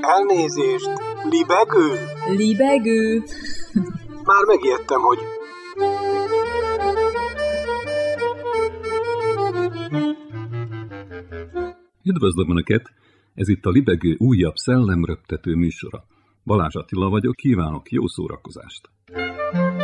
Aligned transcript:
Elnézést! 0.00 0.90
Libegő? 1.30 1.98
Libegő. 2.36 3.22
Már 4.24 4.44
megijedtem, 4.46 5.00
hogy... 5.00 5.18
Üdvözlöm 12.02 12.50
Önöket! 12.50 12.82
Ez 13.34 13.48
itt 13.48 13.64
a 13.64 13.70
Libegő 13.70 14.14
újabb 14.18 14.54
szellemröptető 14.54 15.54
műsora. 15.54 16.04
Balázs 16.44 16.74
Attila 16.74 17.08
vagyok, 17.08 17.34
kívánok 17.34 17.90
jó 17.90 18.06
szórakozást! 18.06 18.90
A 19.52 19.75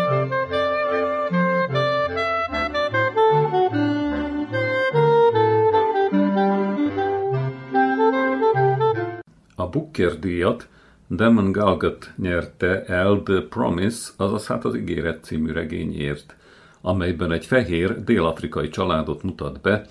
Booker 9.73 10.19
díjat 10.19 10.69
Damon 11.11 11.53
Galgut 11.53 12.13
nyerte 12.17 12.85
el 12.85 13.23
The 13.23 13.41
Promise, 13.41 14.11
azaz 14.17 14.47
hát 14.47 14.65
az 14.65 14.77
ígéret 14.77 15.25
című 15.25 15.53
regényért, 15.53 16.37
amelyben 16.81 17.33
egy 17.33 17.47
fehér 17.47 18.05
dél-afrikai 18.05 18.69
családot 18.69 19.23
mutat 19.23 19.61
be, 19.61 19.87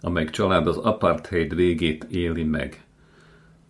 amelyik 0.00 0.30
család 0.30 0.66
az 0.66 0.76
apartheid 0.76 1.54
végét 1.54 2.04
éli 2.04 2.44
meg. 2.44 2.84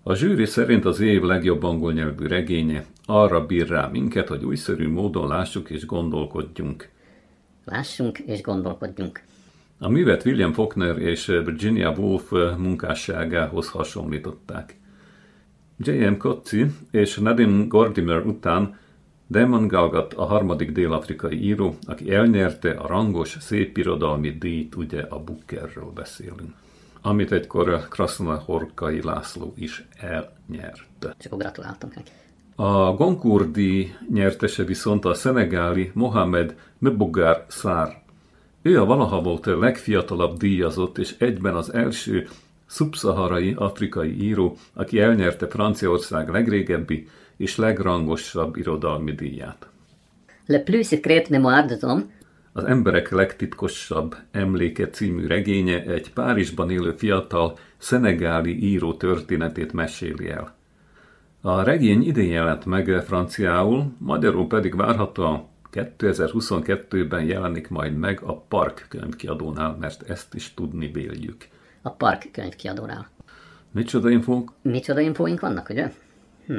A 0.03 0.15
zsűri 0.15 0.45
szerint 0.45 0.85
az 0.85 1.01
év 1.01 1.23
legjobb 1.23 1.63
angol 1.63 1.93
nyelvű 1.93 2.27
regénye 2.27 2.85
arra 3.07 3.47
bír 3.47 3.69
rá 3.69 3.87
minket, 3.87 4.29
hogy 4.29 4.45
újszerű 4.45 4.89
módon 4.89 5.29
lássuk 5.29 5.71
és 5.71 5.87
gondolkodjunk. 5.87 6.89
Lássunk 7.65 8.19
és 8.19 8.43
gondolkodjunk. 8.43 9.23
A 9.79 9.89
művet 9.89 10.25
William 10.25 10.53
Faulkner 10.53 10.99
és 10.99 11.27
Virginia 11.27 11.91
Woolf 11.91 12.31
munkásságához 12.59 13.69
hasonlították. 13.69 14.80
J.M. 15.83 16.17
Kotzi 16.17 16.67
és 16.91 17.19
Nadine 17.19 17.65
Gordimer 17.67 18.27
után 18.27 18.79
Damon 19.29 19.67
Galgat 19.67 20.15
a 20.15 20.25
harmadik 20.25 20.73
dél-afrikai 20.73 21.43
író, 21.45 21.77
aki 21.87 22.15
elnyerte 22.15 22.71
a 22.71 22.87
rangos 22.87 23.37
szépirodalmi 23.41 24.31
díjt, 24.31 24.75
ugye 24.77 25.03
a 25.03 25.19
Bookerről 25.19 25.91
beszélünk, 25.95 26.55
amit 27.01 27.33
egykor 27.33 27.89
Krasna 27.89 28.35
Horkai 28.35 29.03
László 29.03 29.53
is 29.57 29.89
elnyerte. 29.99 31.15
Csak 31.19 31.39
gratuláltunk 31.39 31.95
neki. 31.95 32.11
A 32.55 32.95
Goncourt 32.95 33.51
díj 33.51 33.95
nyertese 34.09 34.65
viszont 34.65 35.05
a 35.05 35.15
szenegáli 35.15 35.91
Mohamed 35.95 36.57
Mebogar 36.79 37.45
Szár. 37.49 38.03
Ő 38.63 38.81
a 38.81 38.85
valaha 38.85 39.21
volt 39.21 39.47
a 39.47 39.59
legfiatalabb 39.59 40.37
díjazott 40.37 40.99
és 40.99 41.15
egyben 41.19 41.55
az 41.55 41.73
első 41.73 42.29
szubszaharai 42.71 43.55
afrikai 43.57 44.23
író, 44.23 44.57
aki 44.75 45.01
elnyerte 45.01 45.49
Franciaország 45.49 46.29
legrégebbi 46.29 47.09
és 47.37 47.57
legrangosabb 47.57 48.57
irodalmi 48.57 49.13
díját. 49.13 49.69
Le 50.47 50.59
plus 50.59 50.87
secret 50.87 51.29
mémoire 51.29 51.67
de 51.67 51.77
homme, 51.81 52.05
Az 52.53 52.65
emberek 52.65 53.11
legtitkosabb 53.11 54.17
emléke 54.31 54.89
című 54.89 55.27
regénye 55.27 55.83
egy 55.83 56.13
Párizsban 56.13 56.71
élő 56.71 56.93
fiatal 56.93 57.59
szenegáli 57.79 58.65
író 58.65 58.95
történetét 58.95 59.73
meséli 59.73 60.29
el. 60.29 60.57
A 61.41 61.63
regény 61.63 62.03
idén 62.03 62.31
jelent 62.31 62.65
meg 62.65 63.03
franciául, 63.07 63.93
magyarul 63.99 64.47
pedig 64.47 64.77
várhatóan 64.77 65.49
2022-ben 65.73 67.25
jelenik 67.25 67.69
majd 67.69 67.97
meg 67.97 68.21
a 68.23 68.41
Park 68.41 68.87
könyvkiadónál, 68.89 69.77
mert 69.81 70.11
ezt 70.11 70.35
is 70.35 70.55
tudni 70.55 70.91
véljük. 70.93 71.49
A 71.83 71.91
Park 71.91 72.29
könyvkiadónál. 72.33 73.09
Micsoda 73.73 74.11
infónk? 74.11 74.53
Micsoda 74.63 75.01
infóink 75.01 75.41
vannak, 75.41 75.69
ugye? 75.69 75.93
Hm. 76.47 76.59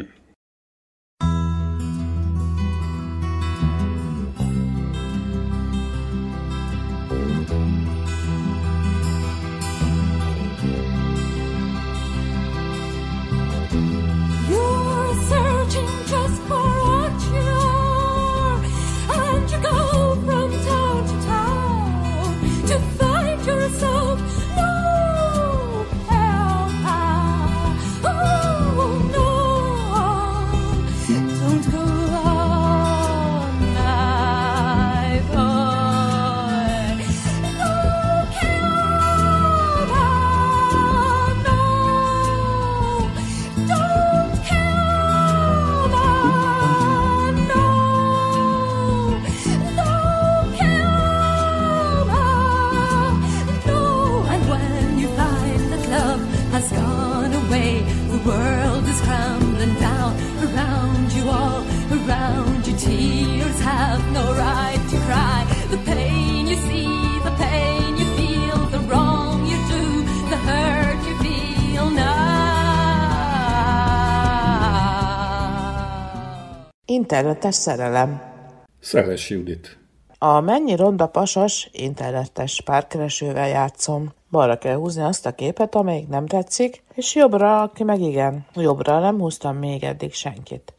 Internetes 76.91 77.55
szerelem. 77.55 78.21
Szeles 78.79 79.29
Judit. 79.29 79.77
A 80.17 80.39
mennyi 80.39 80.75
ronda 80.75 81.07
pasas 81.07 81.69
internetes 81.71 82.61
párkeresővel 82.61 83.47
játszom. 83.47 84.13
Balra 84.31 84.57
kell 84.57 84.75
húzni 84.75 85.01
azt 85.01 85.25
a 85.25 85.31
képet, 85.31 85.75
amelyik 85.75 86.07
nem 86.07 86.25
tetszik, 86.25 86.83
és 86.93 87.15
jobbra, 87.15 87.61
aki 87.61 87.83
meg 87.83 88.01
igen. 88.01 88.45
Jobbra 88.53 88.99
nem 88.99 89.19
húztam 89.19 89.57
még 89.57 89.83
eddig 89.83 90.13
senkit. 90.13 90.73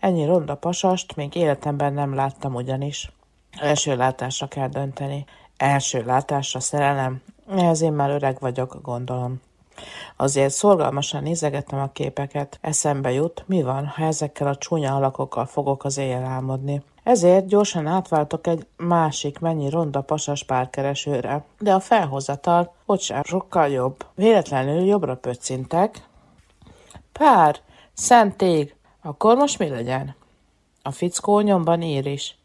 Ennyi 0.00 0.24
ronda 0.24 0.54
pasast 0.54 1.16
még 1.16 1.34
életemben 1.34 1.92
nem 1.92 2.14
láttam 2.14 2.54
ugyanis. 2.54 3.12
Első 3.60 3.96
látásra 3.96 4.46
kell 4.46 4.68
dönteni. 4.68 5.24
Első 5.56 6.04
látásra 6.04 6.60
szerelem. 6.60 7.22
Ehhez 7.50 7.80
én 7.80 7.92
már 7.92 8.10
öreg 8.10 8.36
vagyok, 8.40 8.78
gondolom. 8.82 9.40
Azért 10.16 10.52
szorgalmasan 10.52 11.22
nézegetem 11.22 11.80
a 11.80 11.90
képeket. 11.92 12.58
Eszembe 12.60 13.10
jut, 13.12 13.44
mi 13.46 13.62
van, 13.62 13.86
ha 13.86 14.04
ezekkel 14.04 14.46
a 14.46 14.56
csúnya 14.56 14.94
alakokkal 14.94 15.46
fogok 15.46 15.84
az 15.84 15.98
éjjel 15.98 16.24
álmodni. 16.24 16.82
Ezért 17.02 17.46
gyorsan 17.46 17.86
átváltok 17.86 18.46
egy 18.46 18.66
másik 18.76 19.38
mennyi 19.38 19.70
ronda 19.70 20.00
pasas 20.00 20.44
párkeresőre, 20.44 21.44
de 21.58 21.72
a 21.72 21.80
felhozatal 21.80 22.74
ott 22.86 23.00
sem 23.00 23.22
sokkal 23.22 23.68
jobb. 23.68 24.06
Véletlenül 24.14 24.84
jobbra 24.84 25.16
pöccintek. 25.16 26.08
Pár, 27.12 27.56
szent 27.94 28.44
akkor 29.02 29.36
most 29.36 29.58
mi 29.58 29.68
legyen? 29.68 30.14
A 30.82 30.90
fickó 30.90 31.40
nyomban 31.40 31.82
ír 31.82 32.06
is. 32.06 32.38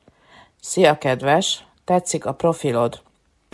Szia, 0.61 0.97
kedves, 0.97 1.65
tetszik 1.85 2.25
a 2.25 2.33
profilod. 2.33 3.01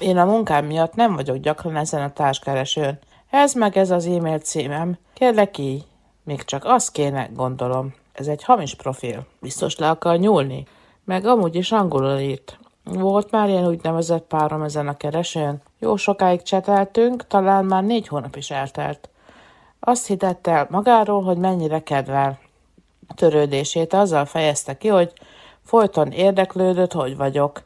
Én 0.02 0.18
a 0.18 0.26
munkám 0.26 0.66
miatt 0.66 0.96
nem 0.96 1.16
vagyok 1.16 1.38
gyakran 1.38 1.76
ezen 1.76 2.02
a 2.02 2.14
társkeresőn. 2.14 3.00
Ez 3.32 3.54
meg 3.54 3.78
ez 3.78 3.92
az 3.92 4.06
e-mail 4.06 4.40
címem. 4.40 4.98
Kérlek 5.14 5.58
így. 5.58 5.86
Még 6.24 6.44
csak 6.44 6.66
az 6.66 6.90
kéne, 6.90 7.30
gondolom. 7.34 7.94
Ez 8.14 8.28
egy 8.28 8.44
hamis 8.44 8.76
profil. 8.76 9.26
Biztos 9.40 9.78
le 9.78 9.90
akar 9.90 10.18
nyúlni. 10.18 10.68
Meg 11.04 11.26
amúgy 11.26 11.56
is 11.56 11.72
angolul 11.72 12.20
írt. 12.20 12.60
Volt 12.84 13.32
már 13.32 13.50
ilyen 13.50 13.68
úgynevezett 13.68 14.28
párom 14.28 14.62
ezen 14.62 14.88
a 14.88 14.98
keresőn. 14.98 15.62
Jó 15.80 15.96
sokáig 15.96 16.42
cseteltünk, 16.42 17.28
talán 17.28 17.66
már 17.66 17.84
négy 17.84 18.08
hónap 18.08 18.36
is 18.36 18.50
eltelt. 18.50 19.10
Azt 19.80 20.08
hitett 20.08 20.48
el 20.48 20.68
magáról, 20.70 21.24
hogy 21.24 21.38
mennyire 21.38 21.84
kedvel. 21.84 22.40
Törődését 23.16 23.94
azzal 23.94 24.26
fejezte 24.26 24.78
ki, 24.78 24.88
hogy 24.88 25.14
folyton 25.62 26.12
érdeklődött, 26.12 26.92
hogy 26.92 27.18
vagyok. 27.18 27.64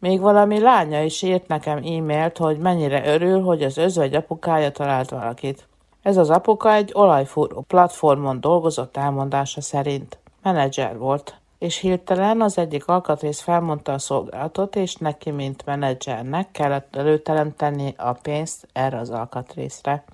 Még 0.00 0.20
valami 0.20 0.60
lánya 0.60 1.02
is 1.02 1.22
írt 1.22 1.48
nekem 1.48 1.76
e-mailt, 1.76 2.36
hogy 2.38 2.58
mennyire 2.58 3.06
örül, 3.06 3.42
hogy 3.42 3.62
az 3.62 3.76
özvegy 3.76 4.14
apukája 4.14 4.70
talált 4.70 5.10
valakit. 5.10 5.68
Ez 6.02 6.16
az 6.16 6.30
apuka 6.30 6.72
egy 6.72 6.90
olajfúró 6.94 7.60
platformon 7.60 8.40
dolgozott 8.40 8.96
elmondása 8.96 9.60
szerint. 9.60 10.18
Menedzser 10.42 10.98
volt. 10.98 11.40
és 11.60 11.76
hirtelen 11.76 12.40
az 12.40 12.58
egyik 12.58 12.86
alkatrész 12.86 13.40
felmondta 13.40 13.92
a 13.92 13.98
szolgálatot, 13.98 14.76
és 14.76 14.94
neki, 14.94 15.30
mint 15.30 15.64
menedzsernek 15.66 16.50
kellett 16.50 16.96
előteremteni 16.96 17.94
a 17.98 18.12
pénzt 18.12 18.68
erre 18.72 18.98
az 18.98 19.10
alkatrészre. 19.10 20.04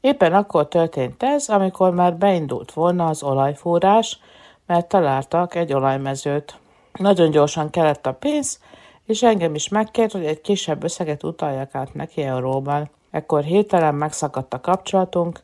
Éppen 0.00 0.32
akkor 0.32 0.68
történt 0.68 1.22
ez, 1.22 1.48
amikor 1.48 1.94
már 1.94 2.16
beindult 2.16 2.72
volna 2.72 3.06
az 3.06 3.22
olajfúrás, 3.22 4.18
mert 4.66 4.88
találtak 4.88 5.54
egy 5.54 5.72
olajmezőt. 5.72 6.58
Nagyon 6.92 7.30
gyorsan 7.30 7.70
kellett 7.70 8.06
a 8.06 8.12
pénz, 8.12 8.60
és 9.06 9.22
engem 9.22 9.54
is 9.54 9.68
megkért, 9.68 10.12
hogy 10.12 10.24
egy 10.24 10.40
kisebb 10.40 10.84
összeget 10.84 11.22
utaljak 11.22 11.74
át 11.74 11.94
neki 11.94 12.22
euróban. 12.22 12.90
Ekkor 13.10 13.42
hirtelen 13.42 13.94
megszakadt 13.94 14.54
a 14.54 14.60
kapcsolatunk, 14.60 15.40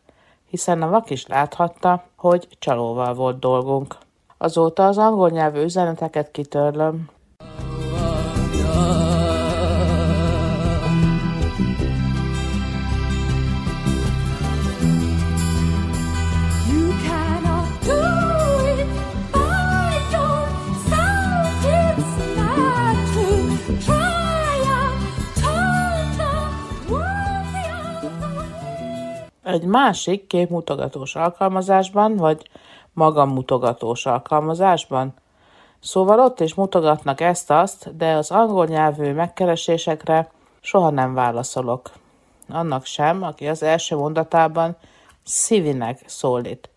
hiszen 0.51 0.83
a 0.83 0.89
vak 0.89 1.11
is 1.11 1.27
láthatta, 1.27 2.05
hogy 2.17 2.49
csalóval 2.59 3.15
volt 3.15 3.39
dolgunk. 3.39 3.97
Azóta 4.39 4.87
az 4.87 4.99
angol 4.99 5.31
nyelvű 5.31 5.63
üzeneteket 5.63 6.31
kitörlöm. 6.31 7.09
Egy 29.49 29.65
másik 29.65 30.27
képmutogatós 30.27 31.15
alkalmazásban, 31.15 32.17
vagy 32.17 32.49
magammutogatós 32.93 34.07
alkalmazásban. 34.07 35.15
Szóval 35.81 36.21
ott 36.21 36.41
is 36.41 36.55
mutogatnak 36.55 37.21
ezt-azt, 37.21 37.97
de 37.97 38.13
az 38.13 38.31
angol 38.31 38.67
nyelvű 38.67 39.13
megkeresésekre 39.13 40.31
soha 40.61 40.91
nem 40.91 41.15
válaszolok. 41.15 41.91
Annak 42.49 42.85
sem, 42.85 43.23
aki 43.23 43.49
az 43.49 43.63
első 43.63 43.97
mondatában 43.97 44.77
szívinek 45.25 46.03
szólít, 46.07 46.71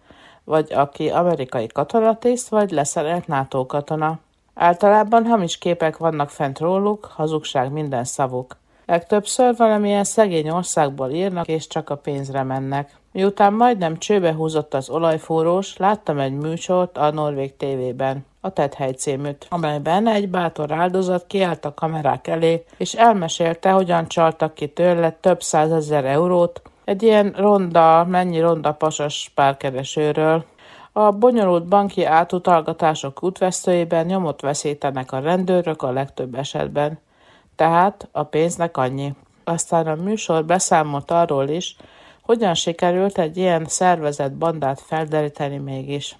vagy 0.44 0.74
aki 0.74 1.09
amerikai 1.09 1.67
katonatiszt, 1.67 2.50
vagy 2.50 2.71
leszerelt 2.71 3.27
NATO 3.27 3.65
katona. 3.65 4.19
Általában 4.53 5.25
hamis 5.25 5.57
képek 5.57 5.97
vannak 5.97 6.29
fent 6.29 6.59
róluk, 6.59 7.06
hazugság 7.06 7.71
minden 7.71 8.03
szavuk. 8.03 8.61
Legtöbbször 8.86 9.56
valamilyen 9.57 10.04
szegény 10.04 10.50
országból 10.50 11.10
írnak, 11.10 11.48
és 11.48 11.68
csak 11.68 11.89
a 11.89 11.95
pénzre 11.95 12.44
mennek. 12.44 13.00
Miután 13.12 13.54
majdnem 13.54 13.98
csőbe 13.98 14.33
húzott 14.33 14.74
az 14.74 14.89
olajfúrós, 14.89 15.78
láttam 15.78 16.19
egy 16.19 16.33
műsort 16.33 16.98
a 16.98 17.12
Norvég 17.12 17.57
tévében, 17.57 18.25
a 18.42 18.50
Tethely 18.50 18.92
címűt, 18.92 19.48
amelyben 19.50 20.07
egy 20.07 20.30
bátor 20.30 20.72
áldozat 20.72 21.28
kiállt 21.28 21.66
a 21.66 21.74
kamerák 21.74 22.28
elé, 22.28 22.63
és 22.78 22.94
elmesélte, 22.94 23.69
hogyan 23.69 24.07
csaltak 24.07 24.54
ki 24.54 24.68
tőle 24.68 25.12
több 25.12 25.42
százezer 25.42 26.06
eurót, 26.06 26.62
egy 26.84 27.04
ilyen 27.04 27.34
ronda, 27.38 28.06
mennyi 28.06 28.39
ronda 28.39 28.74
pasas 28.74 29.31
párkeresőről. 29.36 30.45
A 30.92 31.12
bonyolult 31.12 31.68
banki 31.68 32.06
átutalgatások 32.06 33.24
útvesztőjében 33.24 34.06
nyomot 34.06 34.42
veszítenek 34.42 35.12
a 35.12 35.19
rendőrök 35.19 35.81
a 35.81 35.92
legtöbb 35.92 36.36
esetben. 36.36 37.00
Tehát 37.62 38.08
a 38.12 38.24
pénznek 38.24 38.78
annyi. 38.78 39.13
Aztán 39.44 39.88
a 39.88 39.96
műsor 39.96 40.46
beszámolt 40.46 41.12
arról 41.12 41.48
is, 41.48 41.75
hogyan 42.22 42.54
sikerült 42.54 43.18
egy 43.18 43.38
ilyen 43.38 43.66
szervezett 43.66 44.31
bandát 44.31 44.81
felderíteni 44.81 45.58
mégis. 45.58 46.18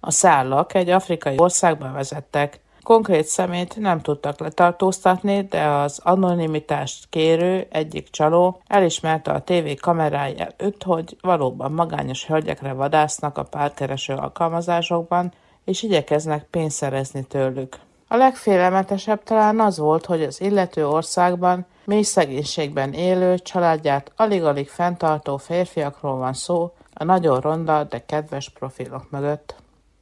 A 0.00 0.10
szállak 0.10 0.74
egy 0.74 0.88
afrikai 0.88 1.34
országba 1.38 1.92
vezettek. 1.92 2.60
Konkrét 2.82 3.24
szemét 3.24 3.76
nem 3.76 4.00
tudtak 4.00 4.40
letartóztatni, 4.40 5.46
de 5.50 5.66
az 5.66 6.00
anonimitást 6.02 7.06
kérő 7.10 7.66
egyik 7.70 8.10
csaló 8.10 8.60
elismerte 8.66 9.30
a 9.30 9.40
tévé 9.40 9.74
kamerái 9.74 10.34
előtt, 10.38 10.82
hogy 10.82 11.16
valóban 11.20 11.72
magányos 11.72 12.26
hölgyekre 12.26 12.72
vadásznak 12.72 13.38
a 13.38 13.42
párkereső 13.42 14.14
alkalmazásokban, 14.14 15.32
és 15.64 15.82
igyekeznek 15.82 16.46
pénzt 16.50 16.76
szerezni 16.76 17.24
tőlük. 17.24 17.78
A 18.12 18.16
legfélelmetesebb 18.16 19.22
talán 19.22 19.60
az 19.60 19.78
volt, 19.78 20.06
hogy 20.06 20.22
az 20.22 20.40
illető 20.40 20.88
országban 20.88 21.66
mély 21.84 22.02
szegénységben 22.02 22.92
élő, 22.92 23.38
családját 23.38 24.12
alig-alig 24.16 24.68
fenntartó 24.68 25.36
férfiakról 25.36 26.16
van 26.16 26.32
szó, 26.32 26.72
a 26.94 27.04
nagyon 27.04 27.40
ronda, 27.40 27.84
de 27.84 28.04
kedves 28.06 28.48
profilok 28.48 29.10
mögött. 29.10 29.54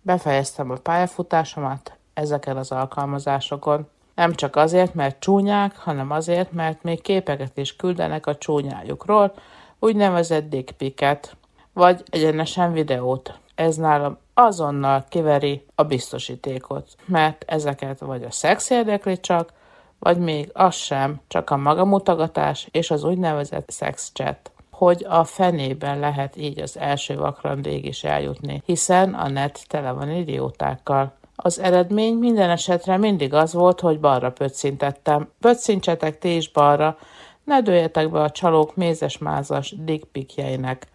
Befejeztem 0.03 0.71
a 0.71 0.75
pályafutásomat 0.75 1.97
ezeken 2.15 2.57
az 2.57 2.71
alkalmazásokon. 2.71 3.89
Nem 4.15 4.35
csak 4.35 4.57
azért, 4.57 4.95
mert 4.95 5.21
csúnyák, 5.21 5.77
hanem 5.77 6.11
azért, 6.11 6.53
mert 6.53 6.83
még 6.83 7.03
képeket 7.03 7.57
is 7.57 7.77
küldenek 7.77 8.27
a 8.27 8.37
csúnyájukról, 8.37 9.35
úgynevezett 9.79 10.49
dickpiket, 10.49 11.37
vagy 11.81 12.03
egyenesen 12.11 12.73
videót. 12.73 13.39
Ez 13.55 13.77
nálam 13.77 14.19
azonnal 14.35 15.05
kiveri 15.09 15.65
a 15.75 15.83
biztosítékot, 15.83 16.87
mert 17.07 17.45
ezeket 17.47 17.99
vagy 17.99 18.23
a 18.23 18.31
szex 18.31 18.71
érdekli 18.71 19.21
csak, 19.21 19.53
vagy 19.99 20.19
még 20.19 20.51
az 20.53 20.75
sem, 20.75 21.21
csak 21.29 21.51
a 21.51 21.57
magamutogatás 21.57 22.69
és 22.71 22.91
az 22.91 23.05
úgynevezett 23.05 23.73
sex 23.73 24.11
chat 24.15 24.51
hogy 24.71 25.07
a 25.09 25.25
fenében 25.25 25.99
lehet 25.99 26.37
így 26.37 26.61
az 26.61 26.79
első 26.79 27.17
vakrandéig 27.17 27.85
is 27.85 28.05
eljutni, 28.05 28.63
hiszen 28.65 29.15
a 29.15 29.29
net 29.29 29.65
tele 29.69 29.91
van 29.91 30.11
idiótákkal. 30.11 31.13
Az 31.37 31.59
eredmény 31.59 32.15
minden 32.15 32.51
esetre 32.51 32.97
mindig 32.97 33.35
az 33.35 33.53
volt, 33.53 33.81
hogy 33.81 34.01
balra 34.01 34.33
pöccintettem. 34.33 35.29
Pöccintsetek 35.41 36.19
ti 36.19 36.37
is 36.37 36.51
balra, 36.51 36.97
ne 37.45 37.61
dőljetek 37.61 38.11
be 38.11 38.21
a 38.21 38.31
csalók 38.31 38.77
mézes-mázas 38.77 39.75
dickpikjeinek. 39.79 40.87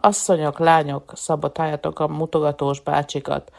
Asszonyok, 0.00 0.58
lányok, 0.58 1.12
szabotáljatok 1.14 1.98
a 2.00 2.08
mutogatós 2.08 2.80
bácsikat 2.80 3.52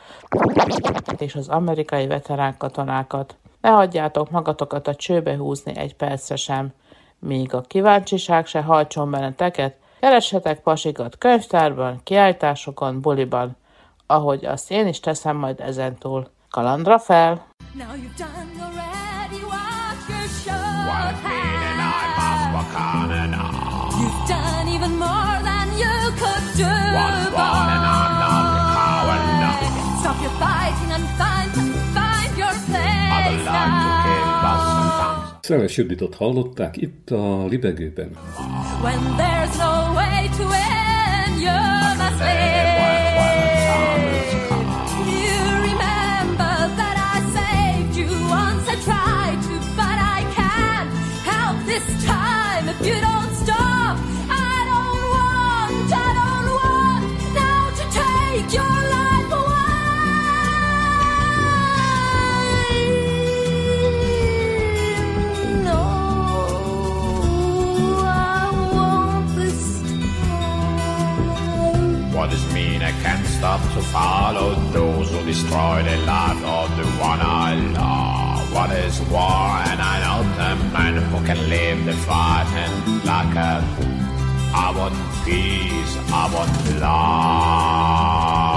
és 1.17 1.35
az 1.35 1.49
amerikai 1.49 2.07
veterán 2.07 2.57
katonákat. 2.57 3.35
Ne 3.61 3.69
hagyjátok 3.69 4.29
magatokat 4.31 4.87
a 4.87 4.95
csőbe 4.95 5.35
húzni 5.35 5.77
egy 5.77 5.95
percre 5.95 6.35
sem, 6.35 6.73
míg 7.19 7.53
a 7.53 7.61
kíváncsiság 7.61 8.45
se 8.45 8.61
hajtson 8.61 9.11
benneteket, 9.11 9.75
keressetek 9.99 10.61
pasikat 10.61 11.17
könyvtárban, 11.17 11.99
kiállításokon, 12.03 13.01
buliban, 13.01 13.57
ahogy 14.07 14.45
azt 14.45 14.71
én 14.71 14.87
is 14.87 14.99
teszem 14.99 15.35
majd 15.35 15.59
ezentúl. 15.59 16.27
Kalandra 16.49 16.99
fel! 16.99 17.45
Now 17.73 17.85
you've 17.95 18.17
done 18.17 18.51
already 18.59 19.41
what 19.45 19.97
you 20.09 20.27
should 20.27 20.71
What 20.87 21.15
meaning 21.23 21.79
I 21.79 22.05
must 22.19 22.45
walk 22.53 22.73
on 22.75 23.11
and 23.11 23.33
on. 23.33 23.51
You've 24.01 24.27
done 24.27 24.67
even 24.75 24.91
more 24.97 25.30
you 25.81 25.97
could 26.21 26.45
do. 26.57 26.71
Sometimes. 33.43 35.21
Szeles 35.41 35.77
Juditot 35.77 36.15
hallották 36.15 36.77
itt 36.77 37.09
a 37.09 37.45
Libegőben. 37.47 38.17
When 38.81 39.15
there's 39.17 39.57
no 39.57 39.80
stop 73.41 73.61
to 73.73 73.81
follow 73.81 74.53
those 74.71 75.09
who 75.09 75.25
destroy 75.25 75.81
the 75.81 75.97
life 76.05 76.43
of 76.43 76.69
the 76.77 76.85
one 77.09 77.19
I 77.19 77.55
love? 77.79 78.53
What 78.53 78.69
is 78.69 79.01
war? 79.09 79.47
And 79.69 79.81
I 79.81 79.95
know 80.03 80.19
the 80.41 80.51
man 80.71 80.95
who 81.09 81.25
can 81.25 81.49
live 81.49 81.83
the 81.83 81.93
fighting 81.93 82.73
like 83.03 83.35
a 83.35 83.51
I 84.53 84.67
want 84.77 84.93
peace, 85.25 85.93
I 86.13 86.23
want 86.31 86.53
love. 86.79 88.50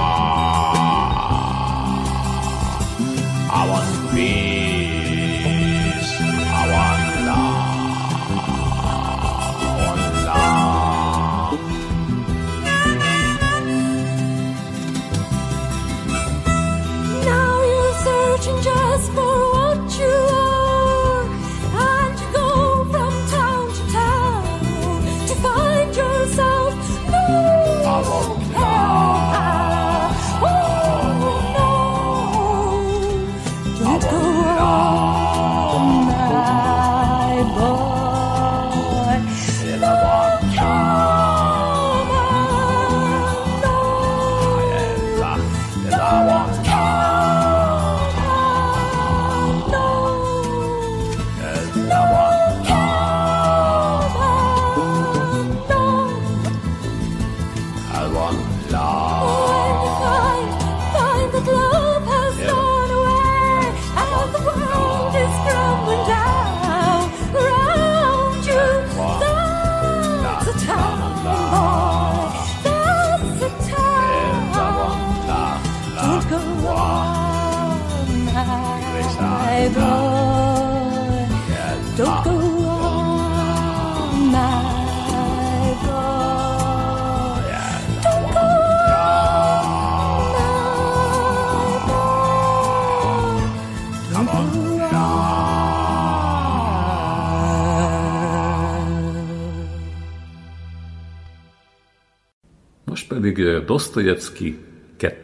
Dostoyevsky 103.95 104.57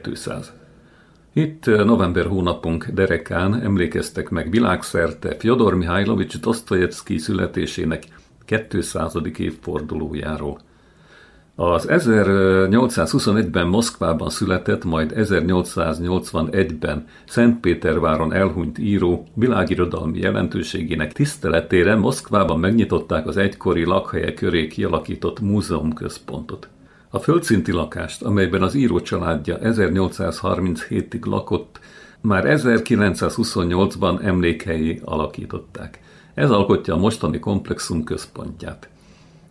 200. 0.03 0.51
Itt 1.33 1.67
ö, 1.67 1.83
november 1.83 2.25
hónapunk 2.25 2.85
derekán 2.85 3.61
emlékeztek 3.61 4.29
meg 4.29 4.49
világszerte 4.49 5.35
Fyodor 5.39 5.75
Mihajlovics 5.75 6.39
Dostoyevsky 6.39 7.17
születésének 7.17 8.03
200. 8.69 9.13
évfordulójáról. 9.37 10.59
Az 11.55 11.85
1821-ben 11.89 13.67
Moszkvában 13.67 14.29
született, 14.29 14.83
majd 14.83 15.13
1881-ben 15.15 17.07
Szentpéterváron 17.27 18.33
elhunyt 18.33 18.77
író 18.77 19.27
világirodalmi 19.33 20.19
jelentőségének 20.19 21.13
tiszteletére 21.13 21.95
Moszkvában 21.95 22.59
megnyitották 22.59 23.27
az 23.27 23.37
egykori 23.37 23.83
lakhelye 23.83 24.33
köré 24.33 24.67
kialakított 24.67 25.39
múzeumközpontot. 25.39 26.69
A 27.13 27.19
földszinti 27.19 27.71
lakást, 27.71 28.21
amelyben 28.21 28.61
az 28.61 28.73
író 28.73 29.01
családja 29.01 29.57
1837-ig 29.63 31.25
lakott, 31.25 31.79
már 32.21 32.43
1928-ban 32.47 34.23
emlékhelyé 34.23 35.01
alakították. 35.03 35.99
Ez 36.33 36.51
alkotja 36.51 36.93
a 36.93 36.97
mostani 36.97 37.39
komplexum 37.39 38.03
központját. 38.03 38.89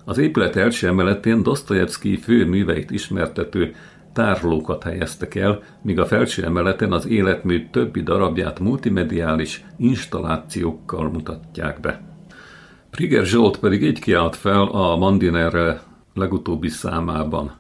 Az 0.05 0.19
épület 0.19 0.57
első 0.57 0.87
emeletén 0.87 1.43
Dostoyevsky 1.43 2.17
fő 2.17 2.47
műveit 2.47 2.91
ismertető 2.91 3.75
tárlókat 4.13 4.83
helyeztek 4.83 5.35
el, 5.35 5.63
míg 5.83 5.99
a 5.99 6.07
felső 6.07 6.45
emeleten 6.45 6.93
az 6.93 7.07
életmű 7.07 7.69
többi 7.71 8.03
darabját 8.03 8.61
multimediális 8.61 9.65
installációkkal 9.77 11.11
mutatják 11.11 11.81
be. 11.81 12.03
Priger 12.91 13.25
Zsolt 13.25 13.59
pedig 13.59 13.83
így 13.83 13.99
kiállt 13.99 14.37
fel 14.37 14.63
a 14.63 14.97
Mandiner 14.97 15.81
legutóbbi 16.15 16.69
számában. 16.69 17.59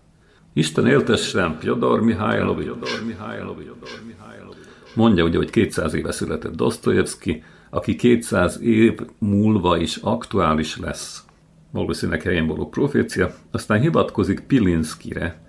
Isten 0.52 0.86
éltessen, 0.86 1.58
Fyodor 1.58 2.00
Mihálylovi, 2.00 2.62
Fyodor 2.62 3.02
Mihálylovi. 3.06 3.70
Mondja 4.94 5.24
ugye, 5.24 5.36
hogy 5.36 5.50
200 5.50 5.94
éve 5.94 6.12
született 6.12 6.54
Dostoyevsky, 6.54 7.42
aki 7.70 7.96
200 7.96 8.60
év 8.60 9.00
múlva 9.18 9.76
is 9.76 9.96
aktuális 9.96 10.78
lesz 10.78 11.24
valószínűleg 11.70 12.22
helyén 12.22 12.46
való 12.46 12.68
profécia, 12.68 13.34
aztán 13.50 13.80
hivatkozik 13.80 14.40
Pilinszkire, 14.40 15.40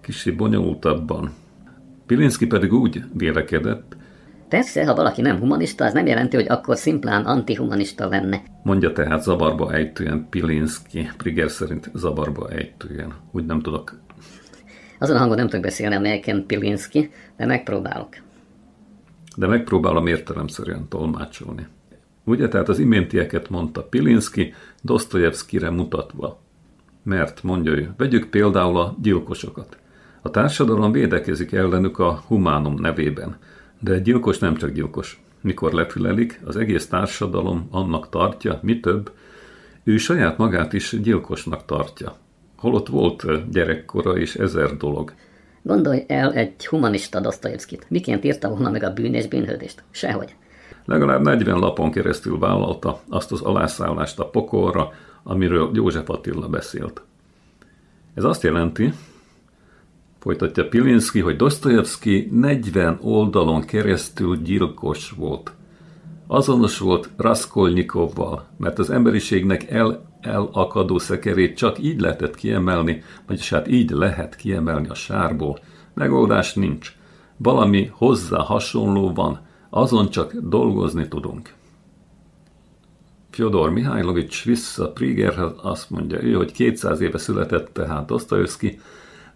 kicsi 0.00 0.30
bonyolultabban. 0.30 1.34
Pilinszki 2.06 2.46
pedig 2.46 2.72
úgy 2.72 3.04
vélekedett, 3.12 3.95
Persze, 4.48 4.86
ha 4.86 4.94
valaki 4.94 5.20
nem 5.20 5.38
humanista, 5.38 5.84
az 5.84 5.92
nem 5.92 6.06
jelenti, 6.06 6.36
hogy 6.36 6.48
akkor 6.48 6.76
szimplán 6.76 7.24
antihumanista 7.24 8.08
lenne. 8.08 8.42
mondja 8.62 8.92
tehát 8.92 9.22
zavarba 9.22 9.72
ejtően 9.72 10.26
Pilinszki, 10.30 11.10
Priger 11.16 11.50
szerint 11.50 11.90
zavarba 11.94 12.50
ejtően. 12.50 13.14
Úgy 13.32 13.46
nem 13.46 13.60
tudok. 13.60 13.98
Azon 14.98 15.16
a 15.16 15.18
hangon 15.18 15.36
nem 15.36 15.46
tudok 15.46 15.64
beszélni, 15.64 15.94
amelyeken 15.94 16.46
Pilinszki, 16.46 17.10
de 17.36 17.46
megpróbálok. 17.46 18.08
De 19.36 19.46
megpróbálom 19.46 20.06
értelemszerűen 20.06 20.88
tolmácsolni. 20.88 21.66
Ugye, 22.24 22.48
tehát 22.48 22.68
az 22.68 22.78
iméntieket 22.78 23.50
mondta 23.50 23.82
Pilinszki, 23.82 24.54
Dostoyevskire 24.82 25.70
mutatva. 25.70 26.40
Mert, 27.02 27.42
mondja 27.42 27.72
ő, 27.72 27.94
vegyük 27.96 28.26
például 28.26 28.78
a 28.78 28.96
gyilkosokat. 29.02 29.78
A 30.22 30.30
társadalom 30.30 30.92
védekezik 30.92 31.52
ellenük 31.52 31.98
a 31.98 32.22
humánum 32.26 32.74
nevében, 32.80 33.36
de 33.80 33.92
egy 33.92 34.02
gyilkos 34.02 34.38
nem 34.38 34.56
csak 34.56 34.70
gyilkos. 34.70 35.20
Mikor 35.40 35.72
lefülelik, 35.72 36.40
az 36.44 36.56
egész 36.56 36.88
társadalom 36.88 37.68
annak 37.70 38.08
tartja, 38.08 38.58
mi 38.62 38.80
több, 38.80 39.12
ő 39.84 39.96
saját 39.96 40.38
magát 40.38 40.72
is 40.72 41.00
gyilkosnak 41.02 41.64
tartja. 41.64 42.16
Holott 42.56 42.88
volt 42.88 43.50
gyerekkora 43.50 44.16
és 44.18 44.34
ezer 44.34 44.76
dolog. 44.76 45.12
Gondolj 45.62 46.04
el 46.06 46.32
egy 46.32 46.66
humanista 46.66 47.20
Dostoyevskit. 47.20 47.86
Miként 47.88 48.24
írta 48.24 48.48
volna 48.48 48.70
meg 48.70 48.82
a 48.82 48.92
bűn 48.92 49.14
és 49.14 49.26
bűnhődést? 49.26 49.82
Sehogy. 49.90 50.34
Legalább 50.84 51.22
40 51.22 51.58
lapon 51.58 51.90
keresztül 51.90 52.38
vállalta 52.38 53.00
azt 53.08 53.32
az 53.32 53.40
alászállást 53.40 54.18
a 54.18 54.28
pokolra, 54.28 54.92
amiről 55.22 55.70
József 55.74 56.10
Attila 56.10 56.48
beszélt. 56.48 57.02
Ez 58.14 58.24
azt 58.24 58.42
jelenti, 58.42 58.92
folytatja 60.26 60.68
Pilinszki, 60.68 61.20
hogy 61.20 61.36
Dostoyevsky 61.36 62.28
40 62.30 62.98
oldalon 63.02 63.60
keresztül 63.60 64.36
gyilkos 64.36 65.10
volt. 65.10 65.52
Azonos 66.26 66.78
volt 66.78 67.10
Raskolnikovval, 67.16 68.46
mert 68.56 68.78
az 68.78 68.90
emberiségnek 68.90 69.70
el, 69.70 70.08
elakadó 70.20 70.98
szekerét 70.98 71.56
csak 71.56 71.78
így 71.82 72.00
lehetett 72.00 72.34
kiemelni, 72.34 73.02
vagyis 73.26 73.50
hát 73.50 73.68
így 73.68 73.90
lehet 73.90 74.36
kiemelni 74.36 74.88
a 74.88 74.94
sárból. 74.94 75.58
Megoldás 75.94 76.54
nincs. 76.54 76.92
Valami 77.36 77.90
hozzá 77.92 78.38
hasonló 78.38 79.12
van, 79.12 79.40
azon 79.70 80.10
csak 80.10 80.32
dolgozni 80.34 81.08
tudunk. 81.08 81.54
Fyodor 83.30 83.70
Mihálylovics 83.70 84.44
vissza 84.44 84.92
Prigerhez 84.92 85.52
azt 85.62 85.90
mondja 85.90 86.22
ő, 86.22 86.32
hogy 86.32 86.52
200 86.52 87.00
éve 87.00 87.18
született 87.18 87.72
tehát 87.72 88.06
Dostoyevsky, 88.06 88.78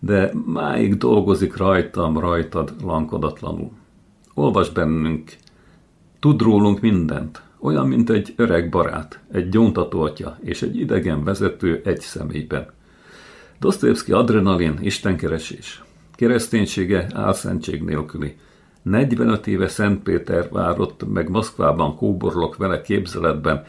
de 0.01 0.33
máig 0.47 0.97
dolgozik 0.97 1.57
rajtam, 1.57 2.19
rajtad 2.19 2.75
lankodatlanul. 2.83 3.71
Olvas 4.35 4.71
bennünk, 4.71 5.33
tud 6.21 6.43
rólunk 6.43 6.81
mindent, 6.81 7.43
olyan, 7.59 7.89
mint 7.89 8.11
egy 8.11 8.33
öreg 8.37 8.69
barát, 8.69 9.21
egy 9.33 9.49
gyóntató 9.49 10.01
atya 10.01 10.39
és 10.43 10.63
egy 10.63 10.77
idegen 10.77 11.25
vezető 11.25 11.81
egy 11.85 12.01
személyben. 12.01 12.67
Dostoyevsky 13.59 14.13
adrenalin, 14.13 14.79
istenkeresés. 14.81 15.85
Kereszténysége 16.15 17.07
álszentség 17.15 17.83
nélküli. 17.83 18.37
45 18.83 19.47
éve 19.47 19.69
Szentpéter 19.69 20.49
várott, 20.51 21.13
meg 21.13 21.29
Moszkvában 21.29 21.97
kóborlok 21.97 22.57
vele 22.57 22.81
képzeletben. 22.81 23.65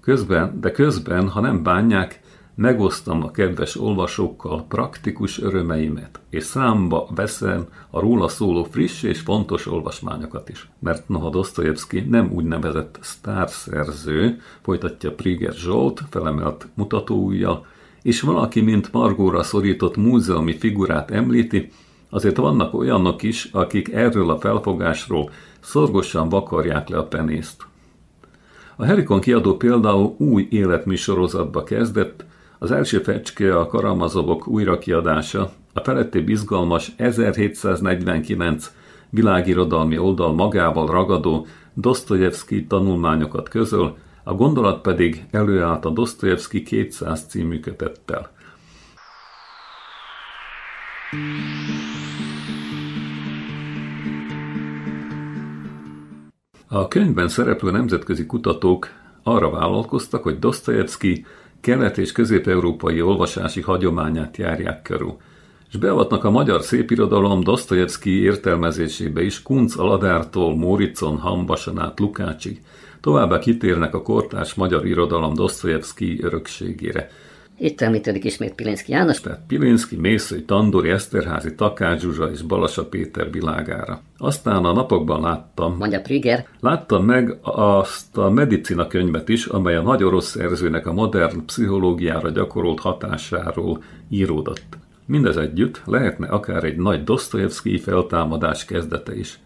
Közben, 0.00 0.60
de 0.60 0.70
közben, 0.70 1.28
ha 1.28 1.40
nem 1.40 1.62
bánják, 1.62 2.20
megosztam 2.54 3.22
a 3.22 3.30
kedves 3.30 3.80
olvasókkal 3.80 4.64
praktikus 4.68 5.40
örömeimet, 5.40 6.20
és 6.30 6.44
számba 6.44 7.08
veszem 7.14 7.66
a 7.90 8.00
róla 8.00 8.28
szóló 8.28 8.64
friss 8.64 9.02
és 9.02 9.20
fontos 9.20 9.66
olvasmányokat 9.66 10.48
is. 10.48 10.68
Mert 10.78 11.08
noha 11.08 11.30
Dostoyevsky 11.30 12.00
nem 12.00 12.30
úgynevezett 12.32 12.98
sztárszerző, 13.00 14.40
folytatja 14.62 15.14
Priger 15.14 15.52
Zsolt 15.52 16.02
felemelt 16.10 16.66
mutatóujjal, 16.74 17.66
és 18.02 18.20
valaki, 18.20 18.60
mint 18.60 18.92
Margóra 18.92 19.42
szorított 19.42 19.96
múzeumi 19.96 20.58
figurát 20.58 21.10
említi, 21.10 21.70
azért 22.10 22.36
vannak 22.36 22.74
olyanok 22.74 23.22
is, 23.22 23.48
akik 23.52 23.92
erről 23.92 24.30
a 24.30 24.38
felfogásról 24.38 25.30
szorgosan 25.60 26.28
vakarják 26.28 26.88
le 26.88 26.98
a 26.98 27.06
penészt. 27.06 27.66
A 28.76 28.84
Herikon 28.84 29.20
kiadó 29.20 29.56
például 29.56 30.14
új 30.18 30.46
életműsorozatba 30.50 31.62
kezdett, 31.62 32.24
az 32.62 32.70
első 32.70 32.98
fecske 32.98 33.58
a 33.58 33.66
Karamazovok 33.66 34.46
újrakiadása, 34.46 35.52
a 35.72 35.80
felettébb 35.80 36.28
izgalmas 36.28 36.92
1749 36.96 38.72
világirodalmi 39.10 39.98
oldal 39.98 40.32
magával 40.32 40.86
ragadó 40.86 41.46
Dostoyevsky 41.74 42.66
tanulmányokat 42.66 43.48
közöl, 43.48 43.96
a 44.24 44.34
gondolat 44.34 44.80
pedig 44.80 45.24
előállt 45.30 45.84
a 45.84 45.90
Dostoyevsky 45.90 46.62
200 46.62 47.26
című 47.26 47.60
kötettel. 47.60 48.30
A 56.68 56.88
könyvben 56.88 57.28
szereplő 57.28 57.70
nemzetközi 57.70 58.26
kutatók 58.26 58.88
arra 59.22 59.50
vállalkoztak, 59.50 60.22
hogy 60.22 60.38
Dostoyevsky 60.38 61.24
kelet- 61.62 61.98
és 61.98 62.12
közép-európai 62.12 63.00
olvasási 63.00 63.60
hagyományát 63.60 64.36
járják 64.36 64.82
körül, 64.82 65.16
és 65.70 65.76
beavatnak 65.78 66.24
a 66.24 66.30
magyar 66.30 66.62
szépirodalom 66.62 67.42
Dostoyevsky 67.42 68.22
értelmezésébe 68.22 69.22
is 69.22 69.42
Kunc 69.42 69.78
Aladártól, 69.78 70.56
Móricon, 70.56 71.18
Hambasan 71.18 71.78
át 71.78 72.00
Lukácsig, 72.00 72.62
továbbá 73.00 73.38
kitérnek 73.38 73.94
a 73.94 74.02
kortárs 74.02 74.54
magyar 74.54 74.86
irodalom 74.86 75.34
Dostoyevsky 75.34 76.22
örökségére. 76.22 77.10
Itt 77.62 77.80
említődik 77.80 78.24
ismét 78.24 78.54
Pilinszki 78.54 78.92
János, 78.92 79.20
Tehát 79.20 79.40
Pilinszki, 79.46 79.96
Mészői, 79.96 80.44
Tandori, 80.44 80.90
Eszterházi, 80.90 81.54
Takács 81.54 82.00
Zsuzsa 82.00 82.30
és 82.30 82.42
Balasa 82.42 82.86
Péter 82.86 83.30
világára. 83.30 84.00
Aztán 84.18 84.64
a 84.64 84.72
napokban 84.72 85.20
láttam, 85.20 85.76
mondja 85.76 86.00
Priger, 86.00 86.46
Láttam 86.60 87.04
meg 87.04 87.38
azt 87.42 88.16
a 88.18 88.30
medicina 88.30 88.86
könyvet 88.86 89.28
is, 89.28 89.46
amely 89.46 89.76
a 89.76 89.82
nagy 89.82 90.02
orosz 90.02 90.26
szerzőnek 90.26 90.86
a 90.86 90.92
modern 90.92 91.44
pszichológiára 91.44 92.30
gyakorolt 92.30 92.80
hatásáról 92.80 93.82
íródott. 94.08 94.78
Mindez 95.06 95.36
együtt 95.36 95.82
lehetne 95.84 96.26
akár 96.26 96.64
egy 96.64 96.76
nagy 96.76 97.04
Dostoyevsky 97.04 97.78
feltámadás 97.78 98.64
kezdete 98.64 99.16
is, 99.16 99.38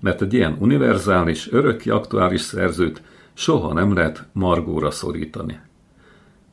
mert 0.00 0.22
egy 0.22 0.34
ilyen 0.34 0.56
univerzális, 0.58 1.52
örökké 1.52 1.90
aktuális 1.90 2.40
szerzőt 2.40 3.02
soha 3.34 3.72
nem 3.72 3.94
lehet 3.94 4.24
margóra 4.32 4.90
szorítani. 4.90 5.60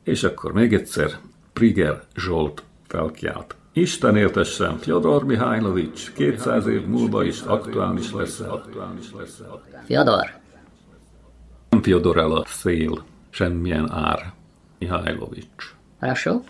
És 0.07 0.23
akkor 0.23 0.53
még 0.53 0.73
egyszer 0.73 1.19
Priger 1.53 2.03
Zsolt 2.15 2.63
felkiált. 2.87 3.55
Isten 3.73 4.17
éltessen, 4.17 4.77
Fyodor 4.77 5.25
Mihajlovics, 5.25 6.13
200 6.13 6.67
év 6.67 6.85
múlva 6.85 7.23
is 7.23 7.41
aktuális 7.41 8.11
lesz. 8.11 8.39
Aktuális 8.39 9.11
lesz. 9.17 9.41
Fyodor, 9.85 10.41
Nem 11.69 11.81
Fyodor 11.81 12.17
el 12.17 12.31
a 12.31 12.43
szél, 12.45 13.03
semmilyen 13.29 13.91
ár. 13.91 14.33
Mihajlovics. 14.79 15.75
Хорошо? 15.99 16.41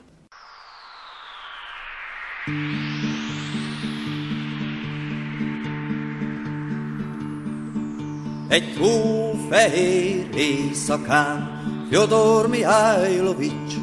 Egy 8.47 8.77
hófehér 8.77 10.27
éjszakán 10.35 11.56
Fyodor 11.88 12.48
Mihálylovics 12.48 13.74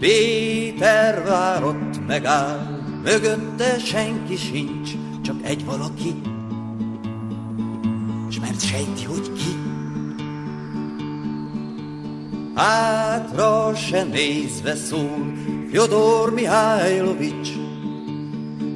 Péter 0.00 1.24
várott 1.24 2.06
megáll, 2.06 2.82
mögötte 3.02 3.78
senki 3.78 4.36
sincs, 4.36 4.90
csak 5.22 5.36
egy 5.42 5.64
valaki. 5.64 6.14
S 8.30 8.40
mert 8.40 8.60
sejti, 8.60 9.04
hogy 9.04 9.32
ki. 9.32 9.56
Hátra 12.54 13.74
se 13.74 14.04
nézve 14.04 14.74
szól 14.74 15.32
Fyodor 15.70 16.32
Mihálylovics. 16.32 17.48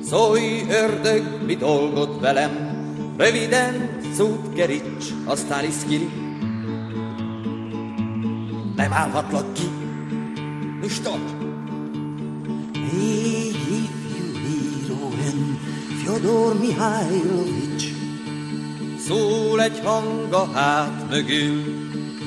Szólj, 0.05 0.63
ördög, 0.71 1.45
mi 1.47 1.55
dolgod 1.55 2.21
velem, 2.21 2.51
röviden 3.17 3.99
szót 4.17 4.55
keríts, 4.55 5.07
aztán 5.25 5.65
iszkili. 5.65 6.22
Nem 8.83 8.93
állhatlak 8.93 9.53
ki, 9.53 9.71
nu 10.81 10.89
stop! 10.89 11.21
Még 12.73 13.55
ifjú 13.55 14.25
íróen, 14.49 15.59
Fyodor 16.03 16.59
Mihálylovics. 16.59 17.85
Szól 19.07 19.63
egy 19.63 19.81
hang 19.85 20.33
a 20.33 20.51
hát 20.53 21.09
mögül, 21.11 21.63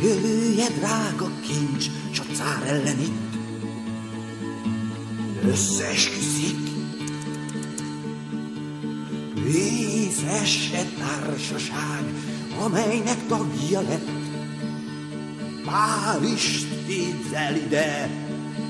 jövője 0.02 0.68
drága 0.78 1.32
kincs, 1.42 1.86
s 2.12 2.20
a 2.20 2.24
cár 2.34 2.68
ellen 2.68 3.00
itt. 3.00 3.36
Összeesküszik, 5.48 6.58
Vészes 9.44 10.72
társaság, 11.00 12.04
amelynek 12.64 13.28
tagja 13.28 13.82
lett. 13.82 14.15
Pálist 15.66 16.68
képzel 16.88 17.56
ide, 17.56 18.10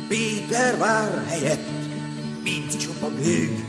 Péter 0.08 0.78
vár 0.78 1.26
helyett, 1.28 1.70
mint 2.44 2.78
csupa 2.78 3.10
gőg. 3.10 3.66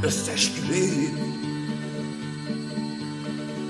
Összesküvők. 0.00 1.18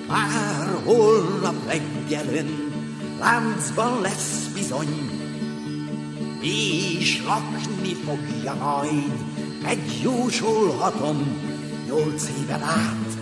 Már 0.08 0.82
holnap 0.84 1.66
reggelön 1.66 2.72
láncban 3.18 4.00
lesz 4.00 4.46
bizony, 4.54 5.10
és 6.40 7.22
lakni 7.26 7.94
fogja 7.94 8.54
majd, 8.54 9.12
megjósolhatom, 9.62 11.38
nyolc 11.86 12.28
éven 12.42 12.62
át. 12.62 13.18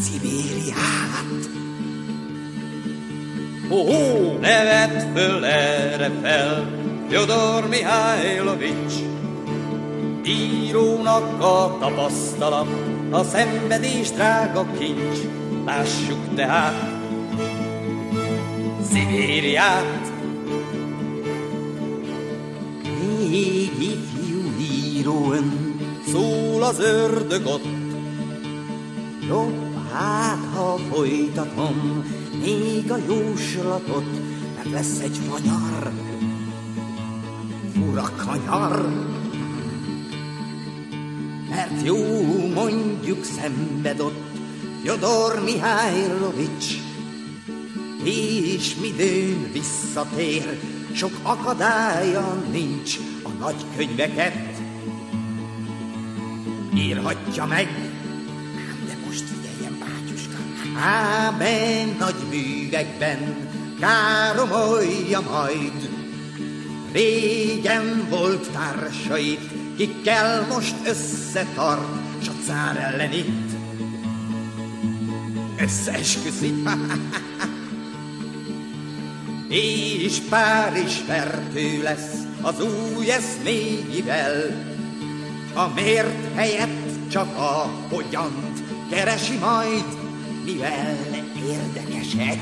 Szibériát. 0.00 1.57
Oh, 3.70 4.38
nevet 4.40 5.06
föl 5.14 5.44
erre 5.44 6.10
fel, 6.22 6.66
Fyodor 7.08 7.68
Mihálylovics. 7.68 8.94
Írónak 10.24 11.42
a 11.42 11.76
tapasztalat, 11.80 12.66
a 13.10 13.22
szenvedés 13.22 14.10
drága 14.10 14.66
kincs. 14.78 15.18
Lássuk 15.64 16.34
tehát 16.34 16.98
Szibériát. 18.90 20.12
Még 23.30 23.72
ifjú 23.78 24.42
írón 24.60 25.74
szól 26.06 26.62
az 26.62 26.80
ördög 26.80 27.46
ott. 27.46 27.64
Jobb 29.28 29.76
hát, 29.92 30.38
ha 30.54 30.78
folytatom 30.90 32.04
még 32.40 32.90
a 32.90 32.96
jóslatot, 33.06 34.04
mert 34.56 34.70
lesz 34.70 35.00
egy 35.00 35.18
fanyar, 35.28 35.92
fura 37.74 38.10
kanyar. 38.16 38.88
Mert 41.48 41.84
jó 41.84 41.96
mondjuk 42.54 43.24
szenved 43.24 44.00
ott 44.00 44.26
Fyodor 44.82 45.42
Mihálylovics, 45.44 46.74
és 48.04 48.74
midőn 48.80 49.52
visszatér, 49.52 50.60
sok 50.92 51.18
akadálya 51.22 52.34
nincs 52.50 52.96
a 53.22 53.28
nagy 53.28 53.64
könyveket. 53.76 54.60
Írhatja 56.74 57.46
meg, 57.46 57.87
Ámen 60.80 61.96
nagy 61.98 62.14
művekben 62.30 63.48
káromolja 63.80 65.20
majd. 65.20 65.88
Régen 66.92 68.06
volt 68.08 68.50
társait, 68.50 69.50
kikkel 69.76 70.46
most 70.52 70.74
összetart, 70.86 72.22
s 72.22 72.28
a 72.28 72.32
cár 72.46 72.76
ellen 72.76 73.12
itt 73.12 73.50
összeesküszik. 75.60 76.54
és 79.48 80.18
Párizs 80.28 80.96
fertő 81.06 81.82
lesz 81.82 82.14
az 82.42 82.54
új 82.60 83.10
eszméivel, 83.10 84.66
a 85.54 85.66
miért 85.74 86.34
helyett 86.34 87.08
csak 87.10 87.36
a 87.36 87.70
hogyant 87.88 88.62
keresi 88.90 89.36
majd, 89.36 89.97
mivel 90.52 90.96
érdekesek 91.46 92.40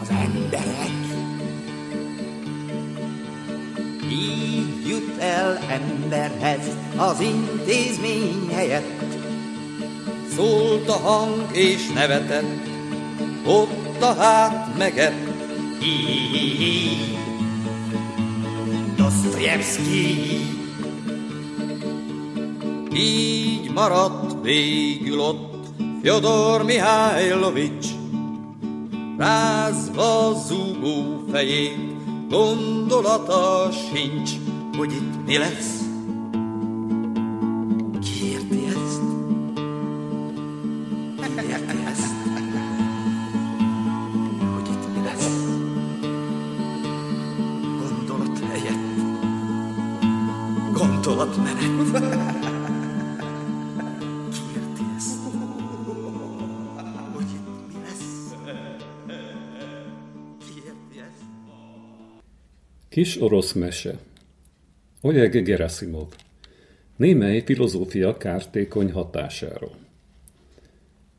az 0.00 0.08
emberek. 0.08 0.92
Így 4.10 4.88
jut 4.88 5.18
el 5.18 5.58
emberhez 5.68 6.68
az 6.96 7.20
intézmény 7.20 8.48
helyett, 8.52 9.02
Szólt 10.36 10.88
a 10.88 10.92
hang 10.92 11.46
és 11.52 11.88
nevetett, 11.94 12.66
ott 13.46 14.02
a 14.02 14.14
hát 14.14 14.76
megett. 14.78 15.32
Dostoyevsky. 18.96 20.16
Így 22.94 23.70
maradt 23.70 24.42
végül 24.42 25.20
ott 25.20 25.53
Fyodor 26.04 26.64
Mihálylovics, 26.64 27.86
rázva 29.18 30.32
zúgó 30.46 31.24
fejét, 31.30 32.28
gondolata 32.28 33.68
sincs, 33.72 34.30
hogy 34.76 34.92
itt 34.92 35.26
mi 35.26 35.38
lesz. 35.38 35.82
Ki 38.00 38.30
érti? 38.30 38.68
Hogy 44.54 44.68
itt 44.70 45.04
lesz? 45.04 45.30
Gondolat 47.78 48.38
helyett. 48.50 48.96
Gondolatmenet. 50.72 52.33
Kis 62.94 63.20
orosz 63.20 63.52
mese 63.52 63.98
Oleg 65.00 65.42
Gerasimov 65.42 66.08
Némely 66.96 67.42
filozófia 67.44 68.16
kártékony 68.16 68.92
hatásáról 68.92 69.76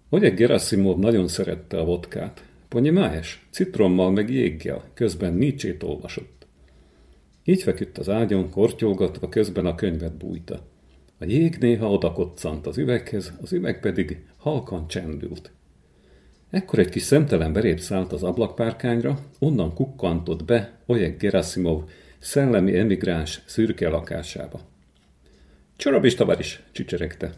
Oleg 0.10 0.36
Gerasimov 0.36 0.98
nagyon 0.98 1.28
szerette 1.28 1.80
a 1.80 1.86
vodkát. 1.86 2.46
Ponyimáhes, 2.68 3.48
citrommal 3.50 4.12
meg 4.12 4.30
jéggel, 4.30 4.84
közben 4.94 5.34
Nietzsét 5.34 5.84
olvasott. 5.84 6.48
Így 7.44 7.62
feküdt 7.62 7.98
az 7.98 8.10
ágyon, 8.10 8.50
kortyolgatva, 8.50 9.30
közben 9.30 9.66
a 9.66 9.76
könyvet 9.76 10.18
bújta. 10.18 10.68
A 11.20 11.26
jég 11.26 11.58
néha 11.60 11.92
odakoccant 11.92 12.68
az 12.68 12.78
üveghez, 12.78 13.34
az 13.42 13.54
üveg 13.54 13.80
pedig 13.80 14.26
halkan 14.38 14.88
csendült. 14.88 15.52
Ekkor 16.50 16.80
egy 16.80 16.90
kis 16.90 17.04
szemtelen 17.04 17.54
belép 17.54 17.80
szállt 17.80 18.12
az 18.12 18.24
ablakpárkányra, 18.24 19.20
onnan 19.40 19.74
kukkantott 19.74 20.46
be 20.46 20.78
Oleg 20.86 21.18
Gerasimov 21.18 21.84
szellemi 22.20 22.78
emigráns 22.78 23.42
szürke 23.46 23.90
lakásába. 23.90 24.60
Csorabis 25.76 26.16
tavaris, 26.16 26.64
csicseregte. 26.72 27.34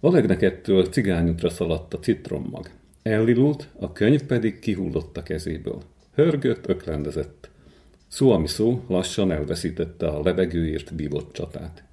Valegnek 0.00 0.42
ettől 0.42 0.84
cigányútra 0.84 1.50
szaladt 1.50 1.94
a 1.94 1.98
citrommag. 1.98 2.70
Ellilult, 3.02 3.68
a 3.78 3.92
könyv 3.92 4.22
pedig 4.22 4.58
kihullott 4.58 5.16
a 5.16 5.22
kezéből. 5.22 5.82
Hörgött, 6.14 6.68
öklendezett. 6.68 7.50
Szó, 8.08 8.30
ami 8.30 8.48
szó, 8.48 8.84
lassan 8.88 9.30
elveszítette 9.30 10.08
a 10.08 10.22
levegőért 10.22 10.90
vívott 10.96 11.32
csatát. 11.32 11.84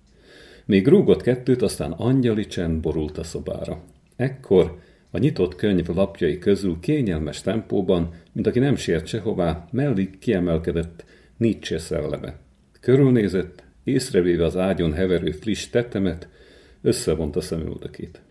Még 0.65 0.87
rúgott 0.87 1.21
kettőt, 1.21 1.61
aztán 1.61 1.91
angyali 1.91 2.45
csend 2.47 2.79
borult 2.79 3.17
a 3.17 3.23
szobára. 3.23 3.81
Ekkor 4.15 4.79
a 5.11 5.17
nyitott 5.17 5.55
könyv 5.55 5.87
lapjai 5.87 6.37
közül 6.37 6.77
kényelmes 6.79 7.41
tempóban, 7.41 8.13
mint 8.31 8.47
aki 8.47 8.59
nem 8.59 8.75
sért 8.75 9.05
sehová, 9.05 9.67
mellé 9.71 10.09
kiemelkedett 10.19 11.05
Nietzsche 11.37 11.79
szelleme. 11.79 12.37
Körülnézett, 12.79 13.63
észrevéve 13.83 14.45
az 14.45 14.57
ágyon 14.57 14.93
heverő 14.93 15.31
friss 15.31 15.67
tetemet, 15.67 16.27
összevonta 16.81 17.41
szemüldökét. 17.41 18.21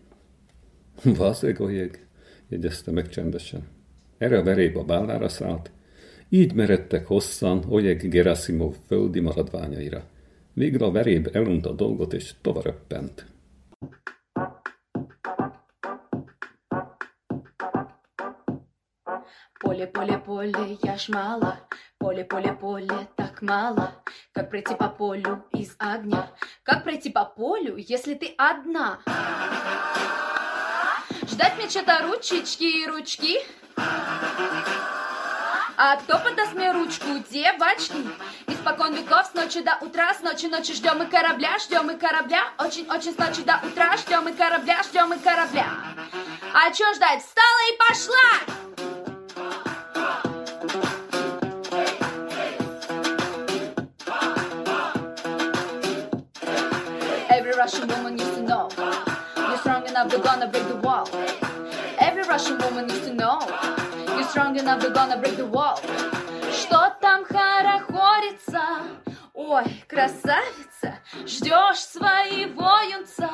Vazeg 1.17 1.61
jegyezte 2.49 2.91
meg 2.91 3.09
csendesen. 3.09 3.67
Erre 4.17 4.37
a 4.37 4.43
veréb 4.43 4.77
a 4.77 4.83
bállára 4.83 5.29
szállt, 5.29 5.71
így 6.29 6.53
meredtek 6.53 7.07
hosszan 7.07 7.63
Oleg 7.67 8.09
Gerasimov 8.09 8.75
földi 8.87 9.19
maradványaira. 9.19 10.03
Végre 10.53 10.85
a 10.85 10.91
veréb 10.91 11.29
elunta 11.31 11.69
a 11.69 11.73
dolgot, 11.73 12.13
és 12.13 12.33
tovább 12.41 12.87
Поле, 19.59 19.87
поле, 19.87 20.17
поле, 20.17 20.77
я 20.83 20.97
ж 20.97 21.09
мало, 21.09 21.57
поле, 21.97 22.23
поле, 22.23 22.53
поле, 22.53 23.07
так 23.17 23.41
мало. 23.41 23.91
Как 24.31 24.49
пройти 24.49 24.73
по 24.73 24.87
полю 24.87 25.43
из 25.51 25.75
огня? 25.77 26.29
Как 26.63 26.85
пройти 26.85 27.09
по 27.09 27.25
полю, 27.25 27.75
если 27.75 28.13
ты 28.13 28.33
одна? 28.37 28.99
Ждать 31.27 31.57
мне 31.57 31.69
что-то 31.69 31.99
ручечки 32.03 32.63
и 32.63 32.87
ручки? 32.87 33.39
А 35.75 35.97
кто 35.97 36.19
подаст 36.19 36.53
мне 36.53 36.71
ручку, 36.71 37.07
девочки? 37.29 37.97
Испокон 38.47 38.95
веков 38.95 39.25
с 39.25 39.33
ночи 39.33 39.61
до 39.61 39.77
утра, 39.81 40.13
с 40.13 40.21
ночи 40.21 40.45
ночи 40.45 40.73
ждем 40.73 41.03
и 41.03 41.05
корабля, 41.05 41.57
ждем 41.59 41.91
и 41.91 41.97
корабля, 41.97 42.43
очень-очень 42.59 43.13
с 43.13 43.17
ночи 43.17 43.41
до 43.41 43.59
утра, 43.61 43.97
ждем 43.97 44.25
и 44.29 44.31
корабля, 44.31 44.81
ждем 44.83 45.11
и 45.11 45.19
корабля. 45.19 45.67
А 46.53 46.71
чё 46.71 46.93
ждать? 46.93 47.21
Встала 47.21 47.59
и 47.73 47.77
пошла! 47.77 48.68
Russian 57.71 57.87
woman 57.89 58.17
used 58.17 58.33
to 58.33 58.41
know 58.41 58.67
You're 59.37 59.57
strong 59.59 59.87
enough, 59.87 60.09
they're 60.09 60.19
gonna 60.19 60.47
break 60.47 60.67
the 60.67 60.77
wall 60.77 61.07
Every 61.99 62.23
Russian 62.23 62.57
woman 62.57 62.89
used 62.89 63.03
to 63.03 63.13
know 63.13 63.37
You're 64.07 64.27
strong 64.27 64.57
enough, 64.57 64.81
they're 64.81 64.89
gonna 64.89 65.17
break 65.17 65.37
the 65.37 65.45
wall 65.45 65.79
Что 66.51 66.95
там 66.99 67.23
хорохорится? 67.25 69.08
Ой, 69.51 69.83
красавица, 69.87 70.99
ждешь 71.25 71.79
своего 71.79 72.69
юнца. 72.81 73.31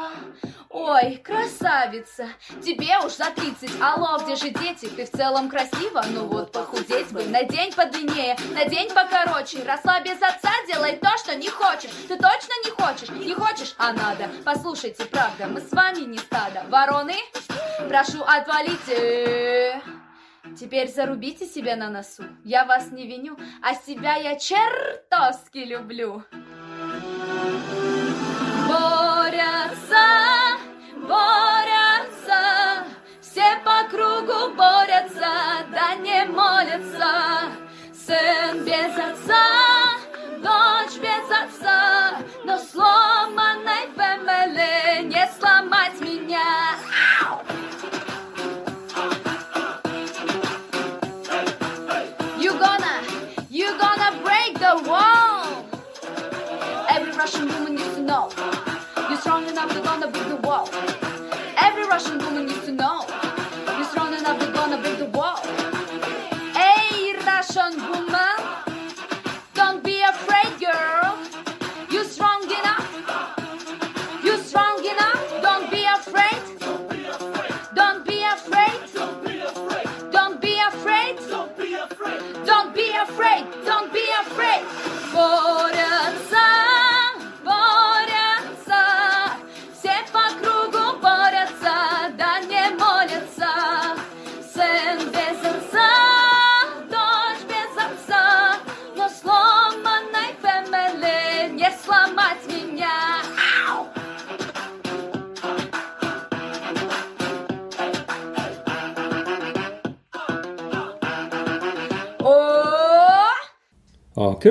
Ой, 0.69 1.17
красавица, 1.17 2.29
тебе 2.63 2.97
уж 3.05 3.17
за 3.17 3.31
30 3.31 3.81
Алло, 3.81 4.17
где 4.23 4.37
же 4.37 4.49
дети? 4.49 4.85
Ты 4.85 5.03
в 5.03 5.11
целом 5.11 5.49
красива, 5.49 6.05
ну 6.11 6.27
вот 6.27 6.53
похудеть 6.53 7.11
бы. 7.11 7.21
Надень 7.25 7.73
подлиннее, 7.73 8.37
надень 8.53 8.93
покороче. 8.93 9.61
Росла 9.65 9.99
без 9.99 10.15
отца, 10.21 10.53
делай 10.67 10.95
то, 10.95 11.09
что 11.17 11.35
не 11.35 11.49
хочешь. 11.49 11.91
Ты 12.07 12.15
точно 12.15 12.53
не 12.63 12.71
хочешь? 12.71 13.09
Не 13.09 13.33
хочешь, 13.33 13.75
а 13.77 13.91
надо. 13.91 14.29
Послушайте, 14.45 15.03
правда, 15.03 15.47
мы 15.47 15.59
с 15.59 15.71
вами 15.73 16.05
не 16.05 16.17
стадо. 16.17 16.63
Вороны, 16.69 17.17
прошу 17.89 18.23
отвалите 18.23 19.81
Теперь 20.57 20.89
зарубите 20.89 21.45
себя 21.45 21.75
на 21.75 21.89
носу. 21.89 22.23
Я 22.45 22.65
вас 22.65 22.91
не 22.91 23.05
виню, 23.05 23.37
а 23.61 23.75
себя 23.75 24.15
я 24.15 24.35
чертовски 24.35 25.57
люблю. 25.57 26.23
Борются, 28.67 30.05
борются, 30.95 32.85
все 33.21 33.59
по 33.65 33.89
кругу 33.89 34.55
борются, 34.55 35.65
да 35.71 35.95
не 35.95 36.25
молятся. 36.25 37.51
Сын 37.93 38.63
Russian 57.25 57.47
woman 57.47 57.73
used 57.73 57.95
to 57.95 58.03
know. 58.03 58.29
You're 59.09 59.17
strong 59.17 59.49
enough, 59.49 59.73
you're 59.73 59.83
gonna 59.83 60.07
break 60.11 60.27
the 60.27 60.35
wall. 60.35 60.69
Every 61.57 61.87
Russian 61.87 62.19
woman 62.19 62.47
used 62.47 62.64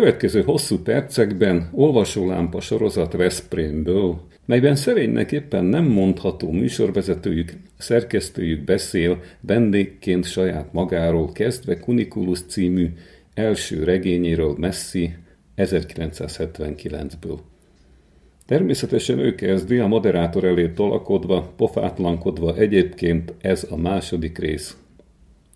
következő 0.00 0.42
hosszú 0.42 0.78
percekben 0.78 1.68
olvasólámpa 1.72 2.61
sorozat 2.61 3.12
Veszprémből, 3.12 4.20
melyben 4.46 4.76
szerénynek 4.76 5.33
éppen 5.33 5.64
nem 5.64 5.85
mondható 5.85 6.50
műsorvezetőjük, 6.50 7.52
szerkesztőjük 7.78 8.64
beszél 8.64 9.22
vendégként 9.40 10.24
saját 10.24 10.72
magáról, 10.72 11.33
kezdve 11.33 11.78
Kunikulus 11.78 12.40
című 12.42 12.92
első 13.35 13.85
regényéről 13.85 14.54
Messi 14.59 15.14
1979-ből. 15.57 17.38
Természetesen 18.46 19.18
ő 19.18 19.35
kezdi, 19.35 19.78
a 19.78 19.87
moderátor 19.87 20.44
elé 20.44 20.68
tolakodva, 20.68 21.52
pofátlankodva, 21.57 22.57
egyébként 22.57 23.33
ez 23.40 23.66
a 23.70 23.76
második 23.76 24.38
rész. 24.38 24.76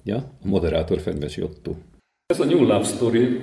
Ja, 0.05 0.17
a 0.17 0.49
moderátor 0.49 1.01
Fenyves 1.01 1.37
Jotto. 1.37 1.75
Ez 2.33 2.41
a 2.41 2.45
New 2.45 2.61
Love 2.61 2.85
Story 2.85 3.41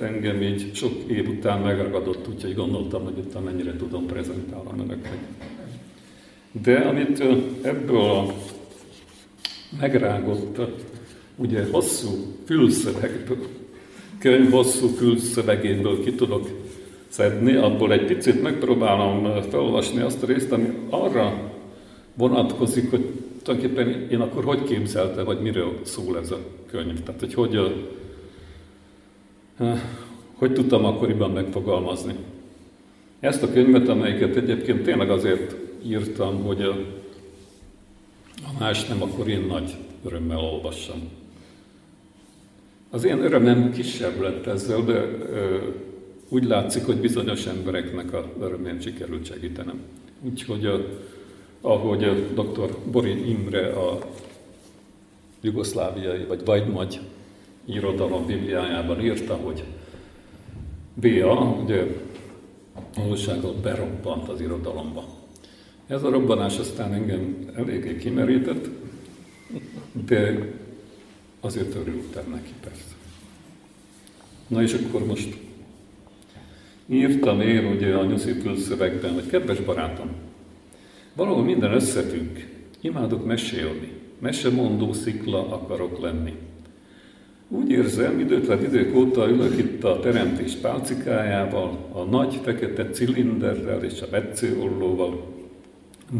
engem 0.00 0.42
így 0.42 0.74
sok 0.74 0.92
év 1.06 1.28
után 1.28 1.60
megragadott, 1.60 2.28
úgyhogy 2.28 2.54
gondoltam, 2.54 3.04
hogy 3.04 3.18
itt 3.18 3.44
mennyire 3.44 3.76
tudom 3.76 4.06
prezentálni 4.06 4.68
önöknek. 4.82 5.18
De 6.62 6.76
amit 6.76 7.22
ebből 7.62 8.00
a 8.00 8.34
megrágott, 9.80 10.60
ugye 11.36 11.66
hosszú 11.70 12.08
fülszövegből, 12.44 13.46
könyv 14.18 14.50
hosszú 14.50 14.86
fülszövegéből 14.86 16.04
ki 16.04 16.14
tudok 16.14 16.48
szedni, 17.08 17.54
abból 17.54 17.92
egy 17.92 18.04
picit 18.04 18.42
megpróbálom 18.42 19.42
felolvasni 19.50 20.00
azt 20.00 20.22
a 20.22 20.26
részt, 20.26 20.52
ami 20.52 20.68
arra 20.88 21.52
vonatkozik, 22.14 22.90
hogy 22.90 23.04
tulajdonképpen 23.42 24.10
én 24.10 24.20
akkor 24.20 24.44
hogy 24.44 24.62
képzeltem, 24.62 25.24
vagy 25.24 25.40
miről 25.40 25.78
szól 25.82 26.18
ez 26.18 26.30
a 26.30 26.38
könyv. 26.70 27.02
Tehát, 27.02 27.20
hogy 27.20 27.34
hogy, 27.34 27.56
hogy 30.34 30.52
tudtam 30.52 30.84
akkoriban 30.84 31.30
megfogalmazni. 31.30 32.14
Ezt 33.20 33.42
a 33.42 33.52
könyvet, 33.52 33.88
amelyiket 33.88 34.36
egyébként 34.36 34.82
tényleg 34.82 35.10
azért 35.10 35.54
írtam, 35.86 36.42
hogy 36.42 36.62
a, 36.62 36.76
más 38.58 38.86
nem, 38.86 39.02
akkor 39.02 39.28
én 39.28 39.40
nagy 39.40 39.76
örömmel 40.04 40.38
olvassam. 40.38 41.08
Az 42.90 43.04
én 43.04 43.18
örömem 43.18 43.72
kisebb 43.72 44.20
lett 44.20 44.46
ezzel, 44.46 44.84
de 44.84 44.92
ö, 44.92 45.56
úgy 46.28 46.44
látszik, 46.44 46.84
hogy 46.84 46.96
bizonyos 46.96 47.46
embereknek 47.46 48.12
a 48.12 48.32
örömén 48.40 48.80
sikerült 48.80 49.26
segítenem. 49.26 49.80
Úgyhogy 50.22 50.66
a, 50.66 50.86
ahogy 51.60 52.04
a 52.04 52.14
dr. 52.14 52.76
Borin 52.90 53.26
Imre 53.26 53.66
a 53.66 53.98
jugoszláviai 55.40 56.24
vagy 56.24 56.44
vajmagy 56.44 57.00
irodalom 57.74 58.26
bibliájában 58.26 59.00
írta, 59.00 59.34
hogy 59.34 59.64
Béa, 60.94 61.40
ugye 61.40 61.86
valósággal 62.96 63.54
berobbant 63.62 64.28
az 64.28 64.40
irodalomba. 64.40 65.04
Ez 65.86 66.02
a 66.02 66.10
robbanás 66.10 66.58
aztán 66.58 66.92
engem 66.92 67.50
eléggé 67.56 67.96
kimerített, 67.96 68.68
de 70.06 70.48
azért 71.40 71.74
örültem 71.74 72.24
neki 72.30 72.52
persze. 72.60 72.94
Na 74.46 74.62
és 74.62 74.74
akkor 74.74 75.06
most 75.06 75.36
írtam 76.86 77.40
én 77.40 77.66
ugye 77.66 77.94
a 77.94 78.04
nyuszi 78.04 78.42
szövegben, 78.56 79.12
hogy 79.12 79.26
kedves 79.26 79.60
barátom, 79.60 80.10
valahol 81.14 81.42
minden 81.42 81.72
összefügg, 81.72 82.36
imádok 82.80 83.26
mesélni, 83.26 83.92
mesemondó 84.18 84.92
szikla 84.92 85.52
akarok 85.52 86.00
lenni. 86.00 86.34
Úgy 87.52 87.70
érzem, 87.70 88.18
időtlen 88.18 88.64
idők 88.64 88.96
óta 88.96 89.28
ülök 89.28 89.58
itt 89.58 89.84
a 89.84 90.00
teremtés 90.00 90.54
pálcikájával, 90.54 91.88
a 91.92 92.02
nagy 92.02 92.40
fekete 92.42 92.90
cilinderrel 92.90 93.84
és 93.84 94.02
a 94.02 94.06
metszőollóval, 94.10 95.26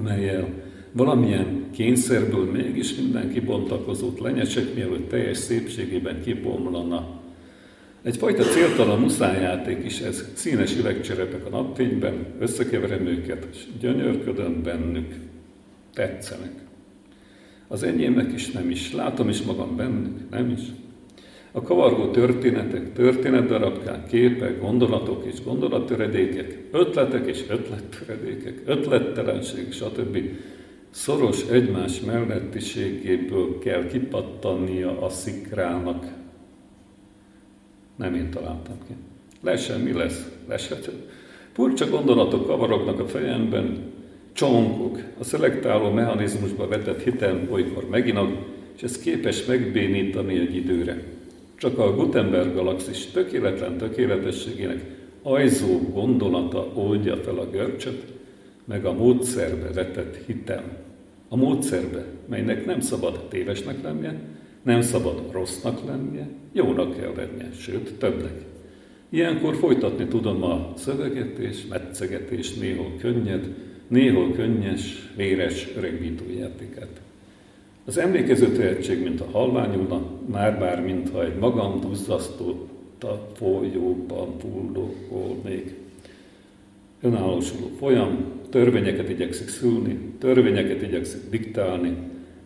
melyel 0.02 0.48
valamilyen 0.92 1.64
kényszerből 1.70 2.50
mégis 2.50 2.94
minden 2.94 3.32
kibontakozott 3.32 4.18
lenyesek, 4.18 4.74
mielőtt 4.74 5.08
teljes 5.08 5.36
szépségében 5.36 6.22
kibomlana. 6.22 7.20
Egyfajta 8.02 8.42
céltalan 8.42 9.00
muszájáték 9.00 9.84
is 9.84 10.00
ez, 10.00 10.24
színes 10.34 10.76
üvegcserepek 10.76 11.46
a 11.46 11.48
napfényben, 11.48 12.26
összekeverem 12.38 13.06
őket, 13.06 13.46
és 13.52 13.64
gyönyörködöm 13.80 14.62
bennük. 14.62 15.14
Tetszenek. 15.94 16.52
Az 17.68 17.82
enyémek 17.82 18.32
is 18.32 18.50
nem 18.50 18.70
is, 18.70 18.92
látom 18.92 19.28
is 19.28 19.42
magam 19.42 19.76
bennük, 19.76 20.30
nem 20.30 20.50
is. 20.50 20.60
A 21.52 21.62
kavargó 21.62 22.10
történetek, 22.10 22.92
történetdarabkák, 22.92 24.06
képek, 24.06 24.60
gondolatok 24.60 25.24
és 25.24 25.42
gondolattöredékek, 25.44 26.58
ötletek 26.70 27.26
és 27.26 27.44
ötlettöredékek, 27.48 28.62
ötlettelenség, 28.64 29.72
stb. 29.72 30.18
szoros 30.90 31.48
egymás 31.48 32.00
mellettiségéből 32.00 33.58
kell 33.58 33.86
kipattannia 33.86 35.00
a 35.00 35.08
szikrának. 35.08 36.06
Nem 37.96 38.14
én 38.14 38.30
találtam 38.30 38.78
ki. 38.86 38.92
Lesen, 39.40 39.80
mi 39.80 39.92
lesz? 39.92 40.28
Leset. 40.48 40.90
Furcsa 41.52 41.88
gondolatok 41.88 42.46
kavarognak 42.46 43.00
a 43.00 43.06
fejemben, 43.06 43.92
csonkok, 44.32 44.98
a 45.18 45.24
szelektáló 45.24 45.90
mechanizmusba 45.90 46.68
vetett 46.68 47.02
hitem 47.02 47.48
olykor 47.50 47.88
meginog, 47.88 48.46
és 48.76 48.82
ez 48.82 48.98
képes 48.98 49.44
megbénítani 49.44 50.38
egy 50.38 50.56
időre. 50.56 51.18
Csak 51.60 51.78
a 51.78 51.94
Gutenberg 51.94 52.54
galaxis 52.54 53.06
tökéletlen 53.06 53.76
tökéletességének 53.76 54.84
ajzó 55.22 55.78
gondolata 55.92 56.70
oldja 56.74 57.16
fel 57.16 57.38
a 57.38 57.50
görcsöt, 57.50 58.04
meg 58.64 58.84
a 58.84 58.92
módszerbe 58.92 59.72
vetett 59.72 60.16
hitem. 60.26 60.62
A 61.28 61.36
módszerbe, 61.36 62.04
melynek 62.28 62.66
nem 62.66 62.80
szabad 62.80 63.28
tévesnek 63.28 63.82
lennie, 63.82 64.14
nem 64.62 64.80
szabad 64.80 65.22
rossznak 65.30 65.86
lennie, 65.86 66.28
jónak 66.52 66.96
kell 66.96 67.12
lennie, 67.16 67.50
sőt, 67.52 67.94
többnek. 67.94 68.42
Ilyenkor 69.08 69.56
folytatni 69.56 70.06
tudom 70.06 70.42
a 70.42 70.72
szövegetés, 70.76 71.66
metszegetés, 71.66 72.54
néhol 72.54 72.92
könnyed, 72.98 73.54
néhol 73.88 74.32
könnyes, 74.32 75.12
véres 75.16 75.68
öregbító 75.76 76.24
játékát. 76.38 76.99
Az 77.84 77.98
emlékező 77.98 78.48
tehetség, 78.48 79.02
mint 79.02 79.20
a 79.20 79.28
halványulna, 79.32 80.02
már 80.26 80.58
bár 80.58 80.82
mintha 80.82 81.24
egy 81.24 81.38
magam 81.38 81.80
a 83.00 83.34
folyóban 83.36 84.36
még. 85.44 85.74
Önállósuló 87.02 87.70
folyam, 87.78 88.24
törvényeket 88.50 89.08
igyekszik 89.08 89.48
szülni, 89.48 89.98
törvényeket 90.18 90.82
igyekszik 90.82 91.20
diktálni, 91.30 91.96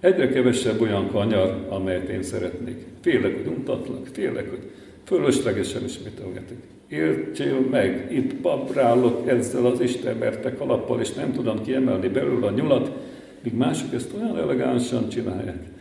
egyre 0.00 0.28
kevesebb 0.28 0.80
olyan 0.80 1.08
kanyar, 1.08 1.66
amelyet 1.68 2.08
én 2.08 2.22
szeretnék. 2.22 2.86
Félek, 3.00 3.36
hogy 3.36 3.52
untatlak, 3.56 4.06
félek, 4.12 4.50
hogy 4.50 4.70
fölöslegesen 5.04 5.84
ismételgetik. 5.84 6.58
Értsél 6.88 7.60
meg, 7.70 8.06
itt 8.10 8.34
paprálok 8.34 9.28
ezzel 9.28 9.66
az 9.66 9.80
istenverte 9.80 10.54
kalappal, 10.54 11.00
és 11.00 11.12
nem 11.12 11.32
tudom 11.32 11.62
kiemelni 11.62 12.08
belőle 12.08 12.46
a 12.46 12.50
nyulat, 12.50 12.90
míg 13.44 13.54
mások 13.54 13.94
ezt 13.94 14.12
olyan 14.14 14.38
elegánsan 14.38 15.08
csinálják. 15.08 15.72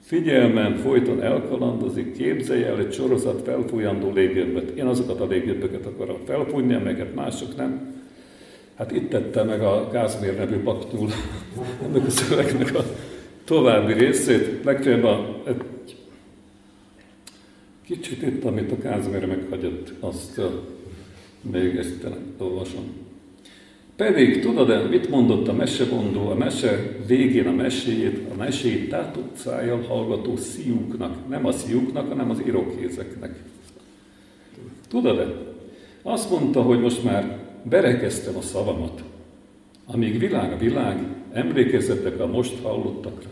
Figyelmem 0.00 0.74
folyton 0.74 1.22
elkalandozik, 1.22 2.16
képzelj 2.16 2.64
el 2.64 2.78
egy 2.78 2.92
sorozat 2.92 3.42
felfújandó 3.44 4.12
légőbbet. 4.12 4.70
Én 4.70 4.86
azokat 4.86 5.20
a 5.20 5.26
légőbböket 5.26 5.86
akarom 5.86 6.18
felfújni, 6.24 6.74
amelyeket 6.74 7.14
mások 7.14 7.56
nem. 7.56 7.96
Hát 8.74 8.92
itt 8.92 9.10
tette 9.10 9.42
meg 9.42 9.60
a 9.62 9.88
Kázmér 9.88 10.36
nevű 10.36 10.62
baknyúl 10.62 11.10
ennek 11.84 12.06
a 12.06 12.10
szövegnek 12.10 12.74
a 12.74 12.84
további 13.44 13.92
részét. 13.92 14.64
Legfeljebb 14.64 15.04
a, 15.04 15.42
egy 15.46 15.62
kicsit 17.86 18.22
itt, 18.22 18.44
amit 18.44 18.72
a 18.72 18.78
Kázmér 18.78 19.26
meghagyott, 19.26 19.92
azt 20.00 20.38
uh, 20.38 20.44
még 21.50 21.76
ezt 21.76 22.06
olvasom. 22.38 23.07
Pedig 23.98 24.40
tudod-e, 24.40 24.78
mit 24.78 25.10
mondott 25.10 25.48
a 25.48 25.52
mesebondó 25.52 26.28
a 26.28 26.34
mese 26.34 26.96
végén 27.06 27.46
a 27.46 27.52
meséjét, 27.52 28.20
a 28.32 28.36
mesét 28.36 28.88
tátott 28.88 29.36
szájjal 29.36 29.80
hallgató 29.88 30.36
szíjuknak, 30.36 31.28
nem 31.28 31.46
a 31.46 31.52
szíjuknak, 31.52 32.08
hanem 32.08 32.30
az 32.30 32.42
irokézeknek. 32.46 33.34
Tudod-e? 34.88 35.26
Azt 36.02 36.30
mondta, 36.30 36.62
hogy 36.62 36.80
most 36.80 37.04
már 37.04 37.38
berekeztem 37.62 38.36
a 38.36 38.40
szavamat. 38.40 39.02
Amíg 39.86 40.18
világ 40.18 40.52
a 40.52 40.58
világ, 40.58 40.98
emlékezzetek 41.32 42.20
a 42.20 42.26
most 42.26 42.62
hallottakra. 42.62 43.30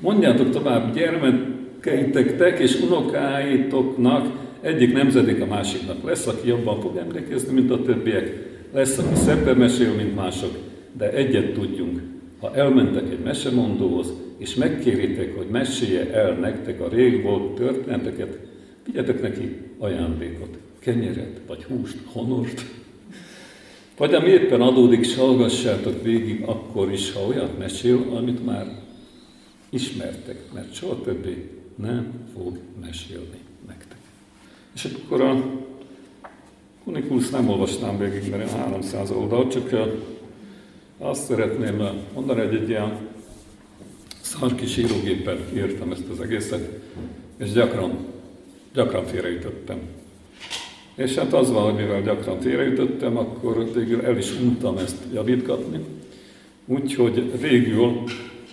Mondjátok 0.00 0.50
tovább 0.50 0.94
gyermekeitektek 0.94 2.58
és 2.58 2.80
unokáitoknak, 2.80 4.32
egyik 4.60 4.92
nemzedék 4.92 5.40
a 5.40 5.46
másiknak 5.46 6.04
lesz, 6.04 6.26
aki 6.26 6.48
jobban 6.48 6.80
fog 6.80 6.96
emlékezni, 6.96 7.52
mint 7.52 7.70
a 7.70 7.82
többiek, 7.82 8.47
lesz, 8.72 8.98
aki 8.98 9.14
szebben 9.14 9.56
mesél, 9.56 9.94
mint 9.94 10.14
mások, 10.14 10.58
de 10.92 11.12
egyet 11.12 11.52
tudjunk, 11.52 12.00
ha 12.40 12.54
elmentek 12.54 13.10
egy 13.10 13.20
mesemondóhoz, 13.24 14.12
és 14.38 14.54
megkéritek, 14.54 15.36
hogy 15.36 15.46
mesélje 15.46 16.12
el 16.12 16.32
nektek 16.32 16.80
a 16.80 16.88
rég 16.88 17.22
volt 17.22 17.54
történeteket, 17.54 18.38
vigyetek 18.84 19.22
neki 19.22 19.56
ajándékot, 19.78 20.58
kenyeret, 20.78 21.40
vagy 21.46 21.64
húst, 21.64 21.96
honort, 22.04 22.64
vagy 23.96 24.14
ami 24.14 24.28
éppen 24.28 24.60
adódik, 24.60 25.04
s 25.04 25.16
hallgassátok 25.16 26.02
végig 26.02 26.42
akkor 26.42 26.92
is, 26.92 27.12
ha 27.12 27.26
olyat 27.26 27.58
mesél, 27.58 28.06
amit 28.14 28.44
már 28.44 28.66
ismertek, 29.70 30.36
mert 30.54 30.74
soha 30.74 31.00
többé 31.00 31.50
nem 31.74 32.12
fog 32.34 32.58
mesélni 32.80 33.38
nektek. 33.66 33.98
És 34.74 34.84
akkor 34.84 35.20
a 35.20 35.44
Unikulsz 36.88 37.30
nem 37.30 37.48
olvasnám 37.48 37.98
végig, 37.98 38.30
mert 38.30 38.50
300 38.50 39.10
oldal, 39.10 39.48
csak 39.48 39.70
azt 40.98 41.24
szeretném 41.24 41.82
mondani, 42.14 42.40
hogy 42.40 42.54
egy 42.54 42.68
ilyen 42.68 42.96
kis 44.56 44.76
írógéppel 44.76 45.38
írtam 45.54 45.92
ezt 45.92 46.08
az 46.10 46.20
egészet, 46.20 46.68
és 47.36 47.52
gyakran, 47.52 47.98
gyakran 48.74 49.04
félreütöttem. 49.04 49.78
És 50.94 51.14
hát 51.14 51.32
az 51.32 51.50
van, 51.50 51.62
hogy 51.62 51.74
mivel 51.74 52.02
gyakran 52.02 52.40
félreütöttem, 52.40 53.16
akkor 53.16 53.70
végül 53.74 54.04
el 54.04 54.18
is 54.18 54.32
untam 54.40 54.78
ezt 54.78 54.96
javítgatni. 55.12 55.84
Úgyhogy 56.66 57.40
végül 57.40 58.02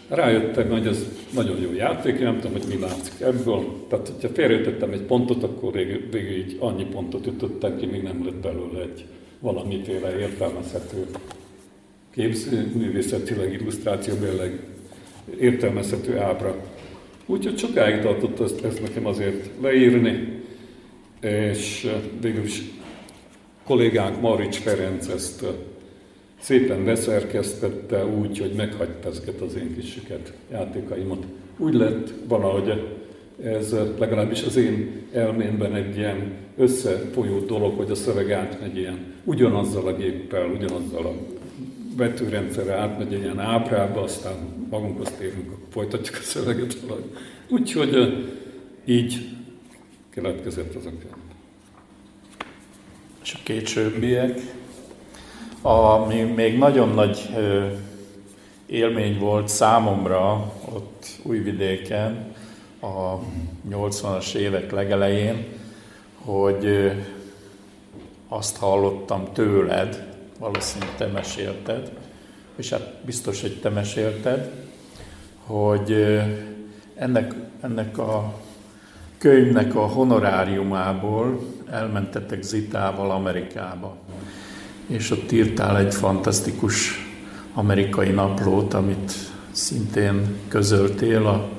rájöttem, 0.08 0.70
hogy 0.70 0.88
ez 0.88 1.06
nagyon 1.36 1.62
jó 1.62 1.74
játék, 1.74 2.20
nem 2.20 2.40
tudom, 2.40 2.52
hogy 2.52 2.66
mi 2.68 2.80
látszik 2.80 3.22
ebből. 3.22 3.86
Tehát, 3.88 4.08
hogyha 4.08 4.30
félreütöttem 4.30 4.92
egy 4.92 5.02
pontot, 5.02 5.44
akkor 5.44 5.72
végül, 5.72 6.02
végül 6.12 6.36
így 6.38 6.56
annyi 6.60 6.86
pontot 6.86 7.28
ütöttem 7.28 7.78
ki, 7.78 7.86
még 7.86 8.02
nem 8.04 8.26
lett 8.26 8.36
belőle 8.36 8.82
egy 8.82 9.06
valamiféle 9.40 10.20
értelmezhető 10.20 11.06
képző, 12.14 12.72
művészetileg, 12.76 13.54
illusztrációbelileg 13.54 14.60
értelmezhető 15.40 16.18
ábra. 16.20 16.56
Úgyhogy 17.26 17.58
sokáig 17.58 18.02
tartott 18.02 18.40
ezt, 18.40 18.64
ezt 18.64 18.82
nekem 18.82 19.06
azért 19.06 19.50
leírni, 19.62 20.42
és 21.22 21.92
végül 22.22 22.44
is 22.44 22.62
kollégánk 23.64 24.22
Marics 24.22 24.58
Ferenc 24.58 25.08
ezt 25.08 25.46
szépen 26.40 26.86
beszerkesztette 26.86 28.06
úgy, 28.06 28.40
hogy 28.40 28.54
meghagyta 28.56 29.10
az 29.10 29.56
én 29.56 29.76
kis 29.76 30.00
játékaimat. 30.52 31.24
Úgy 31.58 31.74
lett 31.74 32.14
valahogy 32.28 32.96
ez 33.44 33.76
legalábbis 33.98 34.44
az 34.44 34.56
én 34.56 35.02
elmémben 35.14 35.76
egy 35.76 35.98
ilyen 35.98 36.32
összefolyó 36.58 37.40
dolog, 37.40 37.78
hogy 37.78 37.92
a 37.92 37.96
szöveg 37.96 38.32
átmegy 38.32 38.78
ilyen 38.78 39.14
ugyanazzal 39.24 39.88
a 39.88 39.96
géppel, 39.96 40.50
ugyanazzal 40.50 41.06
a 41.06 41.14
vetőrendszerre 41.96 42.74
átmegy 42.74 43.14
egy 43.14 43.22
ilyen 43.22 43.40
ábrába, 43.40 44.02
aztán 44.02 44.36
magunkhoz 44.70 45.12
térünk, 45.18 45.52
akkor 45.52 45.68
folytatjuk 45.70 46.16
a 46.16 46.22
szöveget 46.22 46.80
valahogy. 46.80 47.10
Úgyhogy 47.48 48.24
így 48.86 49.30
keletkezett 50.10 50.76
az 50.76 50.86
a 50.86 50.90
könyv. 50.90 51.24
És 53.24 53.34
a 53.34 53.40
későbbiek, 53.44 54.40
ami 55.66 56.22
még 56.22 56.58
nagyon 56.58 56.90
nagy 56.90 57.30
élmény 58.66 59.20
volt 59.20 59.48
számomra 59.48 60.54
ott 60.74 61.06
Újvidéken 61.24 62.34
a 62.82 63.16
80-as 63.70 64.34
évek 64.34 64.72
legelején, 64.72 65.46
hogy 66.24 66.92
azt 68.28 68.58
hallottam 68.58 69.34
tőled, 69.34 70.08
valószínűleg 70.40 70.96
te 70.96 71.06
mesélted, 71.06 71.92
és 72.56 72.70
hát 72.70 72.94
biztos, 73.06 73.42
hogy 73.42 73.60
te 73.62 73.70
mesélted, 73.70 74.52
hogy 75.46 76.20
ennek, 76.96 77.34
ennek 77.62 77.98
a 77.98 78.34
könyvnek 79.18 79.76
a 79.76 79.86
honoráriumából 79.86 81.40
elmentetek 81.72 82.42
Zitával 82.42 83.12
Amerikába. 83.12 83.96
És 84.88 85.12
ott 85.12 85.32
írtál 85.32 85.78
egy 85.78 85.94
fantasztikus 85.94 87.06
amerikai 87.54 88.10
naplót, 88.10 88.74
amit 88.74 89.14
szintén 89.52 90.36
közöltél 90.48 91.26
a, 91.26 91.50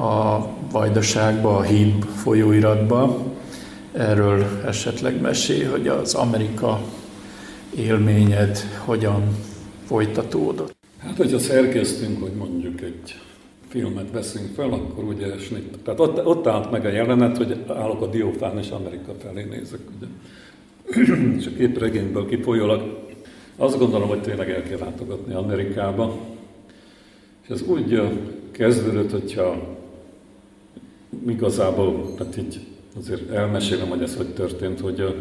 a 0.00 0.46
Vajdaságba, 0.70 1.56
a 1.56 1.62
Híd 1.62 2.04
folyóiratba. 2.04 3.22
Erről 3.92 4.46
esetleg 4.66 5.20
mesél, 5.20 5.70
hogy 5.70 5.88
az 5.88 6.14
Amerika 6.14 6.80
élményed 7.76 8.58
hogyan 8.84 9.22
folytatódott? 9.86 10.76
Hát, 10.98 11.16
hogyha 11.16 11.38
szerkeztünk, 11.38 12.22
hogy 12.22 12.32
mondjuk 12.32 12.80
egy 12.80 13.18
filmet 13.68 14.10
veszünk 14.12 14.54
fel, 14.54 14.72
akkor 14.72 15.04
ugye 15.04 15.38
snitt. 15.38 15.84
Tehát 15.84 16.00
ott, 16.00 16.26
ott 16.26 16.46
állt 16.46 16.70
meg 16.70 16.84
a 16.84 16.88
jelenet, 16.88 17.36
hogy 17.36 17.64
állok 17.68 18.02
a 18.02 18.06
diófán 18.06 18.58
és 18.58 18.68
Amerika 18.68 19.12
felé 19.22 19.42
nézek, 19.42 19.80
ugye. 19.96 20.06
és 21.38 21.46
a 21.46 21.56
képregényből 21.56 22.26
kifolyólag 22.26 23.00
azt 23.56 23.78
gondolom, 23.78 24.08
hogy 24.08 24.20
tényleg 24.22 24.50
el 24.50 24.62
kell 24.62 24.78
látogatni 24.78 25.34
Amerikába. 25.34 26.18
És 27.42 27.48
ez 27.48 27.62
úgy 27.62 28.02
kezdődött, 28.50 29.10
hogyha 29.10 29.76
igazából, 31.28 32.14
tehát 32.14 32.36
így 32.36 32.60
azért 32.98 33.30
elmesélem, 33.30 33.88
hogy 33.88 34.02
ez 34.02 34.16
hogy 34.16 34.34
történt, 34.34 34.80
hogy 34.80 35.14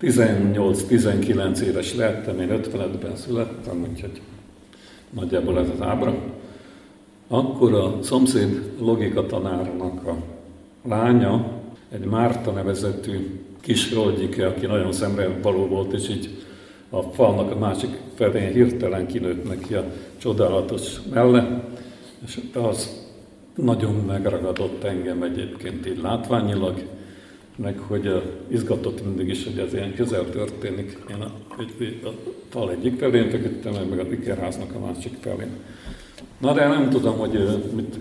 18-19 0.00 1.58
éves 1.58 1.94
lettem, 1.94 2.40
én 2.40 2.48
55-ben 2.50 3.16
születtem, 3.16 3.86
úgyhogy 3.90 4.20
nagyjából 5.10 5.58
ez 5.58 5.68
az 5.74 5.80
ábra. 5.80 6.14
Akkor 7.28 7.74
a 7.74 7.98
szomszéd 8.02 8.70
logika 8.80 9.26
tanárnak 9.26 10.06
a 10.06 10.16
lánya, 10.88 11.62
egy 11.88 12.04
Márta 12.04 12.50
nevezetű 12.50 13.43
kis 13.64 13.88
hölgyike, 13.88 14.46
aki 14.46 14.66
nagyon 14.66 14.92
szemre 14.92 15.28
való 15.42 15.66
volt, 15.66 15.92
és 15.92 16.08
így 16.08 16.28
a 16.90 17.02
falnak 17.02 17.50
a 17.50 17.58
másik 17.58 17.90
felén 18.14 18.52
hirtelen 18.52 19.06
kinőtt 19.06 19.48
neki 19.48 19.74
a 19.74 19.84
csodálatos 20.16 21.00
melle, 21.12 21.64
és 22.26 22.40
az 22.52 23.06
nagyon 23.54 23.94
megragadott 23.94 24.84
engem 24.84 25.22
egyébként 25.22 25.86
így 25.86 26.00
látványilag, 26.02 26.82
meg 27.56 27.78
hogy 27.78 28.22
izgatott 28.48 29.04
mindig 29.04 29.28
is, 29.28 29.44
hogy 29.44 29.58
ez 29.58 29.74
ilyen 29.74 29.94
közel 29.94 30.30
történik. 30.30 30.98
Én 31.10 31.20
a, 31.20 31.32
a, 32.08 32.12
fal 32.48 32.70
egyik 32.70 32.98
felén 32.98 33.30
feküdtem, 33.30 33.72
meg 33.88 33.98
a 33.98 34.12
ikerháznak 34.12 34.74
a 34.74 34.86
másik 34.86 35.16
felén. 35.20 35.50
Na 36.38 36.52
de 36.52 36.68
nem 36.68 36.90
tudom, 36.90 37.18
hogy 37.18 37.60
mit 37.74 37.98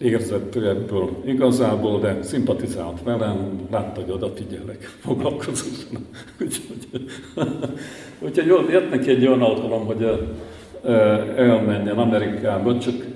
érzett 0.00 0.54
ebből 0.54 1.22
igazából, 1.24 2.00
de 2.00 2.22
szimpatizált 2.22 3.02
velem, 3.02 3.60
látta, 3.70 4.00
hogy 4.00 4.10
odafigyelek, 4.10 4.82
foglalkozott. 5.04 5.86
úgyhogy, 6.40 7.10
úgyhogy 8.24 8.46
jött 8.70 8.90
neki 8.90 9.10
egy 9.10 9.26
olyan 9.26 9.42
alkalom, 9.42 9.86
hogy 9.86 10.28
elmenjen 11.36 11.98
Amerikába, 11.98 12.78
csak 12.78 13.06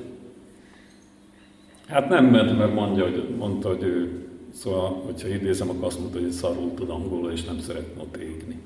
hát 1.87 2.09
nem 2.09 2.25
ment, 2.25 2.59
mert 2.59 2.75
mondja, 2.75 3.05
hogy, 3.05 3.29
mondta, 3.39 3.69
hogy 3.69 3.83
ő, 3.83 4.27
szóval, 4.55 5.03
hogyha 5.05 5.29
idézem, 5.29 5.69
akkor 5.69 5.85
azt 5.85 5.99
mondta, 5.99 6.19
hogy 6.19 6.31
szarul 6.31 6.75
tud 6.75 6.91
angolul, 6.91 7.33
és 7.33 7.45
nem 7.45 7.59
szeretne 7.59 8.03
ott 8.03 8.17
égni. 8.17 8.59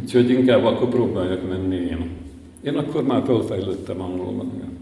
Úgyhogy 0.00 0.30
inkább 0.30 0.64
akkor 0.64 0.88
próbáljak 0.88 1.48
menni 1.48 1.76
én. 1.76 2.10
Én 2.62 2.76
akkor 2.76 3.04
már 3.04 3.22
felfejlődtem 3.24 4.00
angolban. 4.00 4.78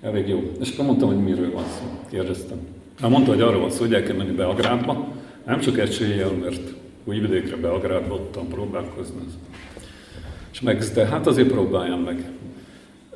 Elég 0.00 0.28
jó. 0.28 0.52
És 0.60 0.72
akkor 0.72 0.84
mondtam, 0.84 1.08
hogy 1.08 1.22
miről 1.22 1.52
van 1.52 1.64
szó. 1.64 1.84
Kérdeztem. 2.10 2.58
Hát 3.00 3.10
mondta, 3.10 3.30
hogy 3.30 3.40
arról 3.40 3.60
van 3.60 3.70
szó, 3.70 3.80
hogy 3.80 3.94
el 3.94 4.02
kell 4.02 4.16
menni 4.16 4.32
Belgrádba. 4.32 5.08
Nem 5.46 5.60
csak 5.60 5.78
eséllyel, 5.78 6.30
mert 6.30 6.74
Újvidékre, 7.04 7.56
Belgrádba 7.56 8.14
ottan 8.14 8.48
próbálkozni. 8.48 9.20
És 10.52 10.60
meg, 10.60 10.78
de 10.78 11.06
hát 11.06 11.26
azért 11.26 11.48
próbáljam 11.48 12.00
meg. 12.00 12.30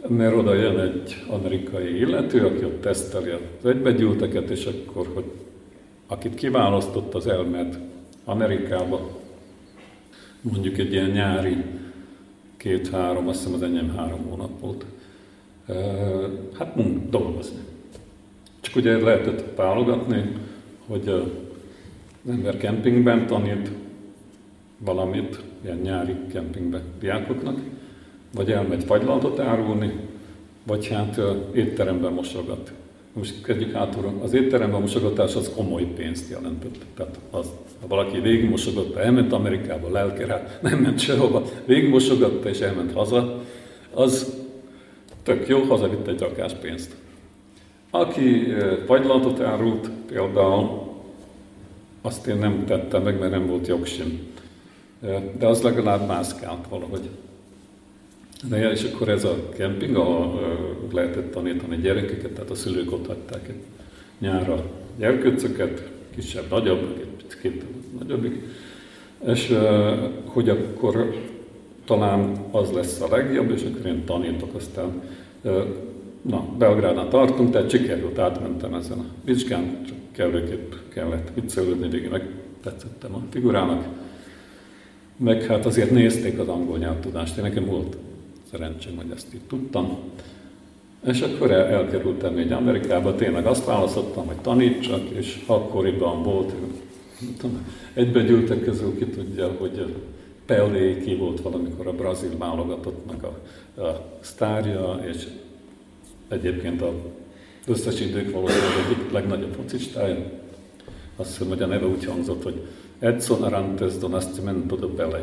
Mert 0.08 0.36
oda 0.36 0.54
jön 0.54 0.78
egy 0.78 1.24
amerikai 1.28 1.98
illető, 1.98 2.46
aki 2.46 2.64
ott 2.64 2.80
teszteli 2.80 3.30
az 3.30 3.68
egybegyűlteket, 3.68 4.50
és 4.50 4.66
akkor, 4.66 5.06
hogy 5.14 5.24
akit 6.06 6.34
kiválasztott, 6.34 7.14
az 7.14 7.26
elmed 7.26 7.78
Amerikába, 8.24 9.20
mondjuk 10.40 10.78
egy 10.78 10.92
ilyen 10.92 11.10
nyári 11.10 11.56
két-három, 12.56 13.28
azt 13.28 13.38
hiszem 13.38 13.54
az 13.54 13.62
enyém 13.62 13.96
három 13.96 14.20
hónap 14.28 14.60
volt 14.60 14.84
hát 16.58 16.76
munk, 16.76 17.10
dolgozni. 17.10 17.58
Csak 18.60 18.76
ugye 18.76 18.98
lehetett 18.98 19.56
válogatni, 19.56 20.32
hogy 20.86 21.08
az 21.08 22.30
ember 22.30 22.56
kempingben 22.56 23.26
tanít 23.26 23.70
valamit, 24.78 25.40
ilyen 25.64 25.78
nyári 25.78 26.16
kempingbe 26.32 26.80
diákoknak, 27.00 27.58
vagy 28.34 28.52
elmegy 28.52 28.84
fagylaltot 28.84 29.38
árulni, 29.38 29.92
vagy 30.66 30.88
hát 30.88 31.20
étteremben 31.52 32.12
mosogat. 32.12 32.72
Most 33.12 33.42
kezdjük 33.42 33.72
hátulról. 33.72 34.14
Az 34.22 34.34
étteremben 34.34 34.80
mosogatás 34.80 35.34
az 35.34 35.52
komoly 35.56 35.84
pénzt 35.84 36.30
jelentett. 36.30 36.78
Tehát 36.94 37.18
az, 37.30 37.46
ha 37.80 37.86
valaki 37.86 38.20
végigmosogatta, 38.20 39.00
elment 39.00 39.32
Amerikába, 39.32 39.90
lelkere, 39.90 40.58
nem 40.62 40.78
ment 40.78 40.98
sehova, 40.98 41.44
végigmosogatta 41.64 42.48
és 42.48 42.60
elment 42.60 42.92
haza, 42.92 43.42
az 43.94 44.41
Tök 45.22 45.48
jó, 45.48 45.60
hazavitt 45.60 46.06
egy 46.06 46.20
rakás 46.20 46.52
pénzt. 46.52 46.94
Aki 47.90 48.52
fagylaltot 48.86 49.40
árult, 49.40 49.90
például 50.06 50.90
azt 52.02 52.26
én 52.26 52.36
nem 52.36 52.64
tettem 52.66 53.02
meg, 53.02 53.18
mert 53.18 53.30
nem 53.30 53.46
volt 53.46 53.66
jogsim. 53.66 54.20
De 55.38 55.46
az 55.46 55.62
legalább 55.62 56.06
mászkált 56.06 56.66
valahogy. 56.68 57.08
De 58.48 58.70
és 58.70 58.90
akkor 58.92 59.08
ez 59.08 59.24
a 59.24 59.48
kemping, 59.56 59.96
ahol 59.96 60.40
lehetett 60.92 61.32
tanítani 61.32 61.76
gyerekeket, 61.76 62.30
tehát 62.30 62.50
a 62.50 62.54
szülők 62.54 62.92
ott 62.92 63.06
hagyták 63.06 63.48
egy 63.48 63.62
nyára 64.18 64.64
gyerkőcöket, 64.98 65.90
kisebb, 66.14 66.50
nagyobb, 66.50 66.96
egy 67.00 67.26
picit 67.28 67.64
nagyobbik, 67.98 68.42
és 69.26 69.58
hogy 70.24 70.48
akkor 70.48 71.14
talán 71.84 72.36
az 72.50 72.70
lesz 72.70 73.00
a 73.00 73.16
legjobb, 73.16 73.50
és 73.50 73.62
akkor 73.62 73.86
én 73.86 74.04
tanítok, 74.04 74.54
aztán 74.54 75.02
na, 76.22 76.44
Belgrádán 76.58 77.08
tartunk, 77.08 77.50
tehát 77.50 77.70
sikerült, 77.70 78.18
átmentem 78.18 78.74
ezen 78.74 78.98
a 78.98 79.04
vizsgán, 79.24 79.84
csak 79.86 79.96
kellőképp 80.12 80.72
kellett 80.88 81.30
viccelődni, 81.34 81.88
végig 81.88 82.10
meg 82.10 82.28
tetszettem 82.62 83.14
a 83.14 83.22
figurának. 83.30 83.84
Meg 85.16 85.42
hát 85.42 85.66
azért 85.66 85.90
nézték 85.90 86.38
az 86.38 86.48
angol 86.48 86.78
nyelvtudást, 86.78 87.36
én 87.36 87.42
nekem 87.42 87.64
volt 87.64 87.96
szerencsém, 88.50 88.96
hogy 88.96 89.10
ezt 89.14 89.34
itt 89.34 89.48
tudtam. 89.48 89.98
És 91.06 91.20
akkor 91.20 91.50
el, 91.50 91.66
elkerültem 91.66 92.36
egy 92.36 92.52
Amerikába, 92.52 93.14
tényleg 93.14 93.46
azt 93.46 93.64
választottam, 93.64 94.26
hogy 94.26 94.36
tanítsak, 94.36 95.08
és 95.08 95.42
akkoriban 95.46 96.22
volt, 96.22 96.52
egybe 97.94 98.22
gyűltek 98.22 98.64
közül, 98.64 98.98
ki 98.98 99.04
tudja, 99.04 99.54
hogy 99.58 99.94
Pelé 100.46 100.98
ki 100.98 101.14
volt 101.14 101.40
valamikor 101.40 101.86
a 101.86 101.92
brazil 101.92 102.38
válogatottnak 102.38 103.22
a, 103.22 103.80
a 103.80 104.18
sztárja, 104.20 105.00
és 105.10 105.26
egyébként 106.28 106.82
a 106.82 106.92
összes 107.66 108.00
idők 108.00 108.32
valószínűleg 108.32 108.72
egyik 108.86 109.12
legnagyobb 109.12 109.52
focistája. 109.52 110.16
Azt 111.16 111.30
hiszem, 111.30 111.48
hogy 111.48 111.62
a 111.62 111.66
neve 111.66 111.86
úgy 111.86 112.04
hangzott, 112.04 112.42
hogy 112.42 112.66
Edson 112.98 113.42
Arantes 113.42 113.96
do 113.96 114.08
Nascimento 114.08 114.76
de 114.76 114.86
Pelé. 114.86 115.22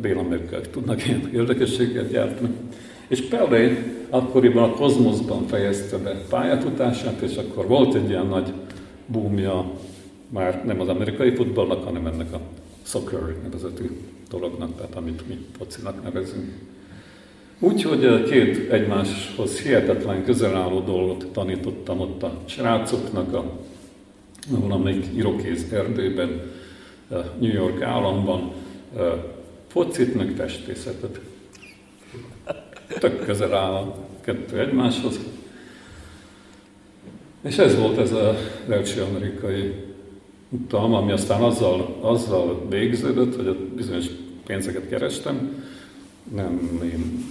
Dél-amerikák 0.00 0.70
tudnak 0.70 1.06
ilyen 1.06 1.30
érdekességet 1.34 2.10
gyártani. 2.10 2.54
És 3.08 3.20
Pelé 3.20 3.78
akkoriban 4.10 4.70
a 4.70 4.74
Kozmoszban 4.74 5.46
fejezte 5.46 5.96
be 5.96 6.24
pályafutását, 6.28 7.20
és 7.20 7.36
akkor 7.36 7.66
volt 7.66 7.94
egy 7.94 8.08
ilyen 8.08 8.26
nagy 8.26 8.52
búmja 9.06 9.70
már 10.28 10.64
nem 10.64 10.80
az 10.80 10.88
amerikai 10.88 11.34
futballnak, 11.34 11.84
hanem 11.84 12.06
ennek 12.06 12.32
a 12.32 12.40
soccer 12.82 13.36
nevezetű 13.42 13.90
dolognak, 14.30 14.76
tehát 14.76 14.94
amit 14.94 15.28
mi 15.28 15.46
focinak 15.58 16.02
nevezünk. 16.02 16.52
Úgyhogy 17.58 18.24
két 18.24 18.70
egymáshoz 18.70 19.60
hihetetlen 19.60 20.24
közel 20.24 20.56
álló 20.56 20.80
dolgot 20.80 21.26
tanítottam 21.26 22.00
ott 22.00 22.22
a 22.22 22.40
srácoknak 22.44 23.34
a 23.34 23.58
valamelyik 24.48 25.06
irokéz 25.16 25.72
erdőben, 25.72 26.52
New 27.38 27.52
York 27.52 27.82
államban, 27.82 28.52
focit 29.66 30.14
meg 30.14 30.32
festészetet. 30.36 31.20
Tök 32.98 33.24
közel 33.24 33.54
áll 33.54 33.72
a 33.72 33.96
kettő 34.20 34.58
egymáshoz. 34.58 35.18
És 37.42 37.58
ez 37.58 37.78
volt 37.78 37.98
ez 37.98 38.12
az 38.12 38.36
első 38.68 39.02
amerikai 39.02 39.74
utam, 40.50 40.94
ami 40.94 41.12
aztán 41.12 41.42
azzal, 41.42 41.96
azzal 42.00 42.66
végződött, 42.68 43.36
hogy 43.36 43.48
ott 43.48 43.60
bizonyos 43.60 44.06
pénzeket 44.46 44.88
kerestem. 44.88 45.64
Nem 46.34 46.80
én 46.84 47.24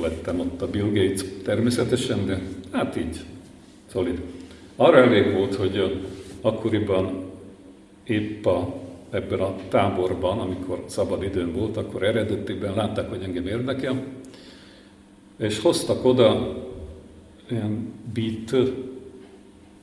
lettem 0.00 0.40
ott 0.40 0.62
a 0.62 0.70
Bill 0.70 0.90
Gates 0.92 1.24
természetesen, 1.44 2.26
de 2.26 2.40
hát 2.72 2.96
így, 2.96 3.24
szolid. 3.86 4.20
Arra 4.76 4.96
elég 4.96 5.32
volt, 5.32 5.54
hogy 5.54 6.00
akkoriban 6.40 7.24
épp 8.04 8.46
a, 8.46 8.74
ebben 9.10 9.40
a 9.40 9.56
táborban, 9.68 10.38
amikor 10.38 10.84
szabad 10.86 11.22
időn 11.22 11.52
volt, 11.52 11.76
akkor 11.76 12.02
eredetiben 12.02 12.74
látták, 12.74 13.08
hogy 13.08 13.22
engem 13.22 13.46
érdekel, 13.46 14.04
és 15.36 15.60
hoztak 15.60 16.04
oda 16.04 16.56
ilyen 17.50 17.92
beat 18.14 18.68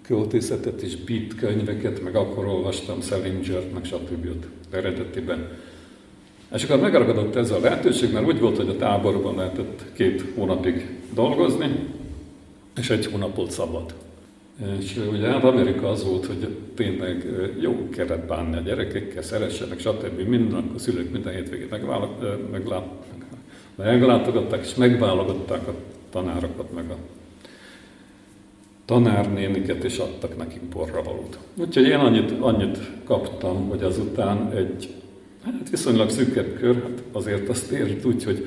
költészetet 0.04 0.82
és 0.82 0.96
beat 0.96 1.36
könyveket, 1.36 2.04
meg 2.04 2.16
akkor 2.16 2.46
olvastam 2.46 3.02
Salinger-t, 3.02 3.74
meg 3.74 3.86
stb. 3.86 4.28
eredetiben. 4.72 5.48
És 6.54 6.64
akkor 6.64 6.80
megragadott 6.80 7.36
ez 7.36 7.52
a 7.52 7.60
lehetőség, 7.60 8.14
mert 8.14 8.26
úgy 8.26 8.40
volt, 8.40 8.58
hogy 8.58 8.70
a 8.70 8.78
táborban 8.78 9.36
lehetett 9.36 9.84
két 9.94 10.24
hónapig 10.36 10.90
dolgozni, 11.14 11.68
és 12.78 12.90
egy 12.90 13.06
hónapot 13.06 13.52
szabad. 13.52 13.94
És 14.80 15.00
ugye 15.12 15.28
hát 15.28 15.44
Amerika 15.44 15.90
az 15.90 16.04
volt, 16.04 16.26
hogy 16.26 16.48
tényleg 16.76 17.26
jó 17.60 17.90
kellett 17.90 18.28
bánni 18.28 18.58
a 18.58 18.60
gyerekekkel, 18.60 19.22
szeressenek, 19.22 19.80
stb. 19.80 20.28
Minden, 20.28 20.72
a 20.76 20.80
szülők 20.80 21.12
minden 21.12 21.34
hétvégét 21.34 21.70
meglátogatták, 23.76 24.66
és 24.66 24.76
megválogatták 24.76 25.68
a 25.68 25.74
tanárokat, 26.10 26.74
meg 26.74 26.90
a 26.90 26.96
tanárnéniket, 28.86 29.84
és 29.84 29.98
adtak 29.98 30.38
nekik 30.38 30.62
borravalót. 30.62 31.38
Úgyhogy 31.56 31.88
én 31.88 32.00
annyit, 32.00 32.32
annyit 32.40 32.80
kaptam, 33.04 33.70
hogy 33.70 33.84
azután 33.84 34.52
egy 34.52 34.94
hát 35.44 35.70
viszonylag 35.70 36.10
szűkebb 36.10 36.54
kör, 36.60 36.82
hát 36.82 37.04
azért 37.12 37.50
azt 37.50 37.72
ért 37.72 38.06
úgy, 38.06 38.24
hogy 38.24 38.46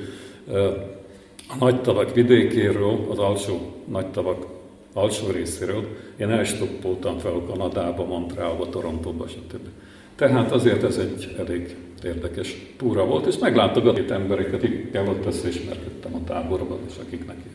a 1.47 1.55
nagy 1.59 1.81
tavak 1.81 2.13
vidékéről, 2.13 3.05
az 3.09 3.17
alsó 3.17 3.73
nagy 3.85 4.07
tavak 4.07 4.45
alsó 4.93 5.27
részéről, 5.29 5.87
én 6.17 6.29
elstoppoltam 6.29 7.17
fel 7.17 7.41
Kanadába, 7.47 8.05
Montrealba, 8.05 8.69
Torontóba, 8.69 9.27
stb. 9.27 9.67
Tehát 10.15 10.51
azért 10.51 10.83
ez 10.83 10.97
egy 10.97 11.35
elég 11.37 11.75
érdekes 12.03 12.55
túra 12.77 13.05
volt, 13.05 13.25
és 13.25 13.37
meglátogatott 13.37 14.09
embereket, 14.09 14.63
akikkel 14.63 15.07
ott 15.07 15.25
összeismerkedtem 15.25 16.15
a 16.15 16.23
táborban, 16.23 16.77
és 16.87 16.95
akik 17.05 17.25
neki 17.27 17.47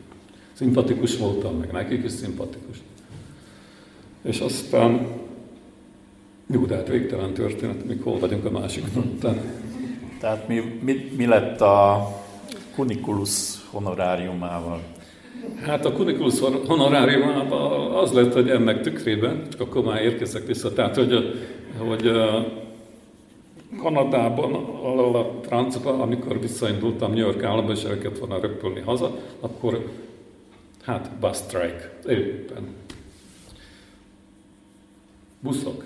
szimpatikus 0.63 1.17
voltam, 1.17 1.57
meg 1.57 1.73
nekik 1.73 2.05
is 2.05 2.13
szimpatikus. 2.13 2.77
És 4.23 4.41
aztán 4.41 5.07
jó, 6.53 6.65
de 6.65 6.75
hát 6.75 6.89
végtelen 6.89 7.33
történet, 7.33 7.87
még 7.87 8.03
hol 8.03 8.19
vagyunk 8.19 8.45
a 8.45 8.51
másik 8.51 8.85
után. 8.97 9.41
Tehát 10.21 10.49
mi, 10.49 10.79
mi, 10.81 11.13
mi 11.17 11.27
lett 11.27 11.61
a 11.61 12.09
Kunikulus 12.75 13.55
honoráriumával? 13.71 14.81
Hát 15.67 15.85
a 15.85 15.93
Kunikulus 15.93 16.41
honoráriumával 16.67 17.97
az 17.97 18.13
lett, 18.13 18.33
hogy 18.33 18.51
ennek 18.51 18.81
tükrében, 18.81 19.43
csak 19.51 19.61
akkor 19.61 19.85
már 19.85 20.03
érkezek 20.03 20.47
vissza, 20.47 20.73
tehát 20.73 20.95
hogy, 20.95 21.41
hogy 21.79 22.11
Kanadában, 23.83 24.55
a 25.15 25.41
francba, 25.43 25.91
amikor 25.91 26.41
visszaindultam 26.41 27.13
New 27.13 27.25
York 27.25 27.43
államba, 27.43 27.73
és 27.73 27.85
el 27.85 27.99
kellett 27.99 28.19
volna 28.19 28.41
röpülni 28.41 28.81
haza, 28.81 29.17
akkor 29.41 29.89
hát 30.83 31.11
bus 31.21 31.37
strike, 31.37 31.93
éppen. 32.09 32.69
Buszok 35.41 35.85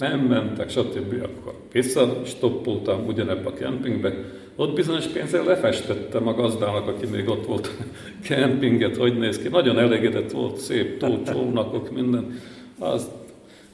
nem 0.00 0.20
mentek, 0.20 0.70
stb. 0.70 1.22
Akkor 1.22 1.54
visszastoppoltam 1.72 3.06
ugyanebbe 3.06 3.48
a 3.48 3.54
kempingbe, 3.54 4.14
ott 4.56 4.74
bizonyos 4.74 5.06
pénzzel 5.06 5.44
lefestettem 5.44 6.28
a 6.28 6.34
gazdának, 6.34 6.88
aki 6.88 7.06
még 7.06 7.28
ott 7.28 7.46
volt 7.46 7.70
kempinget, 8.28 8.96
hogy 8.96 9.18
néz 9.18 9.38
ki. 9.38 9.48
Nagyon 9.48 9.78
elégedett 9.78 10.30
volt, 10.30 10.56
szép 10.56 10.98
tó, 10.98 11.22
csónakok, 11.32 11.90
minden. 11.90 12.40
Az, 12.78 13.10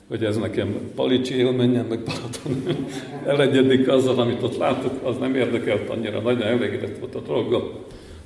hogy 0.08 0.24
ez 0.24 0.36
nekem 0.36 0.74
palicsi 0.94 1.34
élményem, 1.34 1.86
meg 1.86 2.00
Balaton 2.02 2.76
elegyedik 3.34 3.88
azzal, 3.88 4.18
amit 4.18 4.42
ott 4.42 4.56
látok, 4.56 4.92
az 5.02 5.18
nem 5.18 5.34
érdekelt 5.34 5.88
annyira, 5.88 6.20
nagyon 6.20 6.42
elégedett 6.42 6.98
volt 6.98 7.14
a 7.14 7.20
dolga. 7.20 7.72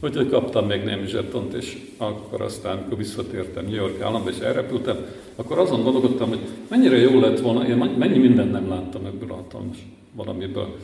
Úgyhogy 0.03 0.29
kaptam 0.29 0.67
még 0.67 0.83
némi 0.85 1.07
zsetont, 1.07 1.53
és 1.53 1.79
akkor 1.97 2.41
aztán, 2.41 2.77
amikor 2.77 2.97
visszatértem 2.97 3.65
New 3.65 3.75
York 3.75 4.01
államba, 4.01 4.31
és 4.31 4.39
elrepültem, 4.39 4.97
akkor 5.37 5.59
azon 5.59 5.83
gondolkodtam, 5.83 6.29
hogy 6.29 6.41
mennyire 6.69 6.97
jó 6.97 7.21
lett 7.21 7.41
volna, 7.41 7.67
én 7.69 7.77
mennyi 7.77 8.19
mindent 8.19 8.53
nem 8.53 8.69
láttam 8.69 9.05
ebből 9.05 9.31
a 9.31 9.35
hatalmas 9.35 9.77
valamiből. 10.13 10.77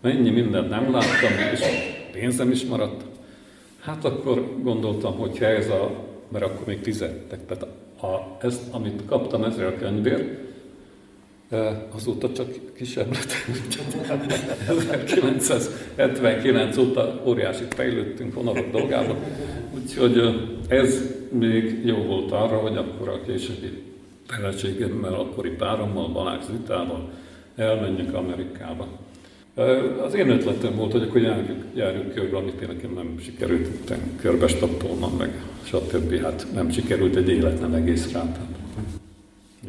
Mennyi 0.00 0.30
mindent 0.30 0.68
nem 0.68 0.92
láttam, 0.92 1.30
és 1.52 1.60
pénzem 2.12 2.50
is 2.50 2.64
maradt. 2.64 3.02
Hát 3.80 4.04
akkor 4.04 4.48
gondoltam, 4.62 5.14
hogy 5.18 5.38
ez 5.40 5.68
a, 5.68 5.90
mert 6.28 6.44
akkor 6.44 6.66
még 6.66 6.78
fizettek, 6.82 7.46
tehát 7.46 7.66
a, 8.00 8.36
ezt, 8.46 8.62
amit 8.70 9.02
kaptam 9.06 9.44
ezzel 9.44 9.66
a 9.66 9.78
könyvért, 9.78 10.51
azóta 11.94 12.32
csak 12.32 12.48
kisebb 12.76 13.12
lett. 13.12 13.32
1979 15.04 16.76
óta 16.76 17.22
óriási 17.26 17.64
fejlődtünk 17.68 18.34
honorok 18.34 18.70
dolgában, 18.70 19.16
úgyhogy 19.74 20.20
ez 20.68 21.02
még 21.28 21.84
jó 21.84 21.96
volt 21.96 22.32
arra, 22.32 22.56
hogy 22.56 22.76
akkor 22.76 23.08
a 23.08 23.20
későbbi 23.26 23.82
feleségemmel, 24.26 25.14
akkori 25.14 25.50
párommal, 25.50 26.08
Balázs 26.08 26.44
Zitával 26.50 27.10
elmenjünk 27.56 28.14
Amerikába. 28.14 28.88
Az 30.06 30.14
én 30.14 30.30
ötletem 30.30 30.76
volt, 30.76 30.92
hogy 30.92 31.02
akkor 31.02 31.20
járjuk, 31.20 31.64
járjuk 31.74 32.14
körbe, 32.14 32.36
amit 32.36 32.60
én 32.60 32.68
nekem 32.68 32.92
nem 32.94 33.18
sikerült 33.20 33.92
körbe 34.20 34.46
stoppolnom, 34.46 35.16
meg 35.18 35.42
stb. 35.62 36.20
Hát 36.22 36.46
nem 36.54 36.70
sikerült 36.70 37.16
egy 37.16 37.28
élet, 37.28 37.60
nem 37.60 37.74
egész 37.74 38.12
rá. 38.12 38.32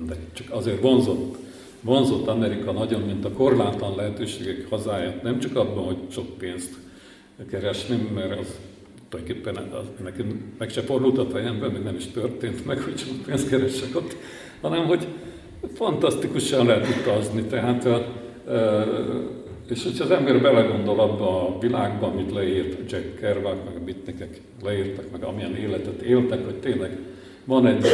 De 0.07 0.15
csak 0.33 0.47
azért 0.49 0.81
vonzott 0.81 1.42
vonzott 1.83 2.27
Amerika 2.27 2.71
nagyon, 2.71 3.01
mint 3.01 3.25
a 3.25 3.31
korlátlan 3.31 3.95
lehetőségek 3.95 4.69
hazája, 4.69 5.19
nem 5.23 5.39
csak 5.39 5.55
abban, 5.55 5.83
hogy 5.83 5.97
sok 6.09 6.37
pénzt 6.37 6.73
keresni, 7.49 8.09
mert 8.13 8.39
az 8.39 8.59
tulajdonképpen 9.09 9.55
az, 9.55 9.85
nekem 10.03 10.53
meg 10.57 10.69
se 10.69 10.81
fordult 10.81 11.17
a 11.17 11.25
fejemben, 11.25 11.71
meg 11.71 11.83
nem 11.83 11.95
is 11.95 12.07
történt 12.07 12.65
meg, 12.65 12.79
hogy 12.79 12.97
sok 12.97 13.21
pénzt 13.25 13.49
keresek 13.49 13.95
ott, 13.95 14.15
hanem 14.61 14.85
hogy 14.85 15.07
fantasztikusan 15.73 16.65
lehet 16.65 16.87
utazni. 16.99 17.41
Tehát, 17.41 17.87
és 19.69 19.83
hogyha 19.83 20.03
az 20.03 20.11
ember 20.11 20.41
belegondol 20.41 20.99
abba 20.99 21.47
a 21.47 21.59
világba, 21.59 22.07
amit 22.07 22.31
leírt 22.31 22.91
Jack 22.91 23.19
Kerouac, 23.19 23.57
meg 23.65 23.75
a 23.75 23.83
Bitnikek 23.83 24.41
leírtak, 24.63 25.05
meg 25.11 25.23
amilyen 25.23 25.55
életet 25.55 26.01
éltek, 26.01 26.45
hogy 26.45 26.55
tényleg 26.55 26.97
van 27.45 27.67
egy 27.67 27.85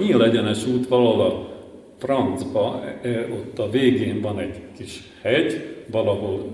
nyíl 0.00 0.22
egyenes 0.22 0.66
út 0.66 0.88
valahol 0.88 1.57
francba, 1.98 2.82
ott 3.32 3.58
a 3.58 3.70
végén 3.70 4.20
van 4.20 4.38
egy 4.38 4.60
kis 4.76 5.02
hegy, 5.22 5.76
valahol, 5.90 6.52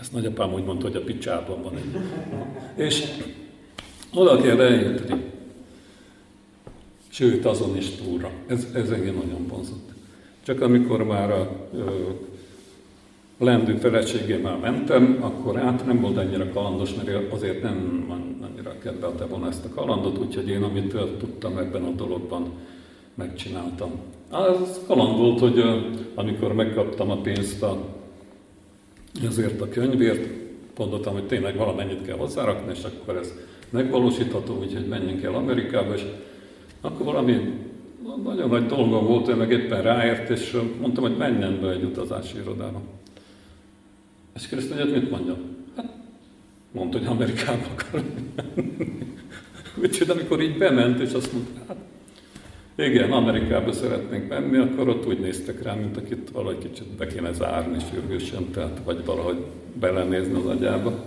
ezt 0.00 0.12
nagyapám 0.12 0.52
úgy 0.52 0.64
mondta, 0.64 0.86
hogy 0.86 0.96
a 0.96 1.04
picsában 1.04 1.62
van 1.62 1.76
egy. 1.76 2.00
És 2.74 3.04
oda 4.14 4.36
kell 4.36 4.60
eljutni. 4.60 5.22
Sőt, 7.08 7.44
azon 7.44 7.76
is 7.76 7.90
túlra. 7.90 8.30
Ez, 8.46 8.66
ez 8.74 8.90
engem 8.90 9.14
nagyon 9.14 9.46
vonzott. 9.48 9.92
Csak 10.42 10.60
amikor 10.60 11.04
már 11.04 11.30
a 11.30 11.68
lendő 13.38 13.76
feleségemmel 13.76 14.56
mentem, 14.56 15.18
akkor 15.20 15.58
át 15.58 15.86
nem 15.86 16.00
volt 16.00 16.16
annyira 16.16 16.50
kalandos, 16.52 16.94
mert 16.94 17.32
azért 17.32 17.62
nem 17.62 18.06
annyira 18.42 18.78
kedvelte 18.78 19.24
volna 19.24 19.48
ezt 19.48 19.64
a 19.64 19.74
kalandot, 19.74 20.18
úgyhogy 20.18 20.48
én, 20.48 20.62
amit 20.62 20.96
tudtam 21.18 21.58
ebben 21.58 21.82
a 21.84 21.90
dologban, 21.90 22.52
megcsináltam. 23.14 23.90
Az 24.30 24.80
kaland 24.86 25.18
volt, 25.18 25.38
hogy 25.38 25.62
amikor 26.14 26.54
megkaptam 26.54 27.10
a 27.10 27.16
pénzt 27.16 27.62
a, 27.62 27.78
ezért 29.26 29.60
a 29.60 29.68
könyvért, 29.68 30.28
gondoltam, 30.76 31.12
hogy 31.12 31.26
tényleg 31.26 31.56
valamennyit 31.56 32.06
kell 32.06 32.16
hozzárakni, 32.16 32.72
és 32.72 32.84
akkor 32.84 33.16
ez 33.16 33.32
megvalósítható, 33.70 34.58
úgyhogy 34.58 34.86
menjünk 34.86 35.22
el 35.22 35.34
Amerikába, 35.34 35.94
és 35.94 36.04
akkor 36.80 37.04
valami 37.04 37.52
nagyon 38.24 38.48
nagy 38.48 38.66
dolgom 38.66 39.06
volt, 39.06 39.28
ő 39.28 39.34
meg 39.34 39.50
éppen 39.50 39.82
ráért, 39.82 40.30
és 40.30 40.56
mondtam, 40.80 41.02
hogy 41.02 41.16
menjen 41.16 41.60
be 41.60 41.70
egy 41.70 41.82
utazási 41.82 42.36
irodába. 42.36 42.82
És 44.34 44.48
kérdezte, 44.48 44.82
hogy 44.82 44.92
mit 44.92 45.10
mondjam? 45.10 45.36
Hát 45.76 45.92
mondta, 46.72 46.98
hogy 46.98 47.06
Amerikába 47.06 47.66
akar 47.76 48.02
menni. 48.02 48.32
Úgyhogy 49.82 50.10
amikor 50.10 50.42
így 50.42 50.58
bement, 50.58 51.00
és 51.00 51.12
azt 51.12 51.32
mondta, 51.32 51.60
hát 51.68 51.76
igen, 52.76 53.12
Amerikába 53.12 53.72
szeretnénk 53.72 54.28
menni, 54.28 54.56
akkor 54.56 54.88
ott 54.88 55.06
úgy 55.06 55.18
néztek 55.18 55.62
rá, 55.62 55.74
mint 55.74 55.96
akit 55.96 56.30
valahogy 56.30 56.58
kicsit 56.58 56.86
be 56.86 57.06
kéne 57.06 57.32
zárni 57.32 57.76
sürgősen, 57.90 58.50
tehát 58.50 58.80
vagy 58.84 59.04
valahogy 59.04 59.38
belenézni 59.80 60.34
az 60.34 60.46
agyába. 60.46 61.04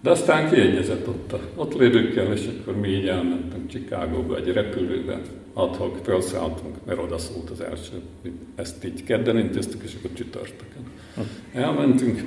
De 0.00 0.10
aztán 0.10 0.50
kiegyezett 0.50 1.08
ott, 1.08 1.32
a, 1.32 1.40
ott 1.54 1.74
lévőkkel, 1.74 2.32
és 2.32 2.48
akkor 2.60 2.76
mi 2.76 2.88
így 2.88 3.06
elmentünk 3.06 3.70
Chicagóba 3.70 4.36
egy 4.36 4.52
repülőbe, 4.52 5.20
adhok, 5.52 5.98
felszálltunk, 6.02 6.76
mert 6.86 6.98
oda 6.98 7.18
szólt 7.18 7.50
az 7.50 7.60
első. 7.60 8.00
Ezt 8.54 8.84
így 8.84 9.04
kedden 9.04 9.38
intéztük, 9.38 9.82
és 9.82 9.94
akkor 9.98 10.10
csütörtökön. 10.12 10.82
Elmentünk, 11.52 12.24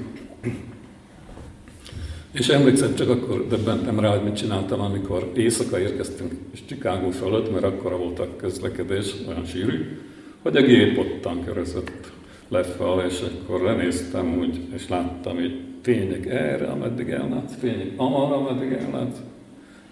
és 2.40 2.48
emlékszem, 2.48 2.96
csak 2.96 3.10
akkor 3.10 3.48
döbbentem 3.48 4.00
rá, 4.00 4.10
hogy 4.10 4.24
mit 4.24 4.36
csináltam, 4.36 4.82
amikor 4.82 5.32
éjszaka 5.36 5.80
érkeztünk, 5.80 6.32
és 6.54 6.60
Chicago 6.66 7.10
fölött, 7.10 7.52
mert 7.52 7.64
akkor 7.64 7.98
volt 7.98 8.20
a 8.20 8.36
közlekedés, 8.36 9.14
olyan 9.28 9.46
sűrű, 9.46 10.00
hogy 10.42 10.56
a 10.56 10.62
gép 10.62 10.98
ottan 10.98 11.44
körözött 11.46 12.12
lefel, 12.48 13.06
és 13.08 13.22
akkor 13.22 13.62
lenéztem 13.62 14.38
úgy, 14.38 14.60
és 14.74 14.90
láttam, 14.90 15.36
hogy 15.36 15.60
fények 15.82 16.26
erre, 16.26 16.66
ameddig 16.66 17.10
ellátsz, 17.10 17.54
fények 17.60 17.92
amarra, 17.96 18.36
ameddig 18.36 18.72
ellátsz. 18.72 19.18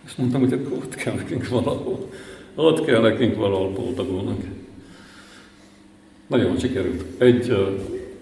És 0.05 0.15
mondtam, 0.15 0.39
hogy 0.39 0.53
akkor 0.53 0.71
ott 0.71 0.95
kell 0.95 1.13
nekünk 1.13 1.49
valahol. 1.49 2.09
Ott 2.55 2.85
kell 2.85 3.01
nekünk 3.01 3.35
valahol 3.35 3.69
boldogulnak. 3.69 4.41
Nagyon 6.27 6.59
sikerült. 6.59 7.03
Egy 7.17 7.49
uh, 7.49 7.67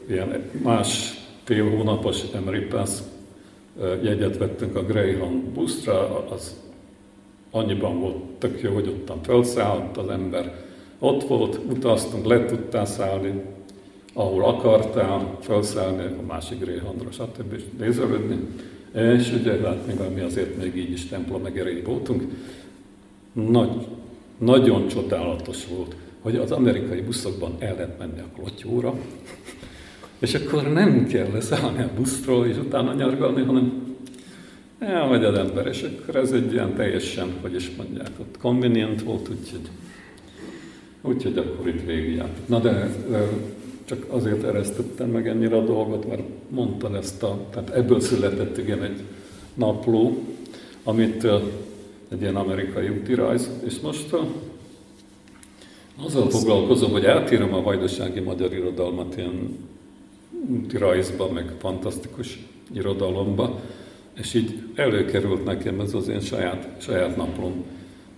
ilyen 0.10 0.44
más 0.64 1.14
fél 1.44 1.70
hónapos 1.70 2.22
Emery 2.36 2.60
Pass 2.60 3.00
jegyet 4.02 4.38
vettünk 4.38 4.76
a 4.76 4.84
Greyhound 4.84 5.44
buszra, 5.44 6.28
az 6.30 6.56
annyiban 7.52 8.00
volt 8.00 8.24
tök 8.38 8.62
jó, 8.62 8.74
hogy 8.74 8.88
ottan 8.88 9.22
felszállt 9.24 9.98
az 9.98 10.10
ember. 10.10 10.66
Ott 11.00 11.24
volt, 11.24 11.60
utaztunk, 11.70 12.26
le 12.26 12.46
tudtál 12.46 12.86
szállni, 12.86 13.42
ahol 14.14 14.44
akartál 14.46 15.38
felszállni, 15.40 16.04
a 16.04 16.26
másik 16.28 16.60
Greyhoundra, 16.60 17.12
stb. 17.12 17.54
és 17.54 17.64
nézelődni. 17.78 18.38
És 18.94 19.32
ugye 19.32 19.52
hát 19.52 19.88
még 19.88 20.14
mi 20.14 20.20
azért 20.20 20.58
még 20.58 20.76
így 20.76 20.92
is 20.92 21.08
templom 21.08 21.42
megerei 21.42 21.82
voltunk. 21.82 22.24
Nagy, 23.34 23.88
nagyon 24.38 24.88
csodálatos 24.88 25.68
volt, 25.68 25.96
hogy 26.22 26.36
az 26.36 26.52
amerikai 26.52 27.02
buszokban 27.02 27.56
el 27.60 27.74
lehet 27.74 28.00
menni 28.00 28.20
a 28.20 28.36
klotyóra, 28.36 28.94
és 30.22 30.34
akkor 30.34 30.72
nem 30.74 31.08
kell 31.08 31.28
leszállni 31.34 31.82
a 31.82 31.90
buszról, 31.96 32.46
és 32.46 32.58
utána 32.58 32.94
nyargalni, 32.94 33.42
hanem 33.42 33.96
elmegy 34.80 35.24
az 35.24 35.38
ember, 35.38 35.68
és 35.68 35.84
akkor 35.84 36.16
ez 36.16 36.32
egy 36.32 36.52
ilyen 36.52 36.76
teljesen, 36.76 37.34
hogy 37.42 37.56
is 37.56 37.72
mondják, 37.78 38.10
ott 38.20 38.38
convenient 38.38 39.04
volt, 39.04 39.30
úgyhogy, 39.30 39.70
úgyhogy 41.02 41.38
akkor 41.38 41.68
itt 41.68 41.86
végigjártuk. 41.86 42.48
Na 42.48 42.60
de, 42.60 42.96
csak 43.86 44.06
azért 44.10 44.44
eresztettem 44.44 45.10
meg 45.10 45.28
ennyire 45.28 45.56
a 45.56 45.66
dolgot, 45.66 46.08
mert 46.08 46.22
mondtad 46.50 46.96
ezt 46.96 47.24
a, 47.24 47.38
tehát 47.50 47.70
ebből 47.70 48.00
született 48.00 48.58
igen 48.58 48.84
egy 48.84 49.02
napló, 49.54 50.24
amit 50.84 51.24
egy 52.10 52.22
ilyen 52.22 52.36
amerikai 52.36 52.90
útirajz, 52.90 53.50
és 53.66 53.80
most 53.80 54.16
azzal 56.06 56.30
foglalkozom, 56.30 56.92
hogy 56.92 57.04
eltérem 57.04 57.54
a 57.54 57.62
vajdasági 57.62 58.20
magyar 58.20 58.54
irodalmat 58.54 59.18
ilyen 59.18 59.58
rajzba, 60.74 61.32
meg 61.32 61.52
fantasztikus 61.60 62.40
irodalomba, 62.74 63.60
és 64.14 64.34
így 64.34 64.60
előkerült 64.76 65.46
nekem 65.46 65.80
ez 65.80 65.94
az 65.94 66.08
én 66.08 66.20
saját, 66.20 66.68
saját 66.78 67.18
naplom. 67.18 67.64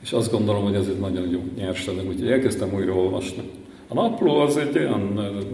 És 0.02 0.12
azt 0.12 0.32
gondolom, 0.32 0.64
hogy 0.64 0.76
ez 0.76 0.88
egy 0.88 1.00
nagyon 1.00 1.30
jó 1.30 1.44
nyersanag, 1.56 2.08
úgyhogy 2.08 2.32
elkezdtem 2.32 2.74
újra 2.74 2.94
olvasni. 2.94 3.50
A 3.88 3.94
napló 3.94 4.40
az 4.40 4.58
egy 4.58 4.78
olyan, 4.78 5.02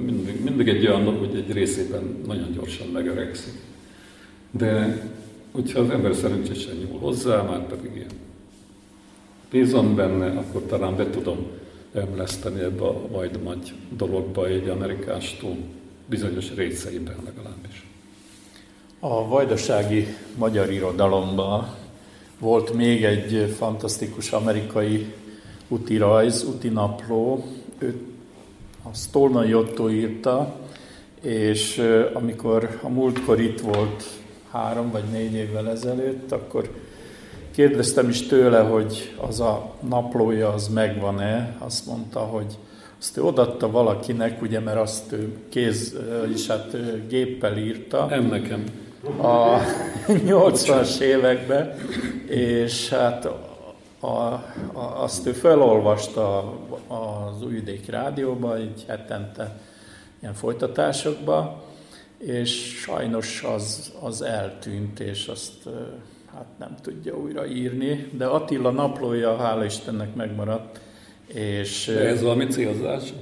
mindig, 0.06 0.44
mindig 0.44 0.68
egy 0.68 0.88
olyan, 0.88 1.18
hogy 1.18 1.36
egy 1.36 1.52
részében 1.52 2.16
nagyon 2.28 2.52
gyorsan 2.54 2.88
megöregszik. 2.88 3.54
De 4.52 5.02
hogyha 5.52 5.80
az 5.80 5.90
ember 5.90 6.14
szerencsésen 6.14 6.76
nyúl 6.76 7.00
hozzá, 7.00 7.42
már 7.42 7.68
pedig 7.68 7.92
ilyen 7.96 8.10
bízom 9.52 9.96
benne, 9.96 10.28
akkor 10.28 10.62
talán 10.62 10.96
be 10.96 11.10
tudom 11.10 11.48
emleszteni 11.94 12.60
ebbe 12.60 12.86
a 12.86 13.08
majd 13.12 13.44
nagy 13.44 13.74
dologba 13.98 14.48
egy 14.48 14.68
amerikástól 14.68 15.58
bizonyos 16.10 16.54
részeiben 16.56 17.16
legalábbis. 17.26 17.88
A 19.00 19.28
vajdasági 19.28 20.08
magyar 20.36 20.72
irodalomban 20.72 21.76
volt 22.40 22.74
még 22.74 23.04
egy 23.04 23.54
fantasztikus 23.58 24.32
amerikai 24.32 25.14
úti 25.68 25.98
rajz, 25.98 26.44
úti 26.44 26.70
napló, 26.70 27.46
őt 27.78 28.02
a 28.84 28.94
Stolnai 28.94 29.54
Otto 29.54 29.90
írta, 29.90 30.56
és 31.22 31.84
amikor 32.14 32.80
a 32.82 32.90
múltkor 32.90 33.40
itt 33.40 33.60
volt 33.60 34.04
három 34.52 34.92
vagy 34.92 35.04
négy 35.04 35.34
évvel 35.34 35.70
ezelőtt, 35.70 36.32
akkor 36.32 36.70
kérdeztem 37.52 38.10
is 38.10 38.28
tőle, 38.28 38.60
hogy 38.60 39.16
az 39.18 39.40
a 39.40 39.76
naplója 39.88 40.54
az 40.54 40.68
megvan-e, 40.68 41.56
azt 41.60 41.86
mondta, 41.86 42.20
hogy 42.20 42.58
azt 43.00 43.18
ő 43.18 43.24
odatta 43.24 43.72
valakinek, 43.72 44.42
ugye, 44.42 44.60
mert 44.60 44.78
azt 44.78 45.12
ő 45.12 45.38
kéz, 45.50 45.98
és 46.34 46.48
hát 46.48 46.78
géppel 47.08 47.58
írta. 47.58 48.06
Nem 48.06 48.26
nekem. 48.26 48.64
A 49.18 49.58
80-as 50.08 51.00
években, 51.00 51.76
és 52.28 52.90
hát 52.90 53.26
a, 54.00 54.08
a, 54.08 54.44
azt 55.04 55.28
ő 55.28 55.32
felolvasta 55.32 56.54
az 56.88 57.42
Újvidék 57.44 57.90
Rádióba, 57.90 58.60
így 58.60 58.84
hetente 58.88 59.60
ilyen 60.22 60.34
folytatásokba, 60.34 61.64
és 62.18 62.80
sajnos 62.82 63.44
az, 63.56 63.94
az 64.02 64.22
eltűnt, 64.22 65.00
és 65.00 65.28
azt 65.28 65.70
hát 66.34 66.46
nem 66.58 66.76
tudja 66.82 67.18
újra 67.18 67.48
írni, 67.48 68.10
de 68.18 68.26
Attila 68.26 68.72
naplója, 68.72 69.38
hála 69.38 69.66
Istennek 69.66 70.16
megmaradt, 70.16 70.80
és, 71.34 71.86
De 71.86 72.08
ez 72.08 72.22
valami 72.22 72.48
célzás? 72.48 73.04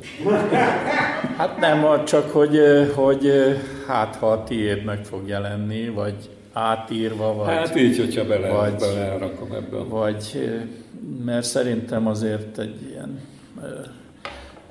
Hát 1.37 1.59
nem, 1.59 2.05
csak 2.05 2.29
hogy, 2.29 2.59
hogy 2.93 3.31
hát 3.87 4.15
ha 4.15 4.31
a 4.31 4.43
tiéd 4.43 4.83
meg 4.83 5.05
fog 5.05 5.27
jelenni, 5.27 5.89
vagy 5.89 6.15
átírva, 6.53 7.33
vagy... 7.33 7.47
Hát 7.47 7.75
így, 7.75 7.97
hogyha 7.97 8.25
bele, 8.25 8.49
vagy, 8.49 8.75
belerakom 8.75 9.51
ebbe. 9.51 9.77
Vagy, 9.77 10.49
mert 11.25 11.45
szerintem 11.45 12.07
azért 12.07 12.57
egy 12.57 12.81
ilyen 12.89 13.19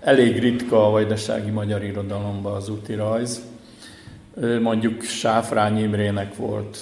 elég 0.01 0.39
ritka 0.39 0.87
a 0.87 0.91
vajdasági 0.91 1.51
magyar 1.51 1.85
irodalomban 1.85 2.55
az 2.55 2.69
úti 2.69 2.95
rajz. 2.95 3.41
Mondjuk 4.61 5.03
Sáfrány 5.03 5.79
Imrének 5.79 6.37
volt 6.37 6.79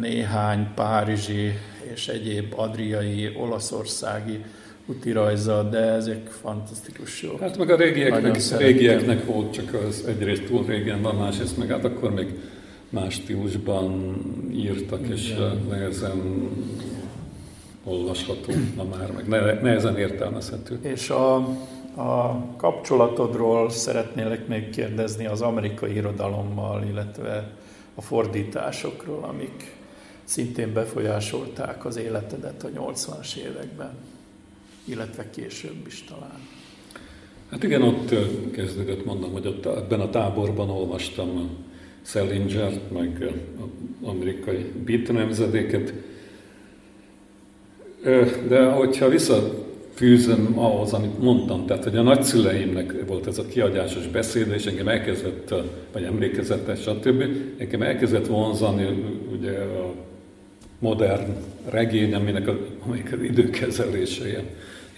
néhány 0.00 0.68
párizsi 0.74 1.52
és 1.94 2.08
egyéb 2.08 2.52
adriai, 2.56 3.36
olaszországi 3.40 4.44
úti 4.90 5.12
rajza, 5.12 5.62
de 5.62 5.78
ezek 5.78 6.28
fantasztikus 6.28 7.22
jó. 7.22 7.36
Hát 7.40 7.58
meg 7.58 7.70
a 7.70 7.76
régieknek, 7.76 8.58
régieknek 8.58 9.24
volt, 9.24 9.52
csak 9.52 9.74
az 9.88 10.04
egyrészt 10.06 10.44
túl 10.44 10.64
régen 10.66 11.02
van, 11.02 11.14
másrészt 11.14 11.56
meg 11.56 11.68
hát 11.68 11.84
akkor 11.84 12.14
még 12.14 12.34
más 12.88 13.14
stílusban 13.14 14.14
írtak, 14.52 15.00
Igen. 15.00 15.12
és 15.12 15.34
nehezen 15.68 16.48
olvasható, 17.84 18.52
na 18.76 18.84
már, 18.84 19.12
meg 19.12 19.60
nehezen 19.62 19.96
értelmezhető. 19.96 20.78
És 20.82 21.10
a, 21.10 21.34
a 21.94 22.44
kapcsolatodról 22.56 23.70
szeretnélek 23.70 24.46
még 24.46 24.70
kérdezni 24.70 25.26
az 25.26 25.40
amerikai 25.40 25.94
irodalommal, 25.94 26.84
illetve 26.90 27.50
a 27.94 28.00
fordításokról, 28.00 29.24
amik 29.24 29.74
szintén 30.24 30.72
befolyásolták 30.72 31.84
az 31.84 31.96
életedet 31.96 32.62
a 32.62 32.68
80-as 32.68 33.34
években 33.36 33.90
illetve 34.84 35.30
később 35.30 35.86
is 35.86 36.04
talán. 36.08 36.40
Hát 37.50 37.62
igen, 37.62 37.82
ott 37.82 38.14
kezdődött, 38.50 39.04
mondom, 39.04 39.32
hogy 39.32 39.46
ott 39.46 39.66
ebben 39.66 40.00
a 40.00 40.10
táborban 40.10 40.70
olvastam 40.70 41.50
Salinger-t, 42.02 42.92
meg 42.92 43.30
amerikai 44.02 44.64
beat 44.84 45.12
nemzedéket. 45.12 45.92
De 48.48 48.64
hogyha 48.64 49.08
vissza 49.08 49.68
fűzöm 49.94 50.58
ahhoz, 50.58 50.92
amit 50.92 51.18
mondtam. 51.18 51.66
Tehát, 51.66 51.84
hogy 51.84 51.96
a 51.96 52.02
nagyszüleimnek 52.02 53.06
volt 53.06 53.26
ez 53.26 53.38
a 53.38 53.46
kiadásos 53.46 54.06
beszéd, 54.06 54.52
és 54.52 54.66
engem 54.66 54.88
elkezdett, 54.88 55.54
vagy 55.92 56.02
emlékezetes, 56.02 56.80
stb. 56.80 57.24
Engem 57.56 57.82
elkezdett 57.82 58.26
vonzani 58.26 59.04
ugye 59.32 59.58
a 59.58 59.94
modern 60.78 61.36
regény, 61.68 62.14
aminek 62.14 62.48
a, 62.48 62.58
amelyik 62.86 63.12
az 63.12 63.22
időkezelése 63.22 64.28
ilyen 64.28 64.48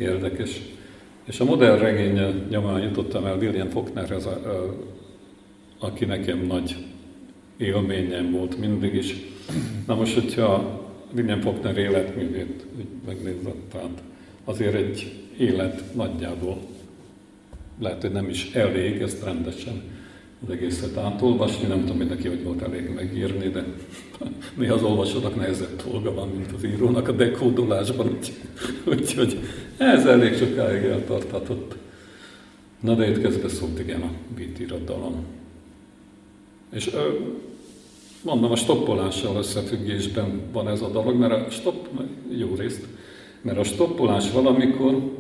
érdekes. 0.03 0.61
És 1.25 1.41
a 1.41 1.45
modern 1.45 1.79
regény 1.79 2.47
nyomán 2.49 2.83
jutottam 2.83 3.27
el 3.27 3.39
William 3.39 3.69
Faulknerhez, 3.69 4.29
aki 5.79 6.05
nekem 6.05 6.47
nagy 6.47 6.77
élményem 7.57 8.31
volt 8.31 8.59
mindig 8.59 8.95
is. 8.95 9.17
Na 9.87 9.95
most, 9.95 10.15
hogyha 10.15 10.81
William 11.15 11.41
Faulkner 11.41 11.79
életművét 11.79 12.67
úgy 12.77 12.87
megnézett, 13.07 13.71
tehát 13.73 14.03
azért 14.45 14.75
egy 14.75 15.13
élet 15.39 15.95
nagyjából 15.95 16.59
lehet, 17.81 18.01
hogy 18.01 18.13
nem 18.13 18.29
is 18.29 18.51
elég 18.53 19.01
ezt 19.01 19.25
rendesen 19.25 19.83
az 20.45 20.53
egészet 20.53 20.97
átolvasni, 20.97 21.69
nem 21.69 21.85
tudom, 21.85 22.07
neki 22.09 22.29
hogy 22.29 22.45
volt 22.45 22.63
elég 22.63 22.91
megírni, 22.95 23.49
de 23.49 23.65
néha 24.59 24.75
az 24.75 24.83
olvasónak 24.83 25.37
nehezebb 25.37 25.83
dolga 25.85 26.15
van, 26.15 26.29
mint 26.29 26.53
az 26.53 26.65
írónak 26.65 27.09
a 27.09 27.13
dekódolásban, 27.13 28.07
úgyhogy 28.07 28.37
úgy, 28.85 29.15
úgy, 29.19 29.39
ez 29.77 30.07
elég 30.07 30.37
sokáig 30.37 30.85
eltartatott. 30.85 31.77
Na 32.81 32.95
de 32.95 33.11
itt 33.11 33.21
közben 33.21 33.49
szólt 33.49 33.79
igen 33.79 34.01
a 34.01 34.11
beat 34.37 34.59
irodalom. 34.59 35.25
És 36.73 36.91
mondom, 38.23 38.51
a 38.51 38.57
stoppolással 38.57 39.37
összefüggésben 39.37 40.41
van 40.53 40.69
ez 40.69 40.81
a 40.81 40.89
dolog, 40.89 41.17
mert 41.17 41.47
a 41.47 41.51
stopp, 41.51 41.87
jó 42.39 42.55
részt, 42.55 42.87
mert 43.41 43.59
a 43.59 43.65
stoppolás 43.65 44.31
valamikor, 44.31 45.13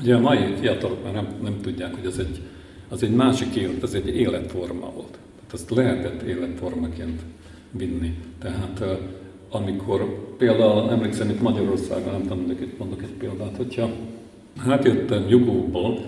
ugye 0.00 0.14
a 0.14 0.20
mai 0.20 0.54
fiatalok 0.60 1.04
már 1.04 1.12
nem, 1.12 1.28
nem 1.42 1.60
tudják, 1.60 1.94
hogy 1.94 2.06
ez 2.06 2.18
egy, 2.18 2.40
az 2.88 3.02
egy 3.02 3.14
másik 3.14 3.54
élet, 3.54 3.82
ez 3.82 3.94
egy 3.94 4.16
életforma 4.16 4.90
volt. 4.94 5.10
Tehát 5.10 5.52
ezt 5.52 5.70
lehetett 5.70 6.22
életformaként 6.22 7.20
vinni. 7.70 8.18
Tehát 8.38 8.84
amikor 9.50 10.31
például, 10.42 10.90
emlékszem 10.90 11.28
itt 11.30 11.40
Magyarországon, 11.40 12.12
nem 12.12 12.22
tudom, 12.22 12.50
itt 12.50 12.78
mondok 12.78 13.02
egy 13.02 13.12
példát, 13.18 13.56
hogyha 13.56 13.90
hát 14.58 14.84
jöttem 14.84 15.28
Jugóból 15.28 16.04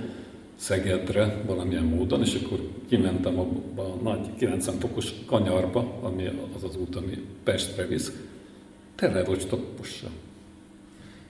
Szegedre 0.57 1.43
valamilyen 1.47 1.85
módon, 1.85 2.21
és 2.21 2.41
akkor 2.45 2.59
kimentem 2.89 3.39
abba 3.39 3.83
a 3.83 4.03
nagy 4.03 4.27
90 4.39 4.75
fokos 4.79 5.13
kanyarba, 5.27 5.99
ami 6.03 6.27
az 6.57 6.65
az 6.65 6.77
út, 6.77 6.97
ami 6.97 7.25
Pestre 7.45 7.87
visz, 7.87 8.13
tele 8.95 9.25
volt 9.25 9.41
stoppossal. 9.41 10.11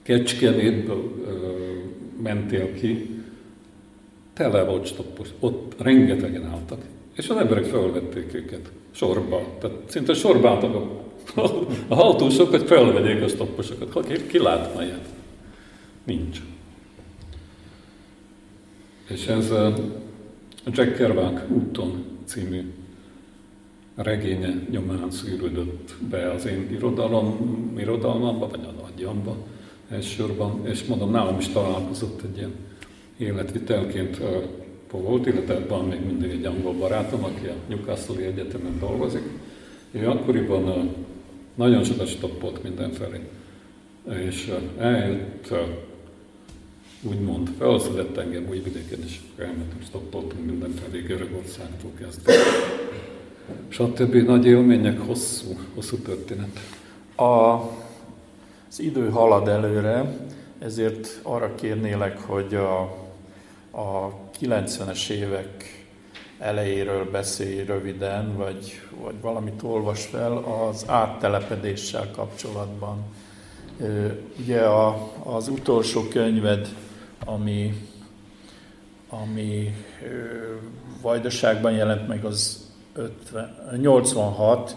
Kecskemétből 0.01 1.25
mentél 2.23 2.73
ki, 2.73 3.09
tele 4.33 4.63
volt 4.63 4.85
stoppos, 4.85 5.29
ott 5.39 5.73
rengetegen 5.77 6.45
álltak. 6.45 6.81
És 7.15 7.29
az 7.29 7.37
emberek 7.37 7.65
felvették 7.65 8.33
őket 8.33 8.71
sorba. 8.91 9.55
Tehát 9.59 9.77
szinte 9.85 10.13
sorba 10.13 10.49
álltak 10.49 10.75
a, 10.75 11.03
a 11.87 11.99
autósok, 11.99 12.49
hogy 12.49 12.63
felvegyék 12.63 13.23
a 13.23 13.27
stopposokat. 13.27 14.07
Ki, 14.07 14.25
ki 14.25 14.39
lát 14.39 14.81
ilyet? 14.81 15.07
Nincs. 16.03 16.41
És 19.09 19.27
ez 19.27 19.49
Jack 20.65 20.95
Kerouac 20.95 21.41
úton 21.49 22.05
című 22.25 22.73
regénye 23.95 24.53
nyomán 24.69 25.11
szűrődött 25.11 25.95
be 26.09 26.31
az 26.31 26.45
én 26.45 26.69
irodalom, 26.71 27.73
irodalmamba, 27.77 28.47
vagy 28.47 28.59
a 28.63 28.85
agyamba 28.93 29.35
elsősorban, 29.89 30.67
és 30.67 30.85
mondom, 30.85 31.11
nálam 31.11 31.39
is 31.39 31.47
találkozott 31.47 32.21
egy 32.21 32.37
ilyen 32.37 32.53
életvitelként 33.17 34.21
volt, 34.91 35.25
illetve 35.25 35.65
van 35.67 35.85
még 35.85 36.05
mindig 36.05 36.31
egy 36.31 36.45
angol 36.45 36.73
barátom, 36.73 37.23
aki 37.23 37.47
a 37.47 37.53
Newcastle 37.67 38.25
Egyetemen 38.25 38.79
dolgozik. 38.79 39.23
Ő 39.91 40.09
akkoriban 40.09 40.93
nagyon 41.55 41.83
sokat 41.83 42.07
stoppolt 42.07 42.63
mindenfelé. 42.63 43.19
És 44.09 44.53
eljött, 44.77 45.53
úgymond 47.01 47.49
felszedett 47.57 48.17
engem 48.17 48.45
új 48.49 48.59
vidéken, 48.59 48.99
és 49.05 49.19
elmentem, 49.37 49.81
stoppoltunk 49.87 50.45
mindenfelé 50.45 51.01
Görögországtól 51.01 51.91
kezdve. 51.99 52.33
Stb. 53.67 54.15
nagy 54.15 54.45
élmények, 54.45 54.99
hosszú, 54.99 55.59
hosszú 55.73 55.97
történet. 55.97 56.59
A 57.15 57.61
az 58.77 58.81
idő 58.81 59.09
halad 59.09 59.47
előre, 59.47 60.17
ezért 60.59 61.19
arra 61.21 61.55
kérnélek, 61.55 62.19
hogy 62.19 62.55
a, 62.55 62.81
a 63.71 64.13
90-es 64.41 65.09
évek 65.09 65.74
elejéről 66.39 67.11
beszélj 67.11 67.63
röviden, 67.63 68.37
vagy, 68.37 68.81
vagy 69.01 69.21
valamit 69.21 69.63
olvas 69.63 70.05
fel 70.05 70.37
az 70.37 70.83
áttelepedéssel 70.87 72.11
kapcsolatban. 72.11 72.97
Ugye 74.39 74.61
a, 74.61 75.11
az 75.23 75.47
utolsó 75.47 76.07
könyved, 76.07 76.67
ami, 77.25 77.73
ami 79.09 79.75
Vajdaságban 81.01 81.71
jelent 81.71 82.07
meg 82.07 82.25
az 82.25 82.69
50, 82.93 83.79
86, 83.81 84.75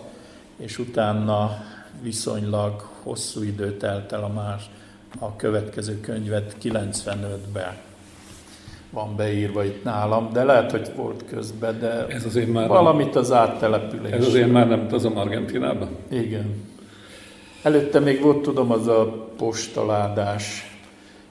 és 0.57 0.79
utána 0.79 1.65
viszonylag 2.03 2.89
hosszú 3.03 3.43
idő 3.43 3.77
telt 3.77 4.13
el 4.13 4.25
a 4.25 4.29
más 4.29 4.71
a 5.19 5.37
következő 5.37 6.01
könyvet 6.01 6.57
95-ben 6.63 7.88
van 8.91 9.17
beírva 9.17 9.65
itt 9.65 9.85
nálam, 9.85 10.33
de 10.33 10.45
lehet, 10.45 10.71
hogy 10.71 10.91
volt 10.97 11.25
közben, 11.31 11.79
de 11.81 12.07
ez 12.07 12.25
azért 12.25 12.53
már 12.53 12.69
valamit 12.69 13.17
az 13.17 13.33
áttelepülés. 13.33 14.13
Ez 14.13 14.27
azért 14.27 14.53
már 14.53 14.69
nem 14.69 14.85
utazom 14.85 15.19
Argentinába? 15.19 15.89
Igen. 16.11 16.67
Előtte 17.63 18.01
még 18.01 18.21
volt, 18.21 18.43
tudom, 18.43 18.71
az 18.71 18.87
a 18.87 19.29
postaládás 19.37 20.77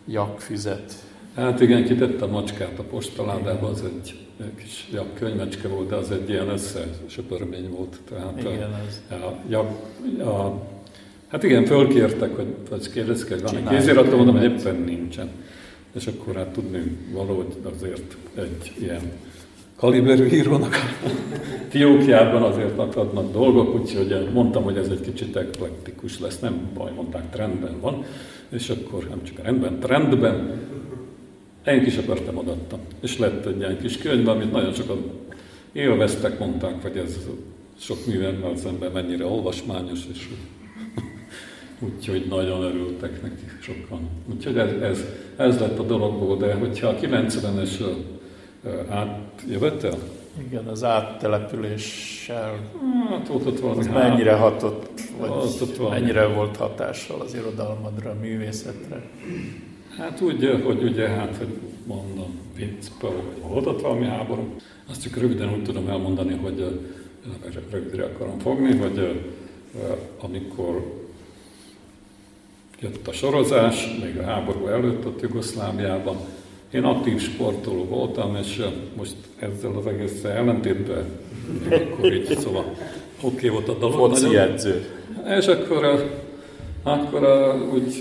jakfüzet. 0.06 0.94
Hát 1.36 1.62
igen, 1.62 1.84
kitette 1.84 2.26
a 2.26 2.28
macskát 2.28 2.80
a 2.80 2.84
postaládába, 2.84 3.68
az 3.68 3.84
egy 3.84 4.26
kis 4.58 4.88
jak 4.92 5.14
könyvecske 5.14 5.68
volt, 5.68 5.90
de 5.90 5.96
az 5.96 6.12
egy 6.12 6.30
ilyen 6.30 6.50
összesöpörmény 6.50 7.70
volt. 7.70 7.98
Tehát 8.10 8.40
igen, 8.40 8.74
az. 8.88 9.02
A, 9.50 9.56
a, 9.56 10.30
a 10.30 10.62
Hát 11.28 11.44
igen, 11.44 11.66
fölkértek, 11.66 12.36
hogy, 12.36 12.56
hogy 12.70 12.92
kérdezik, 12.92 13.30
hogy 13.30 13.42
van 13.42 13.56
egy 13.56 13.64
kéziratom, 13.64 14.16
mondom, 14.16 14.38
hogy 14.38 14.44
éppen 14.44 14.76
nincsen. 14.76 15.30
És 15.96 16.08
akkor 16.08 16.36
hát 16.36 16.48
tudni 16.48 16.98
valahogy 17.12 17.56
azért 17.76 18.18
egy 18.36 18.72
ilyen 18.80 19.12
kaliberű 19.76 20.26
írónak 20.26 20.74
a 20.74 21.08
fiókjában 21.70 22.42
azért 22.42 22.78
adnak 22.78 23.32
dolgok, 23.32 23.76
úgyhogy 23.76 24.30
mondtam, 24.34 24.64
hogy 24.64 24.78
ez 24.78 24.88
egy 24.88 25.02
kicsit 25.02 25.36
eklektikus 25.36 26.20
lesz, 26.20 26.40
nem 26.40 26.70
baj, 26.74 26.92
mondták, 26.92 27.30
trendben 27.30 27.80
van, 27.80 28.06
és 28.50 28.70
akkor 28.70 29.08
nem 29.10 29.24
csak 29.24 29.44
rendben, 29.44 29.80
trendben, 29.80 30.62
én 31.68 31.84
kis 31.84 31.98
akartam 31.98 32.38
adattam. 32.38 32.80
És 33.02 33.18
lett 33.18 33.46
egy 33.46 33.58
ilyen 33.58 33.80
kis 33.82 33.98
könyv, 33.98 34.28
amit 34.28 34.52
nagyon 34.52 34.74
sokan 34.74 35.12
élveztek, 35.72 36.40
mondták, 36.40 36.82
hogy 36.82 36.98
ez 36.98 37.18
sok 37.80 38.06
művemmel 38.06 38.56
szemben 38.56 38.92
mennyire 38.92 39.26
olvasmányos, 39.26 40.00
és 40.14 40.28
Úgyhogy 41.80 42.26
nagyon 42.30 42.62
örültek 42.62 43.22
neki 43.22 43.44
sokan. 43.62 44.10
Úgyhogy 44.32 44.58
ez, 44.58 44.72
ez, 44.82 45.06
ez 45.36 45.60
lett 45.60 45.80
a 45.80 45.84
dologból, 45.84 46.38
de 46.38 46.54
hogyha 46.54 46.88
a 46.88 46.96
90-es 46.96 47.86
átjövett 48.90 49.84
el? 49.84 49.98
Igen, 50.48 50.66
az 50.66 50.84
áttelepüléssel 50.84 52.60
hát, 53.10 53.30
ott, 53.30 53.46
ott 53.46 53.78
az 53.78 53.88
mennyire 53.88 54.34
hatott, 54.34 55.02
vagy 55.20 55.30
ott, 55.30 55.62
ott 55.62 55.76
valami. 55.76 56.00
mennyire 56.00 56.26
volt 56.26 56.56
hatással 56.56 57.22
az 57.22 57.34
irodalmadra, 57.34 58.10
a 58.10 58.16
művészetre? 58.22 59.02
Hát 59.98 60.22
úgy, 60.22 60.62
hogy 60.66 60.84
ugye, 60.84 61.08
hát, 61.08 61.36
hogy 61.38 61.48
mondom, 61.86 62.40
viccből, 62.56 63.12
hogy 63.12 63.50
volt 63.50 63.66
ott 63.66 63.82
valami 63.82 64.06
háború. 64.06 64.56
Azt 64.90 65.02
csak 65.02 65.18
röviden 65.18 65.54
úgy 65.54 65.64
tudom 65.64 65.88
elmondani, 65.88 66.34
hogy 66.34 66.82
rövidre 67.72 68.04
akarom 68.04 68.40
fogni, 68.40 68.78
hogy 68.78 69.22
amikor 70.20 70.97
jött 72.82 73.08
a 73.08 73.12
sorozás, 73.12 73.88
még 74.02 74.18
a 74.18 74.24
háború 74.24 74.68
előtt 74.68 75.06
ott 75.06 75.22
Jugoszláviában. 75.22 76.18
Én 76.72 76.84
aktív 76.84 77.22
sportoló 77.22 77.86
voltam, 77.86 78.36
és 78.36 78.66
most 78.96 79.16
ezzel 79.40 79.72
az 79.76 79.88
egésszel 79.88 80.32
ellentétben, 80.32 81.06
akkor 81.70 82.14
így, 82.14 82.38
szóval 82.38 82.64
oké 83.22 83.36
okay 83.36 83.50
volt 83.50 83.68
a 83.68 83.74
dolog. 83.74 84.16
Foci 84.16 84.38
edző. 84.38 84.86
És 85.38 85.48
akkor, 85.48 86.10
akkor 86.84 87.56
úgy 87.74 87.94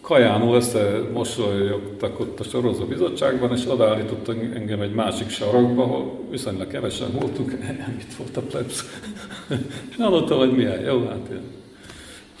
kajánul 0.00 0.56
összemosolyogtak 0.56 2.20
ott 2.20 2.40
a 2.40 2.42
sorozó 2.42 2.84
bizottságban, 2.84 3.52
és 3.52 3.66
odaállítottak 3.68 4.36
engem 4.54 4.80
egy 4.80 4.94
másik 4.94 5.28
sarokba, 5.28 5.82
ahol 5.82 6.20
viszonylag 6.30 6.66
kevesen 6.66 7.12
voltunk, 7.12 7.50
mit 7.96 8.14
volt 8.16 8.36
a 8.36 8.40
plebsz. 8.40 9.00
és 9.90 9.96
mondta, 9.96 10.36
hogy 10.36 10.52
milyen 10.52 10.80
jó, 10.80 11.06
hát 11.06 11.26
ilyen 11.30 11.58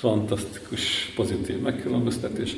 fantasztikus, 0.00 1.12
pozitív 1.14 1.60
megkülönböztetés. 1.60 2.56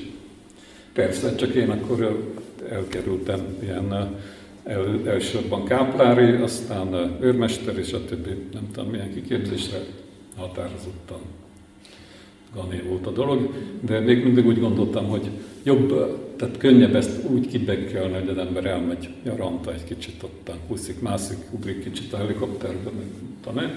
Persze, 0.92 1.34
csak 1.34 1.54
én 1.54 1.70
akkor 1.70 2.30
elkerültem 2.70 3.40
ilyen 3.62 3.92
el, 3.92 5.00
elsősorban 5.06 5.64
káplári, 5.64 6.42
aztán 6.42 7.16
őrmester 7.20 7.78
és 7.78 7.92
a 7.92 8.04
többi, 8.04 8.30
nem 8.52 8.68
tudom 8.72 8.90
milyen 8.90 9.12
kiképzésre 9.14 9.78
határozottan 10.36 11.20
gané 12.54 12.82
volt 12.88 13.06
a 13.06 13.10
dolog, 13.10 13.54
de 13.80 14.00
még 14.00 14.24
mindig 14.24 14.46
úgy 14.46 14.60
gondoltam, 14.60 15.08
hogy 15.08 15.30
jobb, 15.62 15.88
tehát 16.36 16.56
könnyebb 16.56 16.94
ezt 16.94 17.30
úgy 17.30 17.46
kibekkelni, 17.46 18.14
hogy 18.14 18.28
az 18.28 18.38
ember 18.38 18.64
elmegy 18.64 19.08
nyaranta 19.22 19.72
egy 19.72 19.84
kicsit 19.84 20.22
ottan, 20.22 20.56
húszik, 20.66 21.00
mászik, 21.00 21.38
ugrik 21.50 21.82
kicsit 21.84 22.12
a 22.12 22.16
helikopterben, 22.16 22.92
meg 22.94 23.06
tudom. 23.42 23.70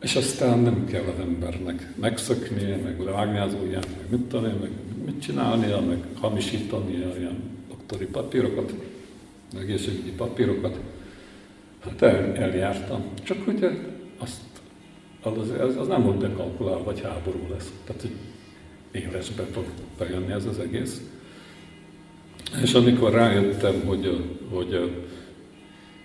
És 0.00 0.16
aztán 0.16 0.58
nem 0.58 0.84
kell 0.84 1.02
az 1.02 1.20
embernek 1.20 1.92
megszöknie, 1.94 2.76
meg 2.76 3.00
ujját, 3.52 3.88
meg 3.96 4.10
mit 4.10 4.32
én, 4.32 4.54
meg 4.60 4.70
mit 5.04 5.22
csinálnia, 5.22 5.80
meg 5.80 6.04
hamisítania 6.20 7.18
ilyen 7.18 7.40
doktori 7.68 8.06
papírokat, 8.06 8.74
egészségügyi 9.58 10.10
papírokat. 10.10 10.78
Hát 11.80 12.02
el, 12.02 12.36
eljártam. 12.36 13.04
Csak 13.22 13.44
hogy 13.44 13.68
azt, 14.18 14.40
az, 15.22 15.50
az, 15.60 15.76
az 15.76 15.86
nem 15.86 16.02
volt 16.02 16.18
bekalkulálva, 16.18 16.84
vagy 16.84 17.00
háború 17.00 17.46
lesz. 17.50 17.72
Tehát, 17.84 18.00
hogy 18.00 18.14
élesbe 18.90 19.42
fog 19.52 19.64
bejönni 19.98 20.32
ez 20.32 20.44
az 20.44 20.58
egész. 20.58 21.00
És 22.62 22.72
amikor 22.72 23.12
rájöttem, 23.12 23.82
hogy, 23.86 24.24
hogy 24.50 24.92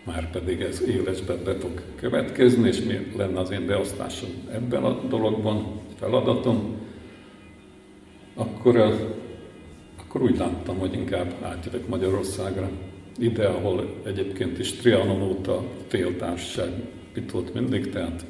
már 0.03 0.29
pedig 0.29 0.61
ez 0.61 0.81
élesbe 0.87 1.35
be 1.35 1.55
fog 1.55 1.81
következni, 1.95 2.67
és 2.67 2.81
mi 2.81 3.11
lenne 3.17 3.39
az 3.39 3.51
én 3.51 3.65
beosztásom 3.65 4.29
ebben 4.51 4.83
a 4.83 5.01
dologban, 5.07 5.79
feladatom, 5.99 6.75
akkor, 8.35 8.77
akkor 9.99 10.21
úgy 10.21 10.37
láttam, 10.37 10.77
hogy 10.77 10.93
inkább 10.93 11.33
átjövök 11.41 11.87
Magyarországra. 11.87 12.69
Ide, 13.17 13.47
ahol 13.47 14.01
egyébként 14.05 14.59
is 14.59 14.71
Trianon 14.71 15.21
óta 15.21 15.63
féltársaság 15.87 16.69
itt 17.15 17.53
mindig, 17.53 17.89
tehát 17.89 18.25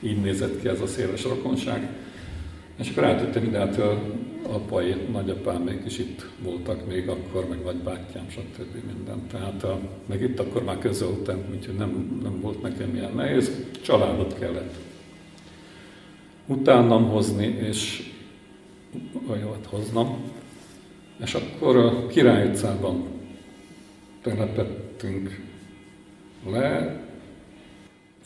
így 0.00 0.20
nézett 0.20 0.60
ki 0.60 0.68
ez 0.68 0.80
a 0.80 0.86
széles 0.86 1.24
rokonság. 1.24 1.88
És 2.76 2.90
akkor 2.90 3.04
átjöttem 3.04 3.44
ide, 3.44 3.58
hát 3.58 3.80
apai, 4.42 4.94
nagyapám 5.12 5.80
is 5.86 5.98
itt 5.98 6.26
voltak 6.42 6.86
még 6.86 7.08
akkor, 7.08 7.48
meg 7.48 7.62
nagybátyám, 7.64 8.28
stb. 8.28 8.74
minden. 8.86 9.26
Tehát 9.30 9.62
a, 9.62 9.80
meg 10.06 10.22
itt 10.22 10.38
akkor 10.38 10.64
már 10.64 10.78
közöltem, 10.78 11.44
úgyhogy 11.54 11.74
nem, 11.74 12.20
nem 12.22 12.40
volt 12.40 12.62
nekem 12.62 12.94
ilyen 12.94 13.12
nehéz. 13.14 13.66
Családot 13.82 14.38
kellett 14.38 14.74
utánam 16.46 17.08
hozni, 17.08 17.46
és 17.46 18.10
olyat 19.30 19.66
hoznom. 19.68 20.30
És 21.22 21.34
akkor 21.34 21.76
a 21.76 22.06
Király 22.06 22.48
utcában 22.48 23.04
telepettünk 24.22 25.40
le. 26.50 27.00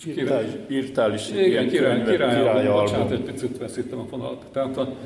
Írtál, 0.07 0.45
írtál 0.71 1.15
is 1.15 1.31
Igen, 1.31 1.45
ilyen 1.45 1.69
király, 1.69 2.03
király, 2.03 2.17
király 2.17 2.37
király 2.37 2.67
bocsánat, 2.67 3.11
egy 3.11 3.21
picit 3.21 3.59
veszítem 3.59 3.99
a 3.99 4.05
fonalat. 4.05 4.45
Tehát 4.53 4.77
a 4.77 4.97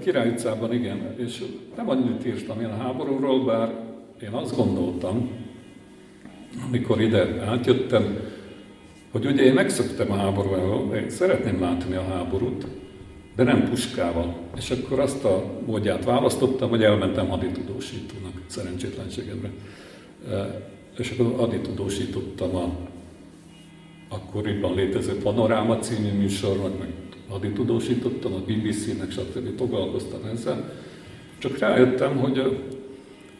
Király 0.00 0.28
utcában 0.28 0.72
igen, 0.72 1.14
és 1.16 1.44
nem 1.76 1.88
annyit 1.88 2.26
írtam 2.26 2.60
én 2.60 2.66
a 2.66 2.76
háborúról, 2.76 3.44
bár 3.44 3.74
én 4.22 4.32
azt 4.32 4.56
gondoltam, 4.56 5.30
amikor 6.66 7.00
ide 7.00 7.44
átjöttem, 7.44 8.16
hogy 9.10 9.26
ugye 9.26 9.42
én 9.42 9.52
megszöktem 9.52 10.10
a 10.10 10.16
háború 10.16 10.50
én 10.94 11.10
szeretném 11.10 11.60
látni 11.60 11.94
a 11.94 12.02
háborút, 12.02 12.66
de 13.36 13.42
nem 13.42 13.68
puskával. 13.68 14.34
És 14.56 14.70
akkor 14.70 14.98
azt 14.98 15.24
a 15.24 15.44
módját 15.66 16.04
választottam, 16.04 16.68
hogy 16.68 16.82
elmentem 16.82 17.28
haditudósítónak, 17.28 18.32
szerencsétlenségemre. 18.46 19.50
És 20.98 21.10
akkor 21.10 21.34
haditudósítottam 21.36 22.56
a 22.56 22.70
akkoriban 24.08 24.74
létező 24.74 25.16
Panoráma 25.16 25.78
című 25.78 26.12
műsornak, 26.18 26.78
meg 26.78 26.88
haditudósítottam, 27.32 28.32
a 28.32 28.38
BBC-nek, 28.38 29.10
stb. 29.10 29.58
foglalkoztam 29.58 30.20
ezzel. 30.32 30.72
Csak 31.38 31.58
rájöttem, 31.58 32.16
hogy 32.16 32.58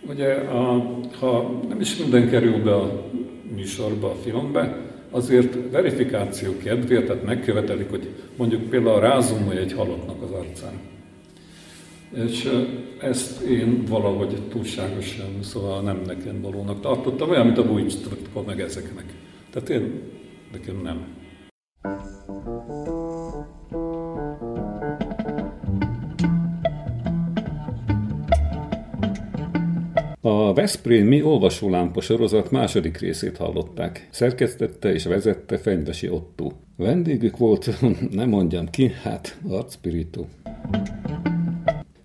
ugye, 0.08 0.34
a, 0.34 0.98
ha 1.18 1.60
nem 1.68 1.80
is 1.80 1.96
minden 1.96 2.30
kerül 2.30 2.62
be 2.62 2.74
a 2.74 3.10
műsorba, 3.54 4.10
a 4.10 4.14
filmbe, 4.14 4.90
azért 5.10 5.70
verifikáció 5.70 6.56
kedvéért, 6.56 7.06
tehát 7.06 7.24
megkövetelik, 7.24 7.90
hogy 7.90 8.08
mondjuk 8.36 8.62
például 8.62 9.00
rázumolj 9.00 9.58
egy 9.58 9.72
halottnak 9.72 10.22
az 10.22 10.30
arcán. 10.30 10.80
És 12.14 12.48
ezt 13.00 13.40
én 13.40 13.84
valahogy 13.88 14.42
túlságosan, 14.48 15.42
szóval 15.42 15.82
nem 15.82 16.02
nekem 16.06 16.40
valónak 16.40 16.80
tartottam, 16.80 17.30
olyan, 17.30 17.46
mint 17.46 17.58
a 17.58 17.66
Bújcstratkor, 17.66 18.44
meg 18.44 18.60
ezeknek. 18.60 19.04
Tehát 19.50 19.68
én, 19.68 20.00
nekem 20.52 20.80
nem. 20.82 21.06
A 30.52 30.54
Veszprémi 30.54 31.22
olvasólámpa 31.22 32.00
sorozat 32.00 32.50
második 32.50 32.98
részét 32.98 33.36
hallották. 33.36 34.08
Szerkesztette 34.10 34.92
és 34.92 35.04
vezette 35.04 35.58
Fenyvesi 35.58 36.08
Otto. 36.08 36.50
Vendégük 36.76 37.36
volt, 37.36 37.80
nem 38.10 38.28
mondjam 38.28 38.70
ki, 38.70 38.92
hát 39.02 39.38
arcspirító. 39.48 40.28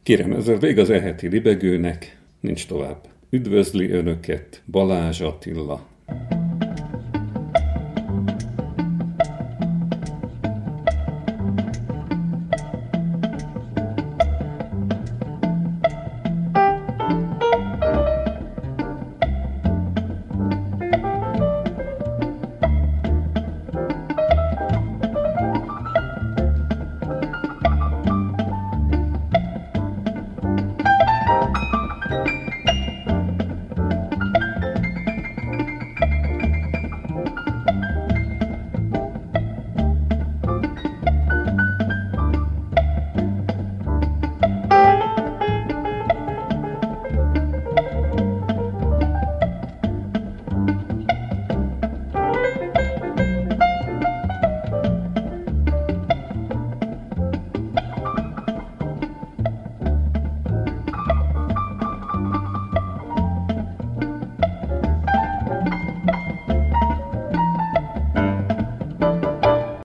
Kérem, 0.03 0.31
ez 0.31 0.47
a 0.47 0.57
vég 0.57 0.79
az 0.79 0.89
eheti 0.89 1.27
libegőnek, 1.27 2.19
nincs 2.39 2.67
tovább. 2.67 3.07
Üdvözli 3.29 3.89
Önöket 3.91 4.61
Balázs 4.71 5.21
Attila. 5.21 5.85